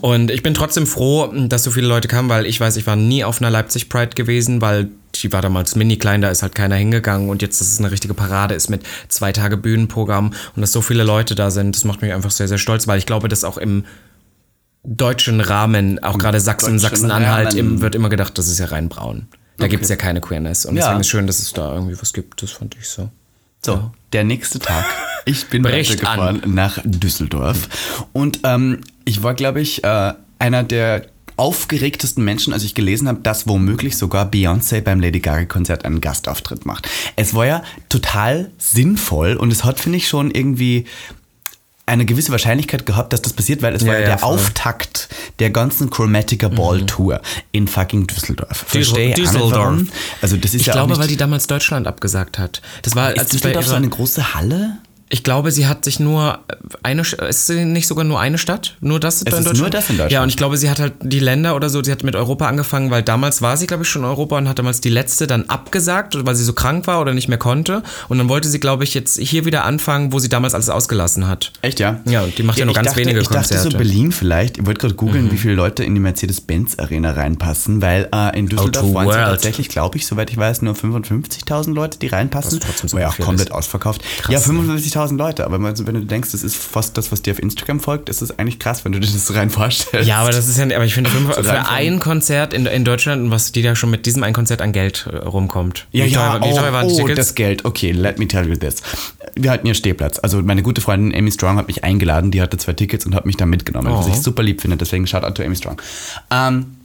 Und 0.00 0.30
ich 0.30 0.42
bin 0.42 0.54
trotzdem 0.54 0.86
froh, 0.86 1.32
dass 1.32 1.64
so 1.64 1.70
viele 1.70 1.86
Leute 1.86 2.08
kamen, 2.08 2.28
weil 2.28 2.46
ich 2.46 2.60
weiß, 2.60 2.76
ich 2.76 2.86
war 2.86 2.96
nie 2.96 3.24
auf 3.24 3.40
einer 3.40 3.50
Leipzig 3.50 3.88
Pride 3.88 4.10
gewesen, 4.14 4.60
weil 4.60 4.90
die 5.14 5.32
war 5.32 5.42
damals 5.42 5.76
mini 5.76 5.96
klein, 5.96 6.22
da 6.22 6.30
ist 6.30 6.42
halt 6.42 6.54
keiner 6.54 6.76
hingegangen 6.76 7.28
und 7.28 7.42
jetzt, 7.42 7.60
dass 7.60 7.68
es 7.68 7.78
eine 7.78 7.90
richtige 7.90 8.14
Parade 8.14 8.54
ist 8.54 8.70
mit 8.70 8.82
zwei 9.08 9.32
Tage 9.32 9.56
Bühnenprogramm 9.56 10.32
und 10.56 10.60
dass 10.60 10.72
so 10.72 10.80
viele 10.80 11.04
Leute 11.04 11.34
da 11.34 11.50
sind, 11.50 11.76
das 11.76 11.84
macht 11.84 12.02
mich 12.02 12.12
einfach 12.12 12.30
sehr, 12.30 12.48
sehr 12.48 12.58
stolz, 12.58 12.86
weil 12.86 12.98
ich 12.98 13.06
glaube, 13.06 13.28
dass 13.28 13.44
auch 13.44 13.58
im 13.58 13.84
deutschen 14.84 15.40
Rahmen, 15.40 16.02
auch 16.02 16.18
gerade 16.18 16.40
Sachsen, 16.40 16.78
Sachsen-Anhalt, 16.78 17.54
wird 17.80 17.94
immer 17.94 18.08
gedacht, 18.08 18.36
das 18.36 18.48
ist 18.48 18.58
ja 18.58 18.66
rein 18.66 18.88
braun. 18.88 19.28
Da 19.58 19.64
okay. 19.64 19.70
gibt 19.70 19.84
es 19.84 19.90
ja 19.90 19.96
keine 19.96 20.20
Queerness 20.20 20.64
und 20.66 20.76
ja. 20.76 20.82
deswegen 20.82 21.00
ist 21.00 21.06
es 21.06 21.10
schön, 21.10 21.26
dass 21.26 21.38
es 21.40 21.52
da 21.52 21.74
irgendwie 21.74 22.00
was 22.00 22.12
gibt, 22.12 22.42
das 22.42 22.50
fand 22.50 22.76
ich 22.80 22.88
so. 22.88 23.10
So, 23.64 23.92
der 24.12 24.24
nächste 24.24 24.58
Tag. 24.58 24.84
Ich 25.24 25.46
bin 25.46 25.62
weitergefahren 25.62 26.42
nach 26.46 26.80
Düsseldorf. 26.84 27.68
Und 28.12 28.40
ähm, 28.42 28.80
ich 29.04 29.22
war, 29.22 29.34
glaube 29.34 29.60
ich, 29.60 29.84
äh, 29.84 30.14
einer 30.40 30.64
der 30.64 31.06
aufgeregtesten 31.36 32.24
Menschen, 32.24 32.52
als 32.52 32.64
ich 32.64 32.74
gelesen 32.74 33.08
habe, 33.08 33.20
dass 33.22 33.46
womöglich 33.46 33.96
sogar 33.96 34.30
Beyoncé 34.30 34.80
beim 34.80 35.00
Lady 35.00 35.20
Gaga-Konzert 35.20 35.84
einen 35.84 36.00
Gastauftritt 36.00 36.66
macht. 36.66 36.88
Es 37.16 37.34
war 37.34 37.46
ja 37.46 37.62
total 37.88 38.50
sinnvoll 38.58 39.36
und 39.36 39.52
es 39.52 39.64
hat, 39.64 39.80
finde 39.80 39.98
ich, 39.98 40.08
schon 40.08 40.30
irgendwie 40.30 40.86
eine 41.84 42.04
gewisse 42.04 42.30
Wahrscheinlichkeit 42.30 42.86
gehabt, 42.86 43.12
dass 43.12 43.22
das 43.22 43.32
passiert, 43.32 43.60
weil 43.60 43.74
es 43.74 43.82
Ja, 43.82 43.88
war 43.88 43.98
ja, 43.98 44.06
der 44.06 44.18
voll. 44.18 44.34
Auftakt 44.34 45.08
der 45.40 45.50
ganzen 45.50 45.90
Chromatica 45.90 46.48
Ball 46.48 46.86
Tour 46.86 47.20
in 47.50 47.66
fucking 47.66 48.06
Düsseldorf. 48.06 48.64
Verstehe 48.68 49.14
Düsseldorf. 49.14 49.80
Also 50.20 50.36
das 50.36 50.54
ist 50.54 50.60
Ich 50.60 50.66
ja 50.68 50.74
glaube, 50.74 50.96
weil 50.96 51.08
die 51.08 51.16
damals 51.16 51.48
Deutschland 51.48 51.86
abgesagt 51.88 52.38
hat. 52.38 52.62
Das 52.82 52.94
war, 52.94 53.14
ist 53.16 53.32
Düsseldorf 53.32 53.66
so 53.66 53.74
eine 53.74 53.88
große 53.88 54.34
Halle? 54.34 54.78
Ich 55.12 55.22
glaube, 55.22 55.52
sie 55.52 55.66
hat 55.66 55.84
sich 55.84 56.00
nur 56.00 56.38
äh, 56.48 56.54
eine, 56.82 57.02
ist 57.02 57.46
sie 57.46 57.66
nicht 57.66 57.86
sogar 57.86 58.02
nur 58.02 58.18
eine 58.18 58.38
Stadt? 58.38 58.78
Nur 58.80 58.98
das 58.98 59.16
es 59.16 59.20
in 59.20 59.26
ist 59.28 59.34
Deutschland? 59.40 59.58
Nur 59.58 59.68
das 59.68 59.90
in 59.90 59.96
Deutschland. 59.98 60.12
Ja, 60.12 60.22
und 60.22 60.30
ich 60.30 60.38
glaube, 60.38 60.56
sie 60.56 60.70
hat 60.70 60.80
halt 60.80 60.94
die 61.02 61.18
Länder 61.18 61.54
oder 61.54 61.68
so, 61.68 61.84
sie 61.84 61.92
hat 61.92 62.02
mit 62.02 62.16
Europa 62.16 62.46
angefangen, 62.46 62.90
weil 62.90 63.02
damals 63.02 63.42
war 63.42 63.58
sie, 63.58 63.66
glaube 63.66 63.82
ich, 63.82 63.90
schon 63.90 64.02
in 64.02 64.08
Europa 64.08 64.38
und 64.38 64.48
hat 64.48 64.58
damals 64.58 64.80
die 64.80 64.88
letzte 64.88 65.26
dann 65.26 65.44
abgesagt, 65.50 66.16
weil 66.24 66.34
sie 66.34 66.44
so 66.44 66.54
krank 66.54 66.86
war 66.86 66.98
oder 66.98 67.12
nicht 67.12 67.28
mehr 67.28 67.36
konnte. 67.36 67.82
Und 68.08 68.16
dann 68.16 68.30
wollte 68.30 68.48
sie, 68.48 68.58
glaube 68.58 68.84
ich, 68.84 68.94
jetzt 68.94 69.18
hier 69.18 69.44
wieder 69.44 69.66
anfangen, 69.66 70.14
wo 70.14 70.18
sie 70.18 70.30
damals 70.30 70.54
alles 70.54 70.70
ausgelassen 70.70 71.28
hat. 71.28 71.52
Echt, 71.60 71.78
ja? 71.78 72.00
Ja, 72.06 72.24
die 72.26 72.42
macht 72.42 72.56
ja, 72.56 72.62
ja 72.62 72.64
nur 72.64 72.74
ganz 72.74 72.88
dachte, 72.88 73.00
wenige 73.00 73.20
ich 73.20 73.28
Konzerte. 73.28 73.54
Ich 73.54 73.60
dachte 73.60 73.70
so 73.72 73.76
Berlin 73.76 74.12
vielleicht. 74.12 74.56
Ich 74.56 74.64
wollte 74.64 74.80
gerade 74.80 74.94
googeln, 74.94 75.26
mhm. 75.26 75.32
wie 75.32 75.36
viele 75.36 75.54
Leute 75.54 75.84
in 75.84 75.94
die 75.94 76.00
Mercedes-Benz-Arena 76.00 77.10
reinpassen, 77.10 77.82
weil 77.82 78.08
äh, 78.14 78.38
in 78.38 78.46
Düsseldorf 78.46 78.94
waren 78.94 79.10
es 79.10 79.14
tatsächlich, 79.14 79.68
glaube 79.68 79.98
ich, 79.98 80.06
soweit 80.06 80.30
ich 80.30 80.38
weiß, 80.38 80.62
nur 80.62 80.72
55.000 80.72 81.74
Leute, 81.74 81.98
die 81.98 82.06
reinpassen. 82.06 82.58
Was 82.58 82.66
trotzdem 82.66 82.88
so 82.88 82.96
war 82.96 83.02
ja 83.02 83.08
auch 83.10 83.18
komplett 83.18 83.50
ist. 83.50 83.54
ausverkauft. 83.54 84.02
Krass, 84.22 84.32
ja, 84.32 84.38
55.000 84.38 85.01
10.000 85.02 85.16
Leute, 85.16 85.44
aber 85.44 85.62
wenn 85.62 85.94
du 85.94 86.04
denkst, 86.04 86.32
das 86.32 86.42
ist 86.42 86.56
fast 86.56 86.96
das, 86.96 87.12
was 87.12 87.22
dir 87.22 87.32
auf 87.32 87.42
Instagram 87.42 87.80
folgt, 87.80 88.08
ist 88.08 88.22
das 88.22 88.38
eigentlich 88.38 88.58
krass, 88.58 88.84
wenn 88.84 88.92
du 88.92 89.00
dir 89.00 89.10
das 89.10 89.34
rein 89.34 89.50
vorstellst. 89.50 90.08
Ja, 90.08 90.18
aber 90.18 90.30
das 90.30 90.48
ist 90.48 90.58
ja, 90.58 90.64
aber 90.64 90.84
ich 90.84 90.94
finde, 90.94 91.10
für, 91.34 91.44
für 91.44 91.68
ein 91.68 92.00
Konzert 92.00 92.54
in, 92.54 92.66
in 92.66 92.84
Deutschland, 92.84 93.30
was 93.30 93.52
die 93.52 93.62
da 93.62 93.76
schon 93.76 93.90
mit 93.90 94.06
diesem 94.06 94.22
ein 94.22 94.32
Konzert 94.32 94.62
an 94.62 94.72
Geld 94.72 95.08
äh, 95.10 95.16
rumkommt. 95.16 95.86
Ja, 95.92 96.04
wie 96.04 96.10
ja, 96.10 96.38
teuer, 96.38 96.48
wie 96.48 96.52
oh, 96.52 96.56
teuer 96.56 96.72
waren 96.72 96.88
die 96.88 96.94
oh, 96.94 96.98
Tickets? 96.98 97.16
das 97.16 97.34
Geld. 97.34 97.64
Okay, 97.64 97.92
let 97.92 98.18
me 98.18 98.28
tell 98.28 98.46
you 98.48 98.56
this. 98.56 98.76
Wir 99.34 99.50
hatten 99.50 99.66
hier 99.66 99.74
Stehplatz. 99.74 100.18
Also 100.18 100.42
meine 100.42 100.62
gute 100.62 100.80
Freundin 100.80 101.14
Amy 101.18 101.32
Strong 101.32 101.56
hat 101.56 101.68
mich 101.68 101.84
eingeladen, 101.84 102.30
die 102.30 102.42
hatte 102.42 102.56
zwei 102.56 102.72
Tickets 102.72 103.06
und 103.06 103.14
hat 103.14 103.26
mich 103.26 103.36
da 103.36 103.46
mitgenommen, 103.46 103.88
oh. 103.92 103.98
was 103.98 104.08
ich 104.08 104.16
super 104.16 104.42
lieb 104.42 104.60
finde, 104.60 104.76
deswegen 104.76 105.06
Shoutout 105.06 105.34
to 105.34 105.42
Amy 105.42 105.56
Strong. 105.56 105.80
Ähm, 106.30 106.54
um, 106.54 106.76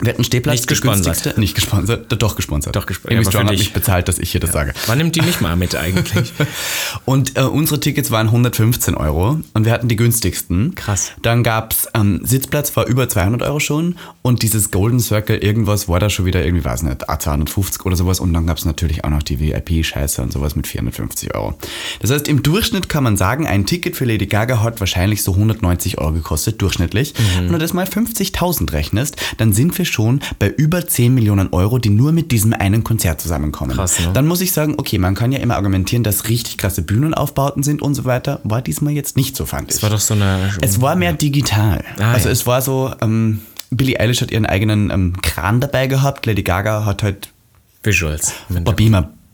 wir 0.00 0.12
hatten 0.12 0.24
Stehplatz. 0.24 0.56
Nicht 0.56 0.66
gesponsert. 0.66 1.38
Nicht 1.38 1.54
gesponsert, 1.54 2.20
doch, 2.20 2.34
gesponsert. 2.34 2.74
Doch 2.74 2.86
gesponsert, 2.86 3.16
Amy 3.16 3.24
für 3.24 3.30
Strong 3.30 3.46
hat 3.46 3.52
mich 3.52 3.72
bezahlt, 3.72 4.08
dass 4.08 4.18
ich 4.18 4.32
hier 4.32 4.40
das 4.40 4.50
sage. 4.50 4.72
Wann 4.86 4.98
nimmt 4.98 5.14
die 5.14 5.22
mich 5.22 5.40
mal 5.40 5.54
mit 5.54 5.76
eigentlich? 5.76 6.32
Und 7.04 7.38
äh, 7.38 7.42
unsere 7.42 7.78
Tickets 7.78 8.10
waren 8.10 8.26
115 8.26 8.96
Euro 8.96 9.40
und 9.52 9.64
wir 9.64 9.72
hatten 9.72 9.88
die 9.88 9.96
günstigsten. 9.96 10.74
Krass. 10.74 11.12
Dann 11.22 11.42
gab's 11.42 11.86
ähm, 11.94 12.20
Sitzplatz 12.24 12.74
war 12.76 12.86
über 12.86 13.08
200 13.08 13.42
Euro 13.42 13.60
schon 13.60 13.96
und 14.22 14.42
dieses 14.42 14.70
Golden 14.70 15.00
Circle 15.00 15.38
irgendwas 15.38 15.88
war 15.88 16.00
da 16.00 16.10
schon 16.10 16.24
wieder 16.24 16.44
irgendwie, 16.44 16.64
weiß 16.64 16.82
nicht, 16.82 17.02
250 17.02 17.84
oder 17.84 17.96
sowas 17.96 18.20
und 18.20 18.32
dann 18.32 18.46
gab's 18.46 18.64
natürlich 18.64 19.04
auch 19.04 19.10
noch 19.10 19.22
die 19.22 19.38
VIP-Scheiße 19.38 20.22
und 20.22 20.32
sowas 20.32 20.56
mit 20.56 20.66
450 20.66 21.34
Euro. 21.34 21.54
Das 22.00 22.10
heißt, 22.10 22.26
im 22.28 22.42
Durchschnitt 22.42 22.88
kann 22.88 23.04
man 23.04 23.16
sagen, 23.16 23.46
ein 23.46 23.66
Ticket 23.66 23.96
für 23.96 24.04
Lady 24.04 24.26
Gaga 24.26 24.62
hat 24.62 24.80
wahrscheinlich 24.80 25.22
so 25.22 25.32
190 25.32 25.98
Euro 25.98 26.12
gekostet, 26.12 26.60
durchschnittlich. 26.62 27.14
Mhm. 27.14 27.44
Wenn 27.44 27.52
du 27.52 27.58
das 27.58 27.72
mal 27.72 27.86
50.000 27.86 28.72
rechnest, 28.72 29.16
dann 29.38 29.52
sind 29.52 29.76
wir 29.78 29.83
schon 29.84 30.20
bei 30.38 30.48
über 30.48 30.86
10 30.86 31.14
Millionen 31.14 31.52
Euro, 31.52 31.78
die 31.78 31.90
nur 31.90 32.12
mit 32.12 32.32
diesem 32.32 32.52
einen 32.52 32.84
Konzert 32.84 33.20
zusammenkommen. 33.20 33.72
Krass, 33.72 34.00
ne? 34.00 34.10
Dann 34.12 34.26
muss 34.26 34.40
ich 34.40 34.52
sagen, 34.52 34.74
okay, 34.78 34.98
man 34.98 35.14
kann 35.14 35.32
ja 35.32 35.38
immer 35.38 35.56
argumentieren, 35.56 36.02
dass 36.02 36.28
richtig 36.28 36.58
krasse 36.58 36.82
Bühnenaufbauten 36.82 37.62
sind 37.62 37.82
und 37.82 37.94
so 37.94 38.04
weiter. 38.04 38.40
War 38.44 38.62
diesmal 38.62 38.92
jetzt 38.92 39.16
nicht 39.16 39.36
so, 39.36 39.46
fand 39.46 39.68
ich. 39.68 39.74
Das 39.76 39.82
war 39.82 39.90
doch 39.90 40.00
so 40.00 40.14
eine. 40.14 40.52
es 40.60 40.80
war 40.80 40.96
mehr 40.96 41.12
digital. 41.12 41.84
Ah, 41.98 42.12
also 42.12 42.28
ja. 42.28 42.32
es 42.32 42.46
war 42.46 42.62
so, 42.62 42.92
ähm, 43.00 43.40
Billie 43.70 43.98
Eilish 43.98 44.20
hat 44.20 44.30
ihren 44.30 44.46
eigenen 44.46 44.90
ähm, 44.90 45.20
Kran 45.22 45.60
dabei 45.60 45.86
gehabt, 45.86 46.26
Lady 46.26 46.42
Gaga 46.42 46.84
hat 46.84 47.02
halt 47.02 47.28
Visuals. 47.82 48.32
ein 48.48 48.64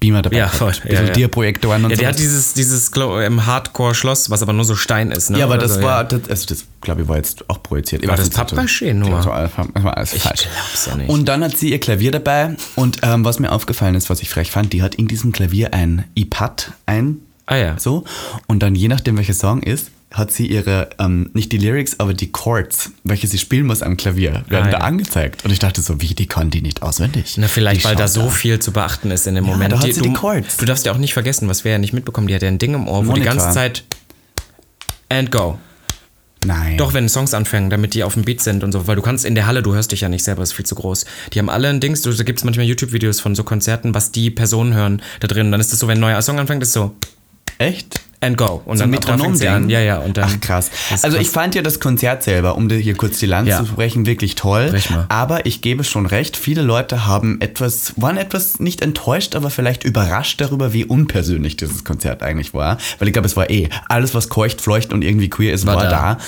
Beamer, 0.00 0.22
dabei 0.22 0.36
Ja, 0.38 0.48
voll. 0.48 0.68
Ein 0.68 0.72
bisschen 0.80 0.92
Ja, 0.94 1.02
ja. 1.04 1.10
Diaprojektoren 1.12 1.84
und 1.84 1.90
Ja, 1.90 1.96
so. 1.96 2.00
die 2.00 2.06
hat 2.08 2.18
dieses, 2.18 2.54
dieses 2.54 2.90
ähm, 2.96 3.44
Hardcore-Schloss, 3.46 4.30
was 4.30 4.42
aber 4.42 4.52
nur 4.54 4.64
so 4.64 4.74
Stein 4.74 5.10
ist, 5.10 5.28
ne? 5.30 5.38
ja, 5.38 5.44
aber 5.44 5.54
Oder 5.54 5.62
das 5.64 5.74
so, 5.74 5.82
war, 5.82 6.04
das, 6.04 6.28
also 6.28 6.46
das 6.46 6.64
glaube 6.80 7.02
ich 7.02 7.08
war 7.08 7.18
jetzt 7.18 7.48
auch 7.50 7.62
projiziert. 7.62 8.06
War 8.08 8.16
das 8.16 8.32
Pappmaché 8.32 8.94
nur? 8.94 9.10
Das 9.10 9.26
war 9.26 9.34
alles, 9.34 9.50
das 9.74 9.84
war 9.84 9.96
alles 9.96 10.12
Ich 10.14 10.22
falsch. 10.22 10.48
glaub's 10.50 10.86
ja 10.86 10.96
nicht. 10.96 11.08
Und 11.10 11.26
dann 11.28 11.44
hat 11.44 11.56
sie 11.56 11.70
ihr 11.70 11.78
Klavier 11.80 12.10
dabei 12.12 12.56
und 12.76 12.98
ähm, 13.02 13.24
was 13.24 13.38
mir 13.38 13.52
aufgefallen 13.52 13.94
ist, 13.94 14.08
was 14.10 14.22
ich 14.22 14.30
frech 14.30 14.50
fand, 14.50 14.72
die 14.72 14.82
hat 14.82 14.94
in 14.94 15.06
diesem 15.06 15.32
Klavier 15.32 15.74
ein 15.74 16.04
iPad, 16.14 16.72
ein 16.86 17.18
Ah 17.46 17.56
ja. 17.56 17.74
so 17.78 18.04
und 18.46 18.62
dann 18.62 18.74
je 18.74 18.88
nachdem 18.88 19.16
welcher 19.18 19.34
Song 19.34 19.62
ist, 19.62 19.90
hat 20.12 20.32
sie 20.32 20.46
ihre, 20.48 20.90
ähm, 20.98 21.30
nicht 21.34 21.52
die 21.52 21.58
Lyrics, 21.58 22.00
aber 22.00 22.14
die 22.14 22.32
Chords, 22.32 22.90
welche 23.04 23.28
sie 23.28 23.38
spielen 23.38 23.66
muss 23.66 23.80
am 23.82 23.96
Klavier, 23.96 24.42
werden 24.48 24.66
Ah, 24.68 24.70
da 24.72 24.78
ja. 24.78 24.84
angezeigt. 24.84 25.44
Und 25.44 25.52
ich 25.52 25.60
dachte 25.60 25.80
so, 25.82 26.00
wie, 26.00 26.14
die 26.14 26.26
kann 26.26 26.50
die 26.50 26.62
nicht 26.62 26.82
auswendig. 26.82 27.34
Na, 27.38 27.46
vielleicht, 27.46 27.82
Die 27.82 27.84
weil 27.84 27.94
da 27.96 28.08
so 28.08 28.28
viel 28.28 28.58
zu 28.58 28.72
beachten 28.72 29.12
ist 29.12 29.26
in 29.28 29.36
dem 29.36 29.44
Ja, 29.44 29.52
Moment. 29.52 29.72
da 29.72 29.78
hat 29.78 29.86
Die- 29.86 29.92
sie 29.92 30.00
du, 30.02 30.08
die 30.08 30.14
Chords. 30.14 30.56
du 30.56 30.64
darfst 30.64 30.84
ja 30.84 30.92
auch 30.92 30.98
nicht 30.98 31.12
vergessen, 31.12 31.48
was 31.48 31.62
wir 31.64 31.72
ja 31.72 31.78
nicht 31.78 31.92
mitbekommen. 31.92 32.26
Die 32.26 32.34
hat 32.34 32.42
ja 32.42 32.48
ein 32.48 32.58
Ding 32.58 32.74
im 32.74 32.88
Ohr, 32.88 33.06
wo 33.06 33.12
die 33.12 33.20
ganze 33.20 33.50
Zeit 33.52 33.84
and 35.08 35.30
go. 35.30 35.58
Nein. 36.44 36.78
Doch, 36.78 36.94
wenn 36.94 37.08
Songs 37.08 37.34
anfangen, 37.34 37.68
damit 37.68 37.92
die 37.94 38.02
auf 38.02 38.14
dem 38.14 38.24
Beat 38.24 38.40
sind 38.40 38.64
und 38.64 38.72
so, 38.72 38.86
weil 38.86 38.96
du 38.96 39.02
kannst 39.02 39.26
in 39.26 39.34
der 39.34 39.46
Halle, 39.46 39.62
du 39.62 39.74
hörst 39.74 39.92
dich 39.92 40.00
ja 40.00 40.08
nicht 40.08 40.24
selber, 40.24 40.42
ist 40.42 40.54
viel 40.54 40.64
zu 40.64 40.74
groß. 40.74 41.04
Die 41.34 41.38
haben 41.38 41.50
alle 41.50 41.68
ein 41.68 41.80
Dings, 41.80 42.00
du, 42.00 42.10
da 42.12 42.22
gibt 42.24 42.38
es 42.38 42.44
manchmal 42.44 42.64
YouTube-Videos 42.66 43.20
von 43.20 43.34
so 43.34 43.44
Konzerten, 43.44 43.94
was 43.94 44.10
die 44.10 44.30
Personen 44.30 44.72
hören 44.72 45.02
da 45.20 45.28
drin. 45.28 45.46
Und 45.46 45.52
dann 45.52 45.60
ist 45.60 45.70
das 45.70 45.78
so, 45.78 45.86
wenn 45.86 45.98
ein 45.98 46.00
neuer 46.00 46.22
Song 46.22 46.38
anfängt, 46.38 46.62
ist 46.62 46.72
so 46.72 46.94
Echt? 47.58 48.00
And 48.20 48.36
go. 48.36 48.62
Und 48.64 48.76
So 48.78 48.84
dann 48.84 48.94
ein 48.94 49.38
da 49.38 49.54
an. 49.56 49.70
Ja, 49.70 49.80
ja. 49.80 49.98
Und 49.98 50.16
dann, 50.16 50.28
Ach 50.30 50.40
krass. 50.40 50.70
Also 51.02 51.16
ich 51.18 51.28
fand 51.30 51.54
ja 51.54 51.62
das 51.62 51.80
Konzert 51.80 52.22
selber, 52.22 52.56
um 52.56 52.68
dir 52.68 52.76
hier 52.76 52.94
kurz 52.94 53.18
die 53.18 53.26
Lanze 53.26 53.50
Ja. 53.50 53.64
zu 53.64 53.72
brechen, 53.74 54.06
wirklich 54.06 54.34
toll. 54.34 54.74
Aber 55.08 55.46
ich 55.46 55.60
gebe 55.62 55.84
schon 55.84 56.06
recht, 56.06 56.36
viele 56.36 56.62
Leute 56.62 57.06
haben 57.06 57.40
etwas, 57.40 57.94
waren 57.96 58.16
etwas 58.16 58.60
nicht 58.60 58.82
enttäuscht, 58.82 59.34
aber 59.34 59.50
vielleicht 59.50 59.84
überrascht 59.84 60.40
darüber, 60.40 60.72
wie 60.72 60.84
unpersönlich 60.84 61.56
dieses 61.56 61.84
Konzert 61.84 62.22
eigentlich 62.22 62.52
war. 62.54 62.78
Weil 62.98 63.08
ich 63.08 63.12
glaube, 63.12 63.26
es 63.26 63.36
war 63.36 63.48
eh, 63.50 63.68
alles 63.88 64.14
was 64.14 64.28
keucht, 64.28 64.60
fleucht 64.60 64.92
und 64.92 65.02
irgendwie 65.02 65.30
queer 65.30 65.52
ist, 65.54 65.66
war, 65.66 65.76
War 65.76 65.84
da. 65.84 66.18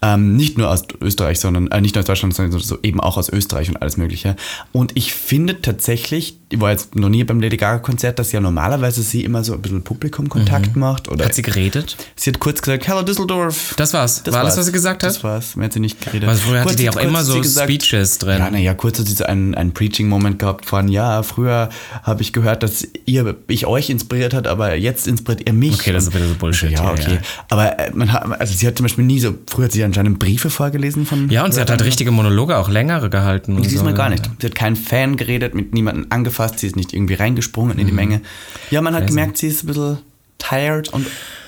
da. 0.00 0.14
Ähm, 0.14 0.36
nicht 0.36 0.58
nur 0.58 0.70
aus 0.70 0.84
Österreich, 1.00 1.38
sondern, 1.40 1.68
äh, 1.70 1.80
nicht 1.80 1.94
nur 1.94 2.00
aus 2.00 2.06
Deutschland, 2.06 2.34
sondern 2.34 2.58
so 2.60 2.78
eben 2.82 3.00
auch 3.00 3.16
aus 3.16 3.28
Österreich 3.28 3.68
und 3.68 3.80
alles 3.82 3.96
mögliche. 3.96 4.36
Und 4.72 4.92
ich 4.94 5.12
finde 5.14 5.60
tatsächlich, 5.60 6.38
ich 6.48 6.60
war 6.60 6.70
jetzt 6.70 6.94
noch 6.94 7.08
nie 7.08 7.24
beim 7.24 7.40
Lady 7.40 7.56
Gaga 7.56 7.78
Konzert, 7.78 8.18
dass 8.18 8.32
ja 8.32 8.40
normalerweise 8.40 9.02
sie 9.02 9.24
immer 9.24 9.44
so 9.44 9.52
ein 9.54 9.62
bisschen 9.62 9.82
Publikumkontakt 9.82 10.76
macht. 10.76 11.08
Oder 11.08 11.24
Mhm. 11.24 11.28
Sie 11.44 11.50
geredet? 11.50 11.96
Sie 12.16 12.30
hat 12.30 12.38
kurz 12.40 12.62
gesagt, 12.62 12.86
Hello 12.86 13.02
Düsseldorf. 13.02 13.74
Das 13.76 13.92
war's. 13.94 14.22
Das 14.22 14.34
War 14.34 14.42
alles, 14.42 14.56
was 14.56 14.66
sie 14.66 14.72
gesagt 14.72 15.02
hat? 15.02 15.10
Das 15.10 15.24
war's. 15.24 15.56
Mehr 15.56 15.66
hat 15.66 15.72
sie 15.72 15.80
nicht 15.80 16.00
geredet. 16.00 16.28
Weil 16.28 16.36
früher 16.36 16.60
hatte 16.64 16.76
die 16.76 16.88
auch 16.90 16.96
immer 16.96 17.24
so 17.24 17.40
gesagt- 17.40 17.68
Speeches 17.70 18.18
drin. 18.18 18.38
Ja, 18.38 18.50
naja, 18.50 18.74
kurz 18.74 18.98
hat 18.98 19.06
sie 19.06 19.14
so 19.14 19.24
einen, 19.24 19.54
einen 19.54 19.72
Preaching-Moment 19.74 20.38
gehabt 20.38 20.66
von, 20.66 20.88
ja, 20.88 21.22
früher 21.22 21.68
habe 22.02 22.22
ich 22.22 22.32
gehört, 22.32 22.62
dass 22.62 22.86
ihr, 23.06 23.36
ich 23.48 23.66
euch 23.66 23.90
inspiriert 23.90 24.34
hat, 24.34 24.46
aber 24.46 24.74
jetzt 24.76 25.06
inspiriert 25.06 25.46
ihr 25.48 25.52
mich. 25.52 25.74
Okay, 25.74 25.92
das 25.92 26.04
ist 26.08 26.14
wieder 26.14 26.26
so 26.28 26.34
Bullshit, 26.34 26.70
Ja, 26.70 26.84
ja, 26.84 26.90
okay. 26.92 27.14
ja. 27.14 27.18
Aber 27.50 27.78
äh, 27.78 27.90
man 27.94 28.12
hat, 28.12 28.24
also 28.40 28.54
sie 28.54 28.66
hat 28.66 28.76
zum 28.76 28.84
Beispiel 28.84 29.04
nie 29.04 29.20
so, 29.20 29.34
früher 29.50 29.64
hat 29.66 29.72
sie 29.72 29.84
anscheinend 29.84 30.18
Briefe 30.18 30.50
vorgelesen 30.50 31.06
von. 31.06 31.28
Ja, 31.30 31.44
und 31.44 31.52
sie 31.52 31.60
hat 31.60 31.70
halt 31.70 31.82
richtige 31.84 32.10
Monologe, 32.10 32.56
auch 32.56 32.68
längere 32.68 33.10
gehalten. 33.10 33.56
Und 33.56 33.64
Diesmal 33.70 33.92
so. 33.92 33.96
gar 33.96 34.08
nicht. 34.10 34.28
Sie 34.40 34.46
hat 34.46 34.54
keinen 34.54 34.76
Fan 34.76 35.16
geredet, 35.16 35.54
mit 35.54 35.74
niemandem 35.74 36.06
angefasst, 36.10 36.58
sie 36.60 36.66
ist 36.66 36.76
nicht 36.76 36.92
irgendwie 36.92 37.14
reingesprungen 37.14 37.74
Mhm. 37.74 37.80
in 37.80 37.86
die 37.86 37.92
Menge. 37.92 38.20
Ja, 38.70 38.80
man 38.82 38.94
hat 38.94 39.06
gemerkt, 39.06 39.38
sie 39.38 39.48
ist 39.48 39.64
ein 39.64 39.66
bisschen 39.68 39.98
tired 40.48 40.88
und, 40.88 41.06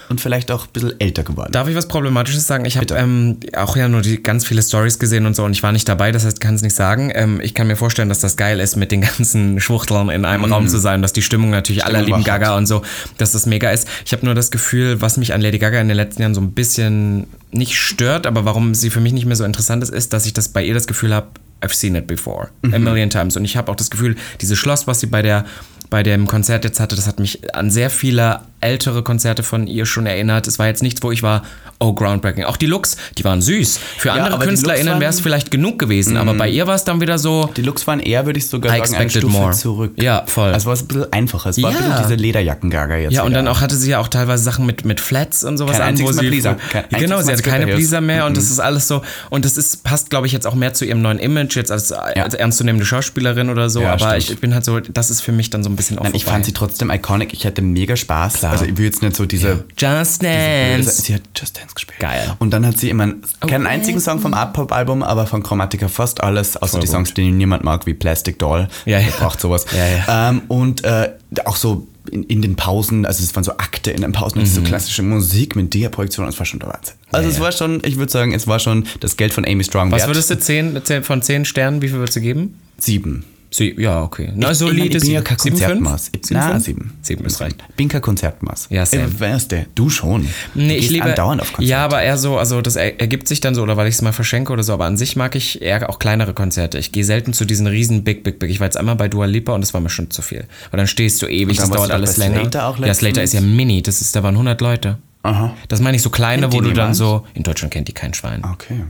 und 0.09 0.21
vielleicht 0.21 0.51
auch 0.51 0.67
ein 0.67 0.73
bisschen 0.73 1.01
älter 1.01 1.23
geworden. 1.23 1.51
Darf 1.53 1.67
ich 1.67 1.75
was 1.75 1.89
Problematisches 1.89 2.47
sagen? 2.47 2.65
Ich 2.67 2.77
habe 2.77 2.95
ähm, 2.95 3.39
auch 3.57 3.75
ja 3.77 3.89
nur 3.89 4.03
die 4.03 4.23
ganz 4.23 4.47
viele 4.47 4.63
Stories 4.63 4.99
gesehen 4.99 5.25
und 5.27 5.35
so 5.35 5.45
und 5.45 5.53
ich 5.53 5.63
war 5.63 5.73
nicht 5.73 5.89
dabei, 5.89 6.13
das 6.13 6.25
heißt, 6.25 6.37
ich 6.37 6.41
kann 6.41 6.55
es 6.55 6.63
nicht 6.63 6.77
sagen. 6.77 7.11
Ähm, 7.15 7.41
ich 7.43 7.55
kann 7.55 7.67
mir 7.67 7.77
vorstellen, 7.77 8.09
dass 8.11 8.21
das 8.21 8.37
geil 8.37 8.61
ist, 8.61 8.77
mit 8.77 8.93
den 8.93 9.01
ganzen 9.17 9.61
Schwuchteln 9.61 10.11
in 10.11 10.25
einem 10.25 10.45
Raum 10.45 10.69
zu 10.69 10.79
sein, 10.79 11.01
dass 11.03 11.13
die 11.13 11.23
Stimmung 11.23 11.51
natürlich 11.51 11.85
aller 11.85 12.01
Mhm. 12.01 12.03
Stimmung 12.05 12.19
lieben 12.21 12.27
war 12.29 12.33
hart. 12.35 12.43
Gaga 12.43 12.57
und 12.59 12.67
so, 12.67 12.83
dass 13.19 13.33
das 13.33 13.47
mega 13.47 13.71
ist. 13.71 13.89
Ich 14.05 14.13
habe 14.13 14.25
nur 14.27 14.35
das 14.35 14.51
Gefühl, 14.51 15.01
was 15.01 15.17
mich 15.17 15.33
an 15.33 15.41
Lady 15.41 15.59
Gaga 15.59 15.81
in 15.81 15.89
den 15.89 15.97
letzten 15.97 16.23
Jahren 16.23 16.35
so 16.35 16.41
ein 16.43 16.53
bisschen 16.53 17.27
nicht 17.51 17.77
stört, 17.79 18.27
aber 18.27 18.45
warum 18.45 18.75
sie 18.75 18.91
für 18.91 19.01
mich 19.01 19.13
nicht 19.15 19.27
mehr 19.27 19.37
so 19.37 19.45
interessant 19.45 19.83
ist, 19.83 19.91
ist, 19.91 20.13
dass 20.13 20.27
ich 20.27 20.33
das 20.35 20.49
bei 20.49 20.63
ihr 20.65 20.75
das 20.75 20.87
Gefühl 20.87 21.15
habe, 21.15 21.29
I've 21.63 21.73
seen 21.73 21.95
it 21.95 22.07
before, 22.07 22.49
a 22.63 22.79
Mhm. 22.79 22.85
million 22.85 23.09
times. 23.09 23.39
Und 23.39 23.45
ich 23.47 23.57
habe 23.57 23.73
auch 23.73 23.77
das 23.77 23.91
Gefühl, 23.91 24.17
dieses 24.43 24.59
Schloss, 24.59 24.87
was 24.87 25.01
sie 25.01 25.07
bei 25.07 25.23
der 25.23 25.47
bei 25.91 26.03
dem 26.03 26.27
Konzert 26.27 26.65
jetzt 26.65 26.81
hatte, 26.81 26.97
das 26.97 27.07
hat 27.07 27.19
mich 27.21 27.55
an 27.55 27.71
sehr 27.71 27.91
viele 27.91 28.41
ältere 28.61 29.03
Konzerte 29.03 29.43
von 29.43 29.67
ihr 29.67 29.85
schon 29.85 30.07
erinnert. 30.07 30.47
Es 30.49 30.59
war 30.59 30.67
jetzt 30.67 30.83
nichts, 30.83 31.03
wo 31.03 31.13
ich 31.13 31.23
war, 31.23 31.43
oh, 31.79 31.93
groundbreaking. 31.93 32.45
Auch 32.45 32.57
die 32.57 32.65
Looks, 32.65 32.97
die 33.19 33.25
waren 33.25 33.43
süß. 33.43 33.79
Für 33.99 34.13
andere 34.13 34.33
aber 34.33 34.45
die 34.45 34.49
KünstlerInnen 34.49 35.01
wäre 35.01 35.11
es 35.11 35.21
vielleicht 35.21 35.51
genug 35.51 35.79
gewesen, 35.79 36.17
aber 36.17 36.33
bei 36.33 36.49
ihr 36.49 36.67
war 36.67 36.75
es 36.75 36.85
dann 36.85 37.01
wieder 37.03 37.19
so, 37.19 37.51
Die 37.57 37.63
Looks 37.63 37.87
waren 37.87 38.01
eher, 38.01 38.25
würde 38.25 38.39
ich 38.39 38.49
sogar 38.49 38.75
I 38.75 38.81
sagen, 38.81 38.95
eine 38.95 39.11
Stufe 39.11 39.27
more. 39.27 39.53
zurück. 39.53 39.93
Ja, 40.01 40.25
voll. 40.27 40.51
Also 40.53 40.67
war 40.67 40.73
es 40.73 40.83
ein 40.83 40.89
bisschen 40.89 41.13
einfacher. 41.13 41.51
Es 41.51 41.63
war 41.63 41.71
ein 41.71 41.77
Ja. 41.77 41.83
bisschen 41.83 42.03
diese 42.05 42.15
Lederjackengaga 42.15 42.97
jetzt. 42.97 43.13
Ja, 43.13 43.23
und 43.23 43.31
wieder. 43.31 43.41
dann 43.41 43.49
auch 43.49 43.61
hatte 43.61 43.77
sie 43.77 43.91
ja 43.91 43.99
auch 43.99 44.09
teilweise 44.09 44.43
Sachen 44.43 44.65
mit, 44.65 44.87
mit 44.87 44.99
Flats 45.01 45.45
und 45.45 45.59
sowas 45.59 45.77
Kein 45.77 45.97
an, 45.97 46.01
wo 46.03 46.11
sie. 46.13 46.27
Pleaser. 46.27 46.57
Kein 46.71 46.85
genau, 46.99 47.21
sie 47.21 47.33
hatte 47.33 47.43
keine. 47.43 47.67
Pleaser 47.67 48.01
mehr 48.01 48.25
und 48.25 48.37
das 48.37 48.51
ist 48.51 48.61
alles 48.61 48.89
so. 48.89 49.03
Und 49.29 49.45
das 49.45 49.59
ist, 49.59 49.85
passt, 49.85 50.09
glaube 50.09 50.27
ich, 50.27 50.33
jetzt 50.33 50.47
auch 50.47 50.55
mehr 50.55 50.73
zu 50.73 50.87
ihrem 50.87 51.03
neuen 51.03 51.19
Image, 51.19 51.55
jetzt 51.57 51.71
als, 51.71 51.93
als 51.93 52.33
ernstzunehmende 52.35 52.87
Schauspielerin 52.87 53.51
oder 53.51 53.69
so. 53.69 53.83
Ja, 53.83 53.93
aber 53.93 54.19
stimmt. 54.21 54.31
ich 54.37 54.41
bin 54.41 54.55
halt 54.55 54.65
so, 54.65 54.81
das 54.81 55.11
ist 55.11 55.21
für 55.21 55.33
mich 55.33 55.51
dann 55.51 55.63
so 55.63 55.69
ein 55.75 55.77
bisschen 55.77 55.97
Nein, 55.97 56.15
ich 56.15 56.25
fand 56.25 56.45
sie 56.45 56.53
trotzdem 56.53 56.91
iconic. 56.91 57.33
Ich 57.33 57.47
hatte 57.47 57.63
mega 57.63 57.97
Spaß. 57.97 58.45
Also 58.45 58.65
ich 58.65 58.77
will 58.77 58.85
jetzt 58.85 59.03
nicht 59.03 59.17
so 59.17 59.27
diese... 59.27 59.65
Just 59.77 60.23
diese 60.23 60.33
Dance. 60.33 61.03
sie 61.03 61.15
hat 61.15 61.23
Just 61.37 61.57
Dance 61.59 61.75
gespielt. 61.75 62.01
Geil. 62.01 62.35
Und 62.39 62.51
dann 62.51 62.67
hat 62.67 62.79
sie 62.79 62.91
immer 62.91 63.13
keinen 63.41 63.67
Oh, 63.67 63.69
einzigen 63.69 64.01
Song 64.01 64.21
vom 64.21 64.35
Art 64.35 64.53
Pop 64.53 64.73
Album, 64.73 65.03
aber 65.03 65.27
von 65.27 65.43
Chromatica 65.43 65.89
fast 65.89 66.23
alles, 66.23 66.57
außer 66.57 66.73
Voll 66.73 66.81
die 66.81 66.87
Songs, 66.87 67.15
die 67.15 67.31
niemand 67.31 67.65
mag, 67.65 67.87
wie 67.87 67.95
Plastic 67.95 68.39
Doll. 68.39 68.69
Ja, 68.87 68.99
ja. 68.99 69.09
Braucht 69.19 69.41
sowas. 69.41 69.67
Ja, 69.77 69.87
ja. 69.87 70.31
Ähm, 70.31 70.43
und 70.49 70.85
äh, 70.85 71.11
auch 71.45 71.57
so 71.57 71.87
in, 72.11 72.23
in 72.25 72.43
den 72.43 72.57
Pausen, 72.57 73.07
also 73.07 73.23
es 73.23 73.35
waren 73.35 73.45
so 73.45 73.53
Akte 73.53 73.91
in 73.91 74.03
den 74.03 74.13
Pausen, 74.13 74.41
mhm. 74.41 74.47
so 74.47 74.63
klassische 74.63 75.03
Musik 75.03 75.57
mit 75.57 75.73
der 75.75 75.89
Projektion, 75.89 76.27
das 76.27 76.39
war 76.39 76.47
schon 76.47 76.61
der 76.61 76.69
Wahnsinn. 76.69 76.95
Also 77.11 77.25
Ja, 77.25 77.31
es 77.31 77.39
ja. 77.39 77.43
war 77.43 77.53
schon, 77.53 77.81
ich 77.85 77.97
würde 77.97 78.13
sagen, 78.13 78.33
es 78.33 78.47
war 78.47 78.59
schon 78.59 78.87
das 79.01 79.17
Geld 79.17 79.33
von 79.33 79.47
Amy 79.47 79.65
Strong 79.65 79.91
Was 79.91 80.01
wert. 80.01 80.11
würdest 80.11 80.31
du 80.31 80.39
zehn, 80.39 80.79
zehn, 80.85 81.03
von 81.03 81.23
10 81.23 81.45
Sternen, 81.45 81.83
wie 81.83 81.89
viel 81.89 81.99
würdest 81.99 82.17
du 82.17 82.21
geben? 82.21 82.61
Sieben. 82.79 83.25
Sie, 83.57 83.73
ja, 83.79 84.03
okay. 84.03 84.33
Na, 84.35 84.51
ich, 84.51 84.59
solide 84.59 84.89
ich, 84.89 84.95
ich 84.97 85.03
bin 85.03 85.11
ja 85.13 85.23
kein? 85.23 85.37
Konzertmaß. 85.37 86.11
Na, 86.31 86.59
sieben. 86.59 86.93
Sieben 87.03 87.25
ist 87.25 87.41
recht. 87.41 87.57
Bin 87.77 87.89
kein 87.89 88.03
Konzertmaß. 88.03 88.67
Ja. 88.71 88.83
Ey, 88.91 89.21
Weißt 89.21 89.53
du, 89.53 89.65
du 89.77 89.91
schon. 89.91 90.27
Nee, 90.57 90.75
ich 90.77 90.91
liebe. 90.91 91.05
andauernd 91.05 91.41
auf 91.41 91.53
Konzerte. 91.53 91.71
Ja, 91.71 91.85
aber 91.85 92.03
eher 92.03 92.19
so, 92.19 92.37
also 92.37 92.61
das 92.63 92.75
er- 92.75 92.99
ergibt 93.01 93.29
sich 93.29 93.41
dann 93.41 93.55
so, 93.55 93.63
oder 93.63 93.77
weil 93.77 93.87
ich 93.87 93.95
es 93.95 94.03
mal 94.03 94.11
verschenke 94.11 94.53
oder 94.53 94.65
so, 94.65 94.73
aber 94.73 94.87
an 94.87 94.97
sich 94.97 95.15
mag 95.15 95.37
ich 95.37 95.63
eher 95.63 95.89
auch 95.89 96.01
kleinere 96.01 96.35
Konzerte. 96.35 96.79
Ich 96.81 96.91
gehe 96.91 97.05
selten 97.05 97.33
zu 97.33 97.45
diesen 97.45 97.69
riesen 97.69 98.03
Big, 98.03 98.25
Big, 98.25 98.41
Big. 98.41 98.51
Ich 98.51 98.59
war 98.59 98.67
jetzt 98.67 98.77
einmal 98.77 98.97
bei 98.97 99.07
Dua 99.07 99.27
Lipa 99.27 99.53
und 99.53 99.61
das 99.61 99.73
war 99.73 99.81
mir 99.81 99.89
schon 99.89 100.11
zu 100.11 100.21
viel. 100.21 100.47
Weil 100.73 100.79
dann 100.79 100.89
stehst 100.89 101.23
du 101.23 101.27
ewig, 101.29 101.57
das 101.57 101.71
dauert 101.71 101.93
alles 101.93 102.17
länger. 102.17 102.41
Slater 102.41 102.67
auch 102.67 102.79
ja, 102.81 102.93
Slater 102.93 103.23
ist 103.23 103.35
ja 103.35 103.41
mini, 103.41 103.83
das 103.83 104.01
ist, 104.01 104.17
da 104.17 104.25
waren 104.25 104.35
100 104.35 104.61
Leute. 104.61 104.99
Aha. 105.23 105.55
Das 105.69 105.81
meine 105.81 105.97
ich 105.97 106.03
so 106.03 106.11
kleine, 106.11 106.43
Kennt 106.49 106.55
wo 106.55 106.61
du 106.61 106.73
dann 106.73 106.93
so, 106.93 107.25
in 107.35 107.45
Deutschland 107.45 107.73
kennt 107.73 107.87
die 107.87 107.93
kein 107.93 108.15
Schwein. 108.15 108.43
Okay. 108.45 108.81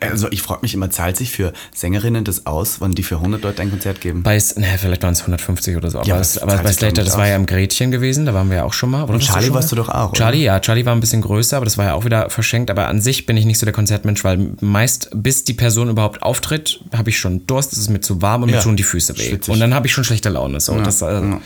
Also 0.00 0.30
ich 0.30 0.42
frage 0.42 0.60
mich 0.62 0.74
immer, 0.74 0.90
zahlt 0.90 1.16
sich 1.16 1.30
für 1.30 1.52
Sängerinnen 1.74 2.24
das 2.24 2.46
aus, 2.46 2.80
wann 2.80 2.92
die 2.92 3.02
für 3.02 3.16
100 3.16 3.42
Leute 3.42 3.62
ein 3.62 3.70
Konzert 3.70 4.00
geben? 4.00 4.22
Bei, 4.22 4.38
naja, 4.56 4.76
vielleicht 4.78 5.02
waren 5.02 5.12
es 5.12 5.20
150 5.20 5.76
oder 5.76 5.90
so. 5.90 5.98
Aber, 5.98 6.06
Ja, 6.08 6.18
das, 6.18 6.38
aber 6.38 6.56
bei 6.58 6.72
Slater, 6.72 7.04
das 7.04 7.14
war 7.16 7.22
aus. 7.24 7.28
ja 7.30 7.36
im 7.36 7.46
Gretchen 7.46 7.90
gewesen, 7.90 8.26
da 8.26 8.34
waren 8.34 8.48
wir 8.50 8.58
ja 8.58 8.64
auch 8.64 8.72
schon 8.72 8.90
mal. 8.90 9.04
Oder 9.04 9.14
Und 9.14 9.22
du 9.22 9.26
Charlie 9.26 9.46
schon 9.46 9.54
warst 9.54 9.72
du 9.72 9.76
doch 9.76 9.88
auch, 9.88 10.10
oder? 10.10 10.18
Charlie, 10.18 10.44
ja, 10.44 10.60
Charlie 10.60 10.84
war 10.86 10.94
ein 10.94 11.00
bisschen 11.00 11.22
größer, 11.22 11.56
aber 11.56 11.64
das 11.64 11.78
war 11.78 11.86
ja 11.86 11.94
auch 11.94 12.04
wieder 12.04 12.30
verschenkt. 12.30 12.70
Aber 12.70 12.88
an 12.88 13.00
sich 13.00 13.26
bin 13.26 13.36
ich 13.36 13.44
nicht 13.44 13.58
so 13.58 13.66
der 13.66 13.72
Konzertmensch, 13.74 14.24
weil 14.24 14.52
meist, 14.60 15.10
bis 15.14 15.44
die 15.44 15.54
Person 15.54 15.88
überhaupt 15.88 16.22
auftritt, 16.22 16.80
habe 16.96 17.10
ich 17.10 17.18
schon 17.18 17.46
Durst, 17.46 17.72
es 17.72 17.78
ist 17.78 17.90
mir 17.90 18.00
zu 18.00 18.22
warm 18.22 18.42
und 18.42 18.48
Ja, 18.50 18.56
mir 18.56 18.62
tun 18.62 18.76
die 18.76 18.82
Füße 18.82 19.16
weh. 19.18 19.28
schwitzig. 19.28 19.52
Und 19.52 19.60
dann 19.60 19.74
habe 19.74 19.86
ich 19.86 19.92
schon 19.92 20.04
schlechte 20.04 20.28
Laune. 20.28 20.60
So. 20.60 20.78
das, 20.80 21.02
äh, 21.02 21.06
ja. 21.06 21.40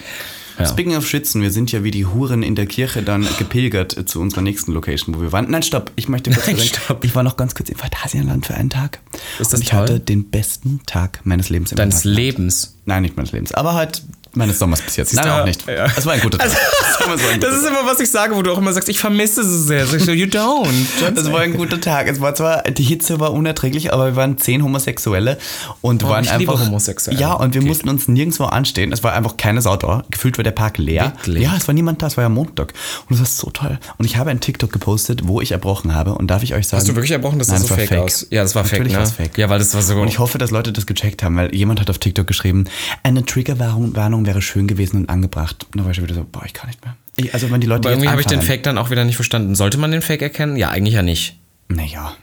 Speaking 0.65 0.97
of 0.97 1.07
Schützen, 1.07 1.43
wir 1.43 1.51
sind 1.51 1.73
ja 1.73 1.85
wie 1.85 1.91
die 1.91 2.07
Huren 2.07 2.43
in 2.43 2.55
der 2.55 2.67
Kirche 2.67 3.03
dann 3.03 3.27
gepilgert 3.39 3.97
äh, 3.97 4.05
zu 4.05 4.21
unserer 4.21 4.43
nächsten 4.43 4.73
Location, 4.73 5.15
wo 5.15 5.21
wir 5.21 5.33
waren. 5.33 5.51
Nein, 5.51 5.63
stopp, 5.63 5.91
ich 5.97 6.09
möchte 6.09 6.31
kurz 6.31 6.47
Nein, 6.47 6.59
stopp. 6.59 7.05
ich 7.05 7.15
war 7.15 7.23
noch 7.23 7.37
ganz 7.37 7.55
kurz 7.55 7.69
im 7.69 7.77
Phantasialand 7.77 8.47
für 8.47 8.55
einen 8.55 8.71
Tag. 8.71 9.01
Ist 9.39 9.53
das 9.53 9.61
und 9.61 9.63
ich 9.63 9.71
toll? 9.71 9.81
hatte 9.81 10.01
den 10.01 10.31
besten 10.31 10.81
Tag 10.87 11.21
meines 11.25 11.49
Lebens 11.51 11.73
im 11.73 11.77
Deines. 11.77 12.05
Lebens. 12.05 12.77
Nein, 12.85 13.03
nicht 13.03 13.17
meines 13.17 13.33
Lebens, 13.33 13.53
aber 13.53 13.75
halt 13.75 14.03
meines 14.35 14.59
Sommers 14.59 14.81
bis 14.83 14.97
jetzt. 14.97 15.15
Nein, 15.15 15.29
auch 15.29 15.45
nicht. 15.45 15.67
ja. 15.69 15.87
Es 15.97 16.07
war 16.07 16.15
ein 16.15 16.21
guter 16.21 16.39
Tag. 16.39 16.49
Sagen 16.51 16.61
wir, 17.09 17.15
es 17.15 17.23
war 17.25 17.31
ein 17.33 17.41
Das 17.41 17.51
guter 17.51 17.63
ist 17.63 17.69
immer, 17.69 17.87
was 17.91 18.01
ich 18.01 18.11
sage, 18.11 18.35
wo 18.37 18.43
du 18.43 18.53
auch 18.53 18.59
immer 18.59 18.73
sagst, 18.73 18.89
ich 18.89 18.99
vermisse 18.99 19.43
es 19.43 19.67
sehr. 19.67 19.87
So, 19.87 20.13
you 20.13 20.27
don't. 20.27 20.69
Es 21.17 21.31
war 21.31 21.41
ein 21.41 21.55
guter 21.55 21.81
Tag. 21.81 22.09
Es 22.09 22.21
war 22.21 22.35
zwar, 22.35 22.63
die 22.63 22.83
Hitze 22.83 23.21
war 23.21 23.33
unerträglich, 23.33 23.93
aber 23.93 24.07
wir 24.07 24.17
waren 24.17 24.39
zehn 24.39 24.63
Homosexuelle 24.65 25.39
und 25.81 26.05
Oh, 26.05 26.09
waren 26.09 26.25
ich 26.25 26.31
einfach. 26.31 26.61
Homosexuelle. 26.61 27.21
Ja, 27.21 27.33
und 27.35 27.55
wir 27.55 27.61
Okay. 27.61 27.69
mussten 27.69 27.89
uns 27.89 28.09
nirgendwo 28.09 28.45
anstehen. 28.45 28.93
Es 28.93 29.03
war 29.05 29.13
einfach 29.13 29.37
keine 29.37 29.61
Sau 29.63 29.77
da. 29.77 30.05
Gefühlt 30.11 30.39
war 30.39 30.45
der 30.45 30.51
Park 30.53 30.79
leer. 30.79 31.13
Wirklich? 31.17 31.43
Ja, 31.45 31.55
es 31.57 31.69
war 31.69 31.75
niemand 31.75 32.03
da. 32.03 32.07
Es 32.07 32.17
war 32.17 32.25
ja 32.25 32.29
Montag. 32.29 32.73
Und 33.09 33.15
es 33.15 33.21
war 33.21 33.27
so 33.27 33.51
toll. 33.51 33.79
Und 33.99 34.05
ich 34.07 34.17
habe 34.17 34.31
ein 34.31 34.41
TikTok 34.41 34.73
gepostet, 34.73 35.23
wo 35.29 35.41
ich 35.41 35.53
erbrochen 35.53 35.95
habe. 35.95 36.15
Und 36.15 36.29
darf 36.29 36.43
ich 36.43 36.55
euch 36.55 36.67
sagen. 36.69 36.81
Hast 36.81 36.89
du 36.89 36.95
wirklich 36.95 37.13
erbrochen? 37.13 37.39
Das 37.39 37.49
sah 37.49 37.59
so 37.59 37.69
war 37.71 37.77
fake 37.79 37.93
aus. 37.99 38.27
Ja, 38.31 38.43
das 38.43 38.55
war 38.55 38.65
fake, 38.65 38.81
Natürlich 38.85 38.99
ne? 38.99 39.07
fake. 39.07 39.39
Ja, 39.39 39.49
weil 39.51 39.59
das 39.59 39.75
war 39.75 39.83
so- 39.83 39.95
Und 40.01 40.09
ich 40.09 40.19
hoffe, 40.19 40.39
dass 40.39 40.51
Leute 40.51 40.73
das 40.73 40.87
gecheckt 40.87 41.23
haben, 41.23 41.37
weil 41.37 41.55
jemand 41.55 41.81
hat 41.81 41.91
auf 41.91 41.99
TikTok 41.99 42.27
geschrieben, 42.27 42.65
eine 43.03 43.25
Triggerwarnung 43.25 44.22
Warnung 44.23 44.27
wäre 44.27 44.43
schön 44.43 44.67
gewesen 44.67 44.97
und 45.03 45.09
angebracht. 45.09 45.67
Und 45.73 45.79
da 45.79 45.85
war 45.85 45.91
ich 45.91 46.03
wieder 46.03 46.15
so, 46.15 46.25
boah, 46.31 46.43
ich 46.45 46.53
kann 46.53 46.69
nicht 46.69 46.85
mehr. 46.85 46.97
Ich, 47.17 47.35
also 47.35 47.51
wenn 47.51 47.61
die 47.61 47.67
Leute 47.67 47.89
Aber 47.89 47.91
irgendwie 47.91 48.09
habe 48.09 48.21
ich 48.21 48.27
den 48.27 48.43
Fake 48.43 48.63
dann 48.63 48.79
auch 48.79 48.91
wieder 48.91 49.05
nicht 49.05 49.17
verstanden. 49.17 49.55
Sollte 49.55 49.79
man 49.79 49.91
den 49.91 50.03
Fake 50.03 50.23
erkennen? 50.23 50.57
Ja, 50.57 50.71
eigentlich 50.71 50.95
ja 50.95 51.03
nicht. 51.03 51.39
Naja. 51.69 52.15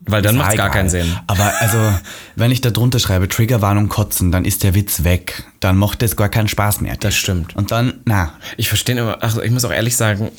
Weil 0.00 0.22
dann 0.22 0.36
macht 0.36 0.50
es 0.52 0.56
gar 0.56 0.66
egal. 0.66 0.76
keinen 0.78 0.88
Sinn. 0.88 1.16
Aber 1.26 1.52
also, 1.60 1.78
wenn 2.36 2.52
ich 2.52 2.60
da 2.60 2.70
drunter 2.70 3.00
schreibe, 3.00 3.28
Triggerwarnung 3.28 3.88
kotzen, 3.88 4.30
dann 4.30 4.44
ist 4.44 4.62
der 4.62 4.74
Witz 4.74 5.02
weg. 5.02 5.42
Dann 5.58 5.76
macht 5.76 6.02
es 6.02 6.14
gar 6.14 6.28
keinen 6.28 6.46
Spaß 6.46 6.80
mehr. 6.80 6.96
Das 6.96 7.16
stimmt. 7.16 7.56
Und 7.56 7.72
dann, 7.72 7.94
na, 8.04 8.32
Ich 8.56 8.68
verstehe 8.68 8.96
immer, 8.96 9.18
ach, 9.20 9.36
ich 9.38 9.50
muss 9.50 9.64
auch 9.64 9.72
ehrlich 9.72 9.96
sagen, 9.96 10.30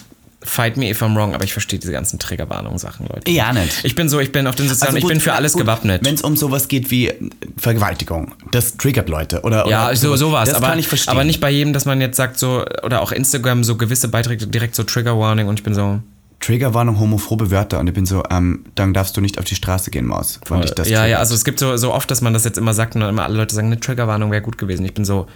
fight 0.43 0.78
me 0.78 0.89
if 0.89 1.02
I'm 1.02 1.15
wrong, 1.15 1.34
aber 1.34 1.43
ich 1.43 1.54
verstehe 1.54 1.80
diese 1.80 1.91
ganzen 1.91 2.19
Triggerwarnungen-Sachen, 2.19 3.08
Leute. 3.08 3.30
Ja, 3.32 3.54
nicht. 3.54 3.84
Ich 3.84 3.95
bin 3.95 4.08
so, 4.08 4.19
ich 4.19 4.32
bin 4.32 4.47
auf 4.47 4.56
den 4.56 4.67
sozialen, 4.69 4.97
ich 4.97 5.08
bin 5.08 5.19
für 5.19 5.34
alles 5.34 5.54
gewappnet. 5.54 6.06
Wenn 6.06 6.15
es 6.15 6.21
um 6.21 6.36
sowas 6.36 6.67
geht 6.67 6.91
wie 6.91 7.12
Vergewaltigung, 7.58 8.34
das 8.52 8.78
triggert 8.78 9.10
Leute. 9.10 9.41
Oder, 9.41 9.67
ja, 9.67 9.88
oder 9.88 9.95
so, 9.95 10.15
sowas. 10.15 10.50
Das 10.50 10.58
aber, 10.58 10.67
kann 10.67 10.80
ich 10.80 10.88
verstehen. 10.88 11.12
aber 11.12 11.23
nicht 11.23 11.41
bei 11.41 11.50
jedem, 11.50 11.73
dass 11.73 11.86
man 11.86 12.02
jetzt 12.02 12.17
sagt, 12.17 12.38
so, 12.38 12.65
oder 12.84 13.02
auch 13.02 13.12
Instagram, 13.12 13.63
so 13.63 13.78
gewisse 13.78 14.08
Beiträge 14.10 14.47
direkt 14.47 14.76
so 14.76 14.84
Trigger 14.84 15.17
Warning 15.17 15.47
und 15.47 15.60
ich 15.60 15.63
bin 15.63 15.73
so. 15.73 16.02
Triggerwarnung, 16.39 17.00
homophobe 17.00 17.52
Wörter. 17.52 17.80
Und 17.80 17.88
ich 17.88 17.93
bin 17.93 18.06
so, 18.06 18.23
ähm, 18.30 18.65
dann 18.76 18.93
darfst 18.93 19.17
du 19.17 19.21
nicht 19.21 19.39
auf 19.39 19.45
die 19.45 19.56
Straße 19.56 19.91
gehen, 19.91 20.06
Maus. 20.06 20.39
Wenn 20.50 20.62
dich 20.62 20.71
das 20.71 20.88
ja, 20.88 21.00
ja, 21.00 21.02
triggert. 21.04 21.19
also 21.19 21.36
es 21.36 21.43
gibt 21.43 21.60
so, 21.60 21.78
so 21.78 21.93
oft, 21.93 22.10
dass 22.12 22.21
man 22.21 22.34
das 22.34 22.43
jetzt 22.43 22.58
immer 22.58 22.73
sagt 22.73 22.95
und 22.95 23.02
dann 23.02 23.10
immer 23.10 23.23
alle 23.23 23.36
Leute 23.36 23.56
sagen, 23.56 23.67
eine 23.67 23.80
Triggerwarnung 23.80 24.32
wäre 24.32 24.41
gut 24.41 24.58
gewesen. 24.58 24.86
Ich 24.86 24.93
bin 24.93 25.04
so, 25.04 25.28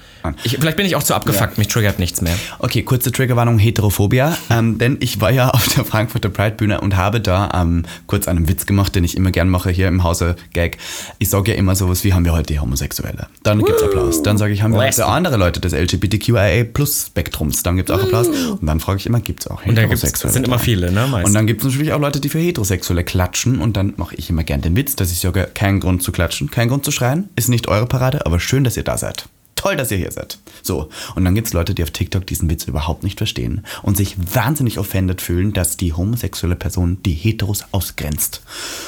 ich, 0.44 0.58
vielleicht 0.58 0.78
bin 0.78 0.86
ich 0.86 0.96
auch 0.96 1.04
zu 1.04 1.14
abgefuckt, 1.16 1.58
mich 1.58 1.68
triggert 1.68 2.00
nichts 2.00 2.22
mehr. 2.22 2.36
Okay, 2.60 2.84
kurze 2.84 3.12
Triggerwarnung, 3.12 3.58
Heterophobia. 3.60 4.38
Ähm, 4.50 4.78
denn 4.78 4.98
ich 5.00 5.20
war 5.22 5.32
ja 5.32 5.50
auf 5.54 5.68
der 5.70 5.86
Frankfurter 5.86 6.30
Pride 6.30 6.56
Bühne 6.56 6.82
und 6.82 6.96
habe 6.96 7.20
da 7.20 7.50
ähm, 7.54 7.84
kurz 8.08 8.28
einen 8.28 8.48
Witz 8.48 8.66
gemacht, 8.66 8.96
den 8.96 9.04
ich 9.04 9.18
immer 9.18 9.32
gern 9.32 9.50
mache 9.50 9.72
hier 9.72 9.88
im 9.88 10.04
Hause 10.04 10.36
Gag. 10.54 10.78
Ich 11.20 11.30
sage 11.30 11.52
ja 11.52 11.58
immer 11.58 11.76
sowas 11.76 12.04
wie, 12.04 12.14
haben 12.14 12.26
wir 12.26 12.34
heute 12.34 12.54
die 12.54 12.60
Homosexuelle? 12.60 13.28
Dann 13.44 13.64
gibt's 13.64 13.82
Applaus. 13.84 14.22
Dann 14.24 14.38
sage 14.38 14.54
ich, 14.54 14.62
haben 14.62 14.74
wir 14.74 14.82
heute 14.82 15.06
andere 15.06 15.38
Leute 15.38 15.60
des 15.60 15.74
LGBTQIA 15.74 16.64
Plus 16.66 17.08
Spektrums? 17.08 17.64
Dann 17.64 17.76
gibt's 17.78 17.92
auch 17.92 18.02
Applaus. 18.02 18.28
Und 18.28 18.66
dann 18.66 18.80
frage 18.80 19.00
ich 19.00 19.06
immer, 19.06 19.20
gibt's 19.20 19.48
auch 19.48 19.66
Und 19.66 19.76
da 19.76 19.82
Heterosexuelle? 19.82 20.34
sind 20.34 20.48
immer 20.48 20.60
viele, 20.60 20.91
ne? 20.94 21.08
Meist. 21.08 21.26
Und 21.28 21.34
dann 21.34 21.48
gibt 21.48 21.62
es 21.62 21.68
natürlich 21.68 21.94
auch 21.94 22.00
Leute, 22.00 22.20
die 22.20 22.30
für 22.30 22.40
Heterosexuelle 22.40 23.04
klatschen. 23.04 23.60
Und 23.60 23.78
dann 23.78 23.94
mache 23.98 24.16
ich 24.16 24.30
immer 24.30 24.44
gern 24.44 24.62
den 24.62 24.76
Witz, 24.76 24.96
dass 24.96 25.12
ich 25.12 25.20
sage, 25.20 25.50
kein 25.54 25.80
Grund 25.80 26.04
zu 26.04 26.12
klatschen, 26.12 26.52
kein 26.52 26.70
Grund 26.70 26.86
zu 26.86 26.92
schreien. 26.92 27.30
Ist 27.36 27.50
nicht 27.50 27.68
eure 27.68 27.86
Parade, 27.86 28.26
aber 28.26 28.40
schön, 28.40 28.64
dass 28.64 28.78
ihr 28.78 28.84
da 28.84 28.98
seid. 28.98 29.26
Toll, 29.56 29.76
dass 29.76 29.92
ihr 29.92 29.98
hier 29.98 30.12
seid. 30.12 30.40
So, 30.64 30.90
und 31.14 31.24
dann 31.24 31.36
gibt 31.36 31.46
es 31.46 31.54
Leute, 31.54 31.76
die 31.76 31.84
auf 31.84 31.92
TikTok 31.92 32.26
diesen 32.26 32.50
Witz 32.50 32.64
überhaupt 32.64 33.04
nicht 33.04 33.20
verstehen 33.20 33.64
und 33.84 33.96
sich 33.96 34.16
wahnsinnig 34.34 34.80
offended 34.80 35.22
fühlen, 35.22 35.54
dass 35.54 35.78
die 35.78 35.94
homosexuelle 35.94 36.56
Person 36.56 36.98
die 37.06 37.14
Heteros 37.14 37.66
ausgrenzt. 37.72 38.42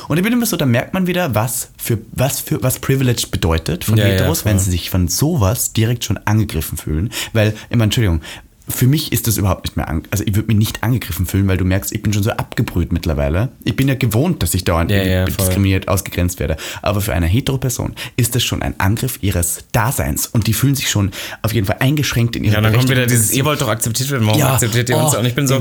Und 0.07 0.17
ich 0.17 0.23
bin 0.23 0.33
immer 0.33 0.47
so, 0.47 0.57
da 0.57 0.65
merkt 0.65 0.95
man 0.95 1.05
wieder, 1.05 1.35
was 1.35 1.69
für 1.77 1.99
was 2.11 2.39
für 2.39 2.63
was 2.63 2.79
Privilege 2.79 3.27
bedeutet 3.29 3.83
von 3.83 3.97
Ja, 3.99 4.07
ja, 4.07 4.13
Heteros, 4.13 4.41
voll. 4.41 4.51
wenn 4.51 4.57
sie 4.57 4.71
sich 4.71 4.89
von 4.89 5.07
sowas 5.09 5.73
direkt 5.73 6.05
schon 6.05 6.17
angegriffen 6.17 6.75
fühlen. 6.79 7.11
Weil, 7.33 7.53
immer, 7.69 7.83
Entschuldigung, 7.83 8.21
für 8.67 8.87
mich 8.87 9.11
ist 9.11 9.27
das 9.27 9.37
überhaupt 9.37 9.65
nicht 9.65 9.75
mehr, 9.75 9.89
an, 9.89 10.03
also 10.09 10.23
ich 10.25 10.35
würde 10.35 10.47
mich 10.47 10.55
nicht 10.57 10.83
angegriffen 10.83 11.25
fühlen, 11.25 11.47
weil 11.47 11.57
du 11.57 11.65
merkst, 11.65 11.91
ich 11.91 12.01
bin 12.01 12.13
schon 12.13 12.23
so 12.23 12.31
abgebrüht 12.31 12.93
mittlerweile. 12.93 13.49
Ich 13.65 13.75
bin 13.75 13.87
ja 13.89 13.95
gewohnt, 13.95 14.41
dass 14.41 14.53
ich 14.53 14.63
dauernd 14.63 14.89
Ja, 14.89 15.03
ja, 15.03 15.25
voll. 15.27 15.35
diskriminiert, 15.35 15.87
ausgegrenzt 15.89 16.39
werde. 16.39 16.55
Aber 16.81 17.01
für 17.01 17.13
eine 17.13 17.25
hetero 17.27 17.57
Person 17.57 17.93
ist 18.15 18.35
das 18.35 18.43
schon 18.43 18.61
ein 18.61 18.79
Angriff 18.79 19.19
ihres 19.21 19.65
Daseins 19.73 20.27
und 20.27 20.47
die 20.47 20.53
fühlen 20.53 20.75
sich 20.75 20.89
schon 20.89 21.11
auf 21.41 21.53
jeden 21.53 21.67
Fall 21.67 21.77
eingeschränkt 21.79 22.35
in 22.37 22.45
ihrer 22.45 22.55
Ja, 22.55 22.61
dann 22.61 22.73
kommt 22.73 22.89
wieder 22.89 23.05
dieses, 23.05 23.33
ihr 23.33 23.43
wollt 23.43 23.59
doch 23.61 23.67
akzeptiert 23.67 24.09
werden, 24.11 24.25
warum 24.27 24.39
Ja, 24.39 24.53
akzeptiert 24.53 24.89
ihr 24.89 24.97
uns? 24.97 25.13
oh, 25.13 25.19
und 25.19 25.25
ich 25.25 25.35
bin 25.35 25.45
so, 25.47 25.59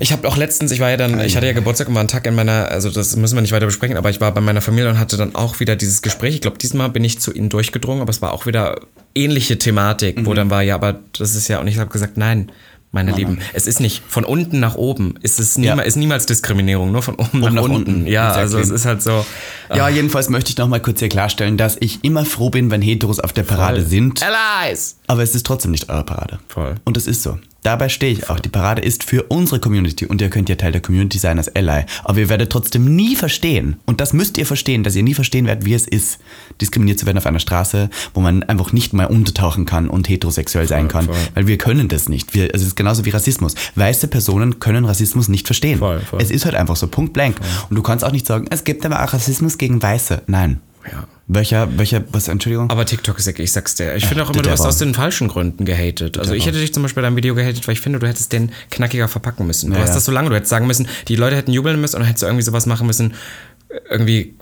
ich 0.00 0.12
habe 0.12 0.26
auch 0.26 0.36
letztens, 0.36 0.70
ich 0.72 0.80
war 0.80 0.90
ja 0.90 0.96
dann, 0.96 1.20
ich 1.20 1.36
hatte 1.36 1.46
ja 1.46 1.52
Geburtstag 1.52 1.88
und 1.88 1.94
war 1.94 2.00
einen 2.00 2.08
Tag 2.08 2.26
in 2.26 2.34
meiner, 2.34 2.68
also 2.68 2.90
das 2.90 3.14
müssen 3.16 3.34
wir 3.36 3.42
nicht 3.42 3.52
weiter 3.52 3.66
besprechen, 3.66 3.96
aber 3.96 4.10
ich 4.10 4.20
war 4.20 4.32
bei 4.32 4.40
meiner 4.40 4.60
Familie 4.62 4.88
und 4.90 4.98
hatte 4.98 5.16
dann 5.16 5.34
auch 5.34 5.60
wieder 5.60 5.76
dieses 5.76 6.00
Gespräch. 6.02 6.34
Ich 6.36 6.40
glaube, 6.40 6.58
diesmal 6.58 6.88
bin 6.88 7.04
ich 7.04 7.20
zu 7.20 7.32
ihnen 7.32 7.48
durchgedrungen, 7.50 8.00
aber 8.00 8.10
es 8.10 8.22
war 8.22 8.32
auch 8.32 8.46
wieder 8.46 8.80
ähnliche 9.14 9.58
Thematik, 9.58 10.18
Mhm. 10.18 10.26
wo 10.26 10.34
dann 10.34 10.50
war, 10.50 10.62
ja, 10.62 10.74
aber 10.74 11.00
das 11.18 11.34
ist 11.34 11.48
ja, 11.48 11.60
und 11.60 11.66
ich 11.68 11.78
habe 11.78 11.90
gesagt, 11.90 12.16
nein. 12.16 12.50
Meine 12.92 13.10
Lieben, 13.10 13.40
es 13.54 13.66
ist 13.66 13.80
nicht 13.80 14.04
von 14.06 14.24
unten 14.24 14.60
nach 14.60 14.76
oben. 14.76 15.14
Es 15.20 15.40
ist, 15.40 15.58
niema, 15.58 15.78
Ja. 15.78 15.82
ist 15.82 15.96
niemals 15.96 16.26
Diskriminierung, 16.26 16.92
nur 16.92 17.02
von 17.02 17.16
oben 17.16 17.40
nach, 17.40 17.50
nach 17.50 17.62
unten. 17.62 17.76
unten. 17.92 18.06
Ja, 18.06 18.28
Exactly. 18.28 18.40
also 18.42 18.58
es 18.60 18.70
ist 18.70 18.86
halt 18.86 19.02
so. 19.02 19.26
Ja, 19.74 19.88
jedenfalls 19.88 20.28
möchte 20.30 20.50
ich 20.50 20.56
noch 20.58 20.68
mal 20.68 20.78
kurz 20.78 21.00
hier 21.00 21.08
klarstellen, 21.08 21.56
dass 21.56 21.76
ich 21.80 22.04
immer 22.04 22.24
froh 22.24 22.50
bin, 22.50 22.70
wenn 22.70 22.80
Heteros 22.82 23.18
auf 23.18 23.32
der 23.32 23.42
Parade 23.42 23.80
Voll. 23.80 23.90
sind. 23.90 24.20
Allies! 24.22 24.98
Aber 25.08 25.24
es 25.24 25.34
ist 25.34 25.44
trotzdem 25.44 25.72
nicht 25.72 25.88
eure 25.90 26.04
Parade. 26.04 26.38
Voll. 26.46 26.76
Und 26.84 26.96
es 26.96 27.08
ist 27.08 27.24
so. 27.24 27.36
Dabei 27.64 27.88
stehe 27.88 28.12
ich 28.12 28.28
auch. 28.28 28.40
Die 28.40 28.50
Parade 28.50 28.82
ist 28.82 29.04
für 29.04 29.22
unsere 29.24 29.58
Community 29.58 30.04
und 30.04 30.20
ihr 30.20 30.28
könnt 30.28 30.50
ja 30.50 30.54
Teil 30.54 30.70
der 30.70 30.82
Community 30.82 31.16
sein 31.16 31.38
als 31.38 31.48
Ally. 31.56 31.86
Aber 32.04 32.18
ihr 32.18 32.28
werdet 32.28 32.52
trotzdem 32.52 32.94
nie 32.94 33.16
verstehen. 33.16 33.76
Und 33.86 34.02
das 34.02 34.12
müsst 34.12 34.36
ihr 34.36 34.44
verstehen, 34.44 34.84
dass 34.84 34.94
ihr 34.94 35.02
nie 35.02 35.14
verstehen 35.14 35.46
werdet, 35.46 35.64
wie 35.64 35.72
es 35.72 35.88
ist, 35.88 36.18
diskriminiert 36.60 36.98
zu 36.98 37.06
werden 37.06 37.16
auf 37.16 37.24
einer 37.24 37.38
Straße, 37.38 37.88
wo 38.12 38.20
man 38.20 38.42
einfach 38.42 38.72
nicht 38.72 38.92
mal 38.92 39.06
untertauchen 39.06 39.64
kann 39.64 39.88
und 39.88 40.10
heterosexuell 40.10 40.68
sein 40.68 40.88
kann. 40.88 41.06
voll. 41.06 41.16
Weil 41.32 41.46
wir 41.46 41.56
können 41.56 41.88
das 41.88 42.06
nicht. 42.06 42.34
Wir, 42.34 42.52
also 42.52 42.62
es 42.62 42.68
ist 42.68 42.76
genauso 42.76 43.06
wie 43.06 43.10
Rassismus. 43.10 43.54
Weiße 43.76 44.08
Personen 44.08 44.60
können 44.60 44.84
Rassismus 44.84 45.28
nicht 45.28 45.46
verstehen. 45.46 45.78
Voll, 45.78 46.00
voll. 46.00 46.20
Es 46.20 46.30
ist 46.30 46.44
halt 46.44 46.56
einfach 46.56 46.76
so, 46.76 46.86
Punkt 46.86 47.14
blank. 47.14 47.38
Und 47.70 47.76
du 47.76 47.82
kannst 47.82 48.04
auch 48.04 48.12
nicht 48.12 48.26
sagen, 48.26 48.44
es 48.50 48.64
gibt 48.64 48.84
aber 48.84 49.02
auch 49.02 49.14
Rassismus 49.14 49.56
gegen 49.56 49.82
Weiße. 49.82 50.20
Nein. 50.26 50.60
Ja. 50.90 51.06
Welcher, 51.26 51.78
welcher, 51.78 52.04
was, 52.12 52.28
Entschuldigung? 52.28 52.70
Aber 52.70 52.84
TikTok 52.84 53.18
ist, 53.18 53.26
ich 53.26 53.52
sag's 53.52 53.74
dir. 53.74 53.94
Ich 53.96 54.04
finde 54.06 54.24
auch 54.24 54.30
immer, 54.30 54.42
du 54.42 54.50
hast 54.50 54.60
aus 54.60 54.76
den 54.76 54.92
falschen 54.92 55.28
Gründen 55.28 55.64
gehatet. 55.64 56.18
Also 56.18 56.34
ich 56.34 56.46
hätte 56.46 56.58
dich 56.60 56.74
zum 56.74 56.82
Beispiel 56.82 57.02
bei 57.02 57.06
deinem 57.06 57.16
Video 57.16 57.34
gehatet, 57.34 57.66
weil 57.66 57.72
ich 57.72 57.80
finde, 57.80 57.98
du 57.98 58.06
hättest 58.06 58.32
den 58.32 58.52
knackiger 58.70 59.08
verpacken 59.08 59.46
müssen. 59.46 59.70
Du 59.70 59.76
Ja, 59.76 59.82
hast 59.82 59.94
das 59.94 60.04
so 60.04 60.12
lange, 60.12 60.28
du 60.28 60.34
hättest 60.36 60.50
sagen 60.50 60.66
müssen, 60.66 60.86
die 61.08 61.16
Leute 61.16 61.36
hätten 61.36 61.52
jubeln 61.52 61.80
müssen 61.80 61.96
und 61.96 62.00
dann 62.00 62.08
hättest 62.08 62.22
du 62.24 62.26
irgendwie 62.26 62.44
sowas 62.44 62.66
machen 62.66 62.86
müssen, 62.86 63.14
irgendwie, 63.90 64.34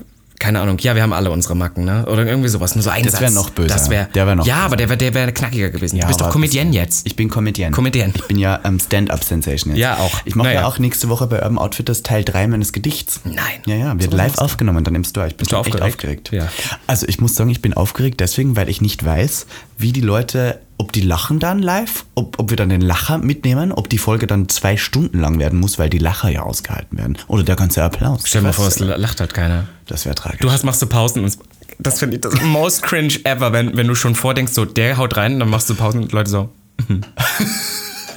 keine 0.42 0.60
Ahnung, 0.60 0.76
ja, 0.80 0.94
wir 0.96 1.02
haben 1.02 1.12
alle 1.12 1.30
unsere 1.30 1.54
Macken, 1.54 1.84
ne? 1.84 2.04
Oder 2.06 2.26
irgendwie 2.26 2.48
sowas. 2.48 2.74
Nur 2.74 2.82
so 2.82 2.90
ein 2.90 3.04
Das 3.04 3.12
Satz. 3.12 3.20
wär 3.22 3.30
noch 3.30 3.50
böser. 3.50 3.68
Das 3.74 3.88
wär, 3.90 4.06
Der 4.06 4.26
wär 4.26 4.34
noch 4.34 4.44
ja, 4.44 4.54
böser. 4.56 4.64
aber 4.66 4.76
der 4.76 4.88
wäre 4.88 4.96
der 4.98 5.14
wär 5.14 5.30
knackiger 5.32 5.70
gewesen. 5.70 6.00
du 6.00 6.06
bist 6.08 6.20
doch 6.20 6.26
aber 6.26 6.32
Comedian 6.32 6.72
jetzt. 6.72 7.06
Ich 7.06 7.14
bin 7.14 7.28
Comedian. 7.30 7.72
Comedian. 7.72 8.12
Ich 8.14 8.24
bin 8.26 8.38
ja 8.38 8.58
ähm, 8.64 8.80
Stand-Up-Sensation 8.80 9.72
jetzt. 9.74 9.80
Ja, 9.80 9.96
auch. 9.98 10.10
Ich 10.24 10.34
mache 10.34 10.48
ja 10.48 10.54
Naja. 10.54 10.66
auch 10.66 10.78
nächste 10.78 11.08
Woche 11.08 11.26
bei 11.28 11.36
Urban 11.42 11.58
Outfitters 11.58 12.02
Teil 12.02 12.24
3 12.24 12.48
meines 12.48 12.72
Gedichts. 12.72 13.20
Nein. 13.24 13.36
Ja, 13.66 13.76
ja, 13.76 13.92
wird 14.00 14.10
So 14.10 14.16
live 14.16 14.32
was? 14.32 14.38
aufgenommen 14.40 14.82
dann 14.84 14.94
im 14.96 15.04
Store. 15.04 15.28
Ich 15.28 15.36
bin 15.36 15.46
du 15.46 15.50
schon 15.50 15.60
echt 15.64 15.74
aufgeregt? 15.80 15.94
aufgeregt. 15.96 16.30
Ja. 16.32 16.48
Also 16.88 17.06
ich 17.08 17.20
muss 17.20 17.34
sagen, 17.36 17.50
ich 17.50 17.62
bin 17.62 17.74
aufgeregt 17.74 18.20
deswegen, 18.20 18.56
weil 18.56 18.68
ich 18.68 18.80
nicht 18.80 19.04
weiß, 19.04 19.46
wie 19.78 19.92
die 19.92 20.00
Leute, 20.00 20.58
ob 20.78 20.92
die 20.92 21.00
lachen 21.00 21.38
dann 21.38 21.60
live, 21.60 22.04
ob, 22.14 22.38
ob 22.38 22.50
wir 22.50 22.56
dann 22.56 22.68
den 22.68 22.80
Lacher 22.80 23.18
mitnehmen, 23.18 23.72
ob 23.72 23.88
die 23.88 23.98
Folge 23.98 24.26
dann 24.26 24.48
zwei 24.48 24.76
Stunden 24.76 25.20
lang 25.20 25.38
werden 25.38 25.60
muss, 25.60 25.78
weil 25.78 25.90
die 25.90 25.98
Lacher 25.98 26.28
ja 26.28 26.42
ausgehalten 26.42 26.98
werden. 26.98 27.18
Oder 27.28 27.42
der 27.44 27.56
ganze 27.56 27.82
Applaus. 27.82 28.22
Stell 28.24 28.40
dir 28.40 28.44
mal 28.44 28.48
Das 28.48 28.56
vor, 28.56 28.66
es 28.66 28.78
lacht 28.78 29.20
halt 29.20 29.34
keiner. 29.34 29.66
Das 29.86 30.04
wäre 30.04 30.14
tragisch. 30.14 30.40
Du 30.40 30.50
hast, 30.50 30.64
machst 30.64 30.82
du 30.82 30.86
Pausen 30.86 31.24
und 31.24 31.38
das 31.78 31.98
finde 31.98 32.16
ich 32.16 32.20
das 32.20 32.40
most 32.42 32.82
cringe 32.82 33.14
ever, 33.24 33.52
wenn, 33.52 33.76
wenn 33.76 33.86
du 33.86 33.94
schon 33.94 34.14
vordenkst, 34.14 34.52
so 34.52 34.64
der 34.64 34.96
haut 34.98 35.16
rein, 35.16 35.40
dann 35.40 35.48
machst 35.48 35.68
du 35.70 35.74
Pausen 35.74 36.02
und 36.02 36.12
Leute 36.12 36.30
so. 36.30 36.50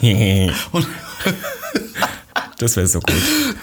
und, 0.71 0.87
das 2.57 2.75
wäre 2.75 2.87
so 2.87 2.99
gut. 2.99 3.15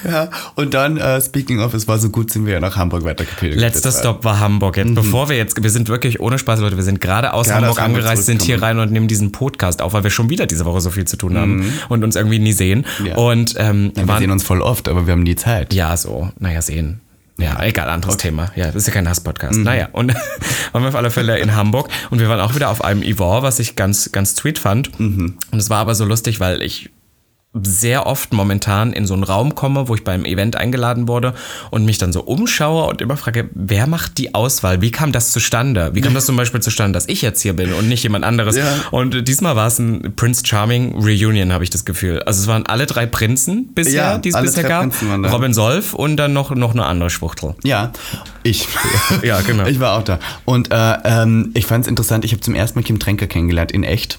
ja, 0.04 0.28
und 0.54 0.74
dann, 0.74 0.96
äh, 0.96 1.20
speaking 1.20 1.60
of, 1.60 1.74
es 1.74 1.88
war 1.88 1.98
so 1.98 2.10
gut, 2.10 2.30
sind 2.30 2.46
wir 2.46 2.54
ja 2.54 2.60
nach 2.60 2.76
Hamburg 2.76 3.04
weitergepilgert. 3.04 3.58
Letzter 3.60 3.88
Das 3.88 3.94
war- 3.96 4.00
Stop 4.14 4.24
war 4.24 4.38
Hamburg. 4.40 4.76
Jetzt, 4.76 4.94
bevor 4.94 5.28
wir 5.28 5.36
jetzt, 5.36 5.62
wir 5.62 5.70
sind 5.70 5.88
wirklich 5.88 6.20
ohne 6.20 6.38
Spaß, 6.38 6.60
Leute, 6.60 6.76
wir 6.76 6.84
sind 6.84 7.00
gerade 7.00 7.32
aus 7.32 7.46
Mhm. 7.46 7.50
Gerade 7.50 7.66
Hamburg 7.66 7.78
aus 7.78 7.84
angereist, 7.84 8.26
sind 8.26 8.42
hier 8.42 8.60
rein 8.62 8.78
und 8.78 8.92
nehmen 8.92 9.08
diesen 9.08 9.32
Podcast 9.32 9.82
auf, 9.82 9.92
weil 9.92 10.02
wir 10.04 10.10
schon 10.10 10.28
wieder 10.30 10.46
diese 10.46 10.64
Woche 10.64 10.80
so 10.80 10.90
viel 10.90 11.04
zu 11.06 11.16
tun 11.16 11.36
haben 11.38 11.72
und 11.88 12.04
uns 12.04 12.16
irgendwie 12.16 12.38
nie 12.38 12.52
sehen. 12.52 12.84
Mhm. 12.98 13.06
Ja. 13.06 13.16
Und 13.16 13.54
ähm, 13.58 13.92
Ja, 13.96 14.02
wir 14.02 14.08
waren, 14.08 14.18
sehen 14.20 14.30
uns 14.30 14.42
voll 14.42 14.60
oft, 14.62 14.88
aber 14.88 15.06
wir 15.06 15.12
haben 15.12 15.22
nie 15.22 15.36
Zeit. 15.36 15.72
ja, 15.74 15.96
so, 15.96 16.30
naja, 16.38 16.60
sehen. 16.62 17.00
Ja, 17.38 17.62
egal, 17.62 17.88
anderes 17.88 18.18
Thema. 18.18 18.52
Ja, 18.56 18.66
das 18.66 18.76
ist 18.76 18.86
ja 18.88 18.92
kein 18.92 19.08
Hass-Podcast. 19.08 19.56
Mhm. 19.56 19.62
Naja, 19.64 19.88
und 19.92 20.14
waren 20.72 20.82
wir 20.82 20.88
auf 20.88 20.94
alle 20.94 21.10
Fälle 21.10 21.38
in 21.38 21.56
Hamburg 21.56 21.88
und 22.10 22.20
wir 22.20 22.28
waren 22.28 22.38
auch 22.40 22.54
wieder 22.54 22.68
auf 22.68 22.84
einem 22.84 23.02
Event, 23.02 23.42
was 23.42 23.58
ich 23.58 23.74
ganz, 23.74 24.12
ganz 24.12 24.36
sweet 24.36 24.58
fand. 24.58 24.98
Mhm. 25.00 25.38
Und 25.50 25.58
es 25.58 25.70
war 25.70 25.78
aber 25.78 25.94
so 25.94 26.04
lustig, 26.04 26.40
weil 26.40 26.60
ich 26.62 26.90
sehr 27.55 28.07
oft 28.07 28.32
momentan 28.32 28.94
in 28.94 29.07
so 29.07 29.12
einen 29.12 29.24
Raum 29.24 29.55
komme, 29.55 29.86
wo 29.88 29.94
ich 29.94 30.05
beim 30.05 30.24
Event 30.24 30.57
eingeladen 30.57 31.07
wurde 31.07 31.34
und 31.70 31.84
mich 31.84 31.98
dann 31.98 32.12
so 32.12 32.22
umschaue 32.22 32.86
und 32.86 33.03
immer 33.03 33.18
frage, 33.18 33.50
wer 33.55 33.86
macht 33.86 34.16
die 34.16 34.34
Auswahl? 34.34 34.80
Wie 34.80 34.90
kam 34.90 35.12
das 35.12 35.32
zustande? 35.32 35.90
Wie 35.92 36.00
kam 36.00 36.14
das 36.14 36.24
zum 36.24 36.36
Beispiel 36.36 36.61
zustande, 36.61 36.96
dass 36.96 37.09
ich 37.09 37.20
jetzt 37.20 37.42
hier 37.42 37.53
bin 37.55 37.74
und 37.74 37.88
nicht 37.88 38.03
jemand 38.05 38.24
anderes? 38.24 38.57
Ja. 38.57 38.64
Und 38.90 39.14
äh, 39.14 39.22
diesmal 39.22 39.55
war 39.55 39.66
es 39.66 39.78
ein 39.78 40.14
Prince 40.16 40.44
Charming 40.46 40.94
Reunion, 40.94 41.53
habe 41.53 41.62
ich 41.62 41.68
das 41.68 41.84
Gefühl. 41.84 42.22
Also 42.22 42.40
es 42.40 42.46
waren 42.46 42.64
alle 42.64 42.86
drei 42.86 43.05
Prinzen 43.05 43.68
bisher, 43.74 43.92
Ja, 43.92 44.18
die 44.18 44.30
es 44.30 44.40
bisher 44.40 44.64
gab. 44.64 44.90
Robin 45.30 45.53
Solf 45.53 45.92
und 45.92 46.16
dann 46.16 46.32
noch, 46.32 46.55
noch 46.55 46.72
eine 46.72 46.86
andere 46.86 47.11
Schwuchtel. 47.11 47.55
Ja, 47.64 47.92
ich. 48.42 48.68
Ja, 49.22 49.40
genau. 49.42 49.66
Ich 49.66 49.78
war 49.78 49.98
auch 49.98 50.03
da. 50.03 50.18
Und 50.44 50.72
äh, 50.72 50.94
ähm, 51.05 51.50
ich 51.55 51.66
fand 51.66 51.84
es 51.84 51.88
interessant, 51.88 52.24
ich 52.24 52.32
habe 52.32 52.40
zum 52.40 52.55
ersten 52.55 52.78
Mal 52.78 52.82
Kim 52.82 52.98
Tränker 52.98 53.26
kennengelernt, 53.26 53.70
in 53.70 53.84
echt. 53.84 54.18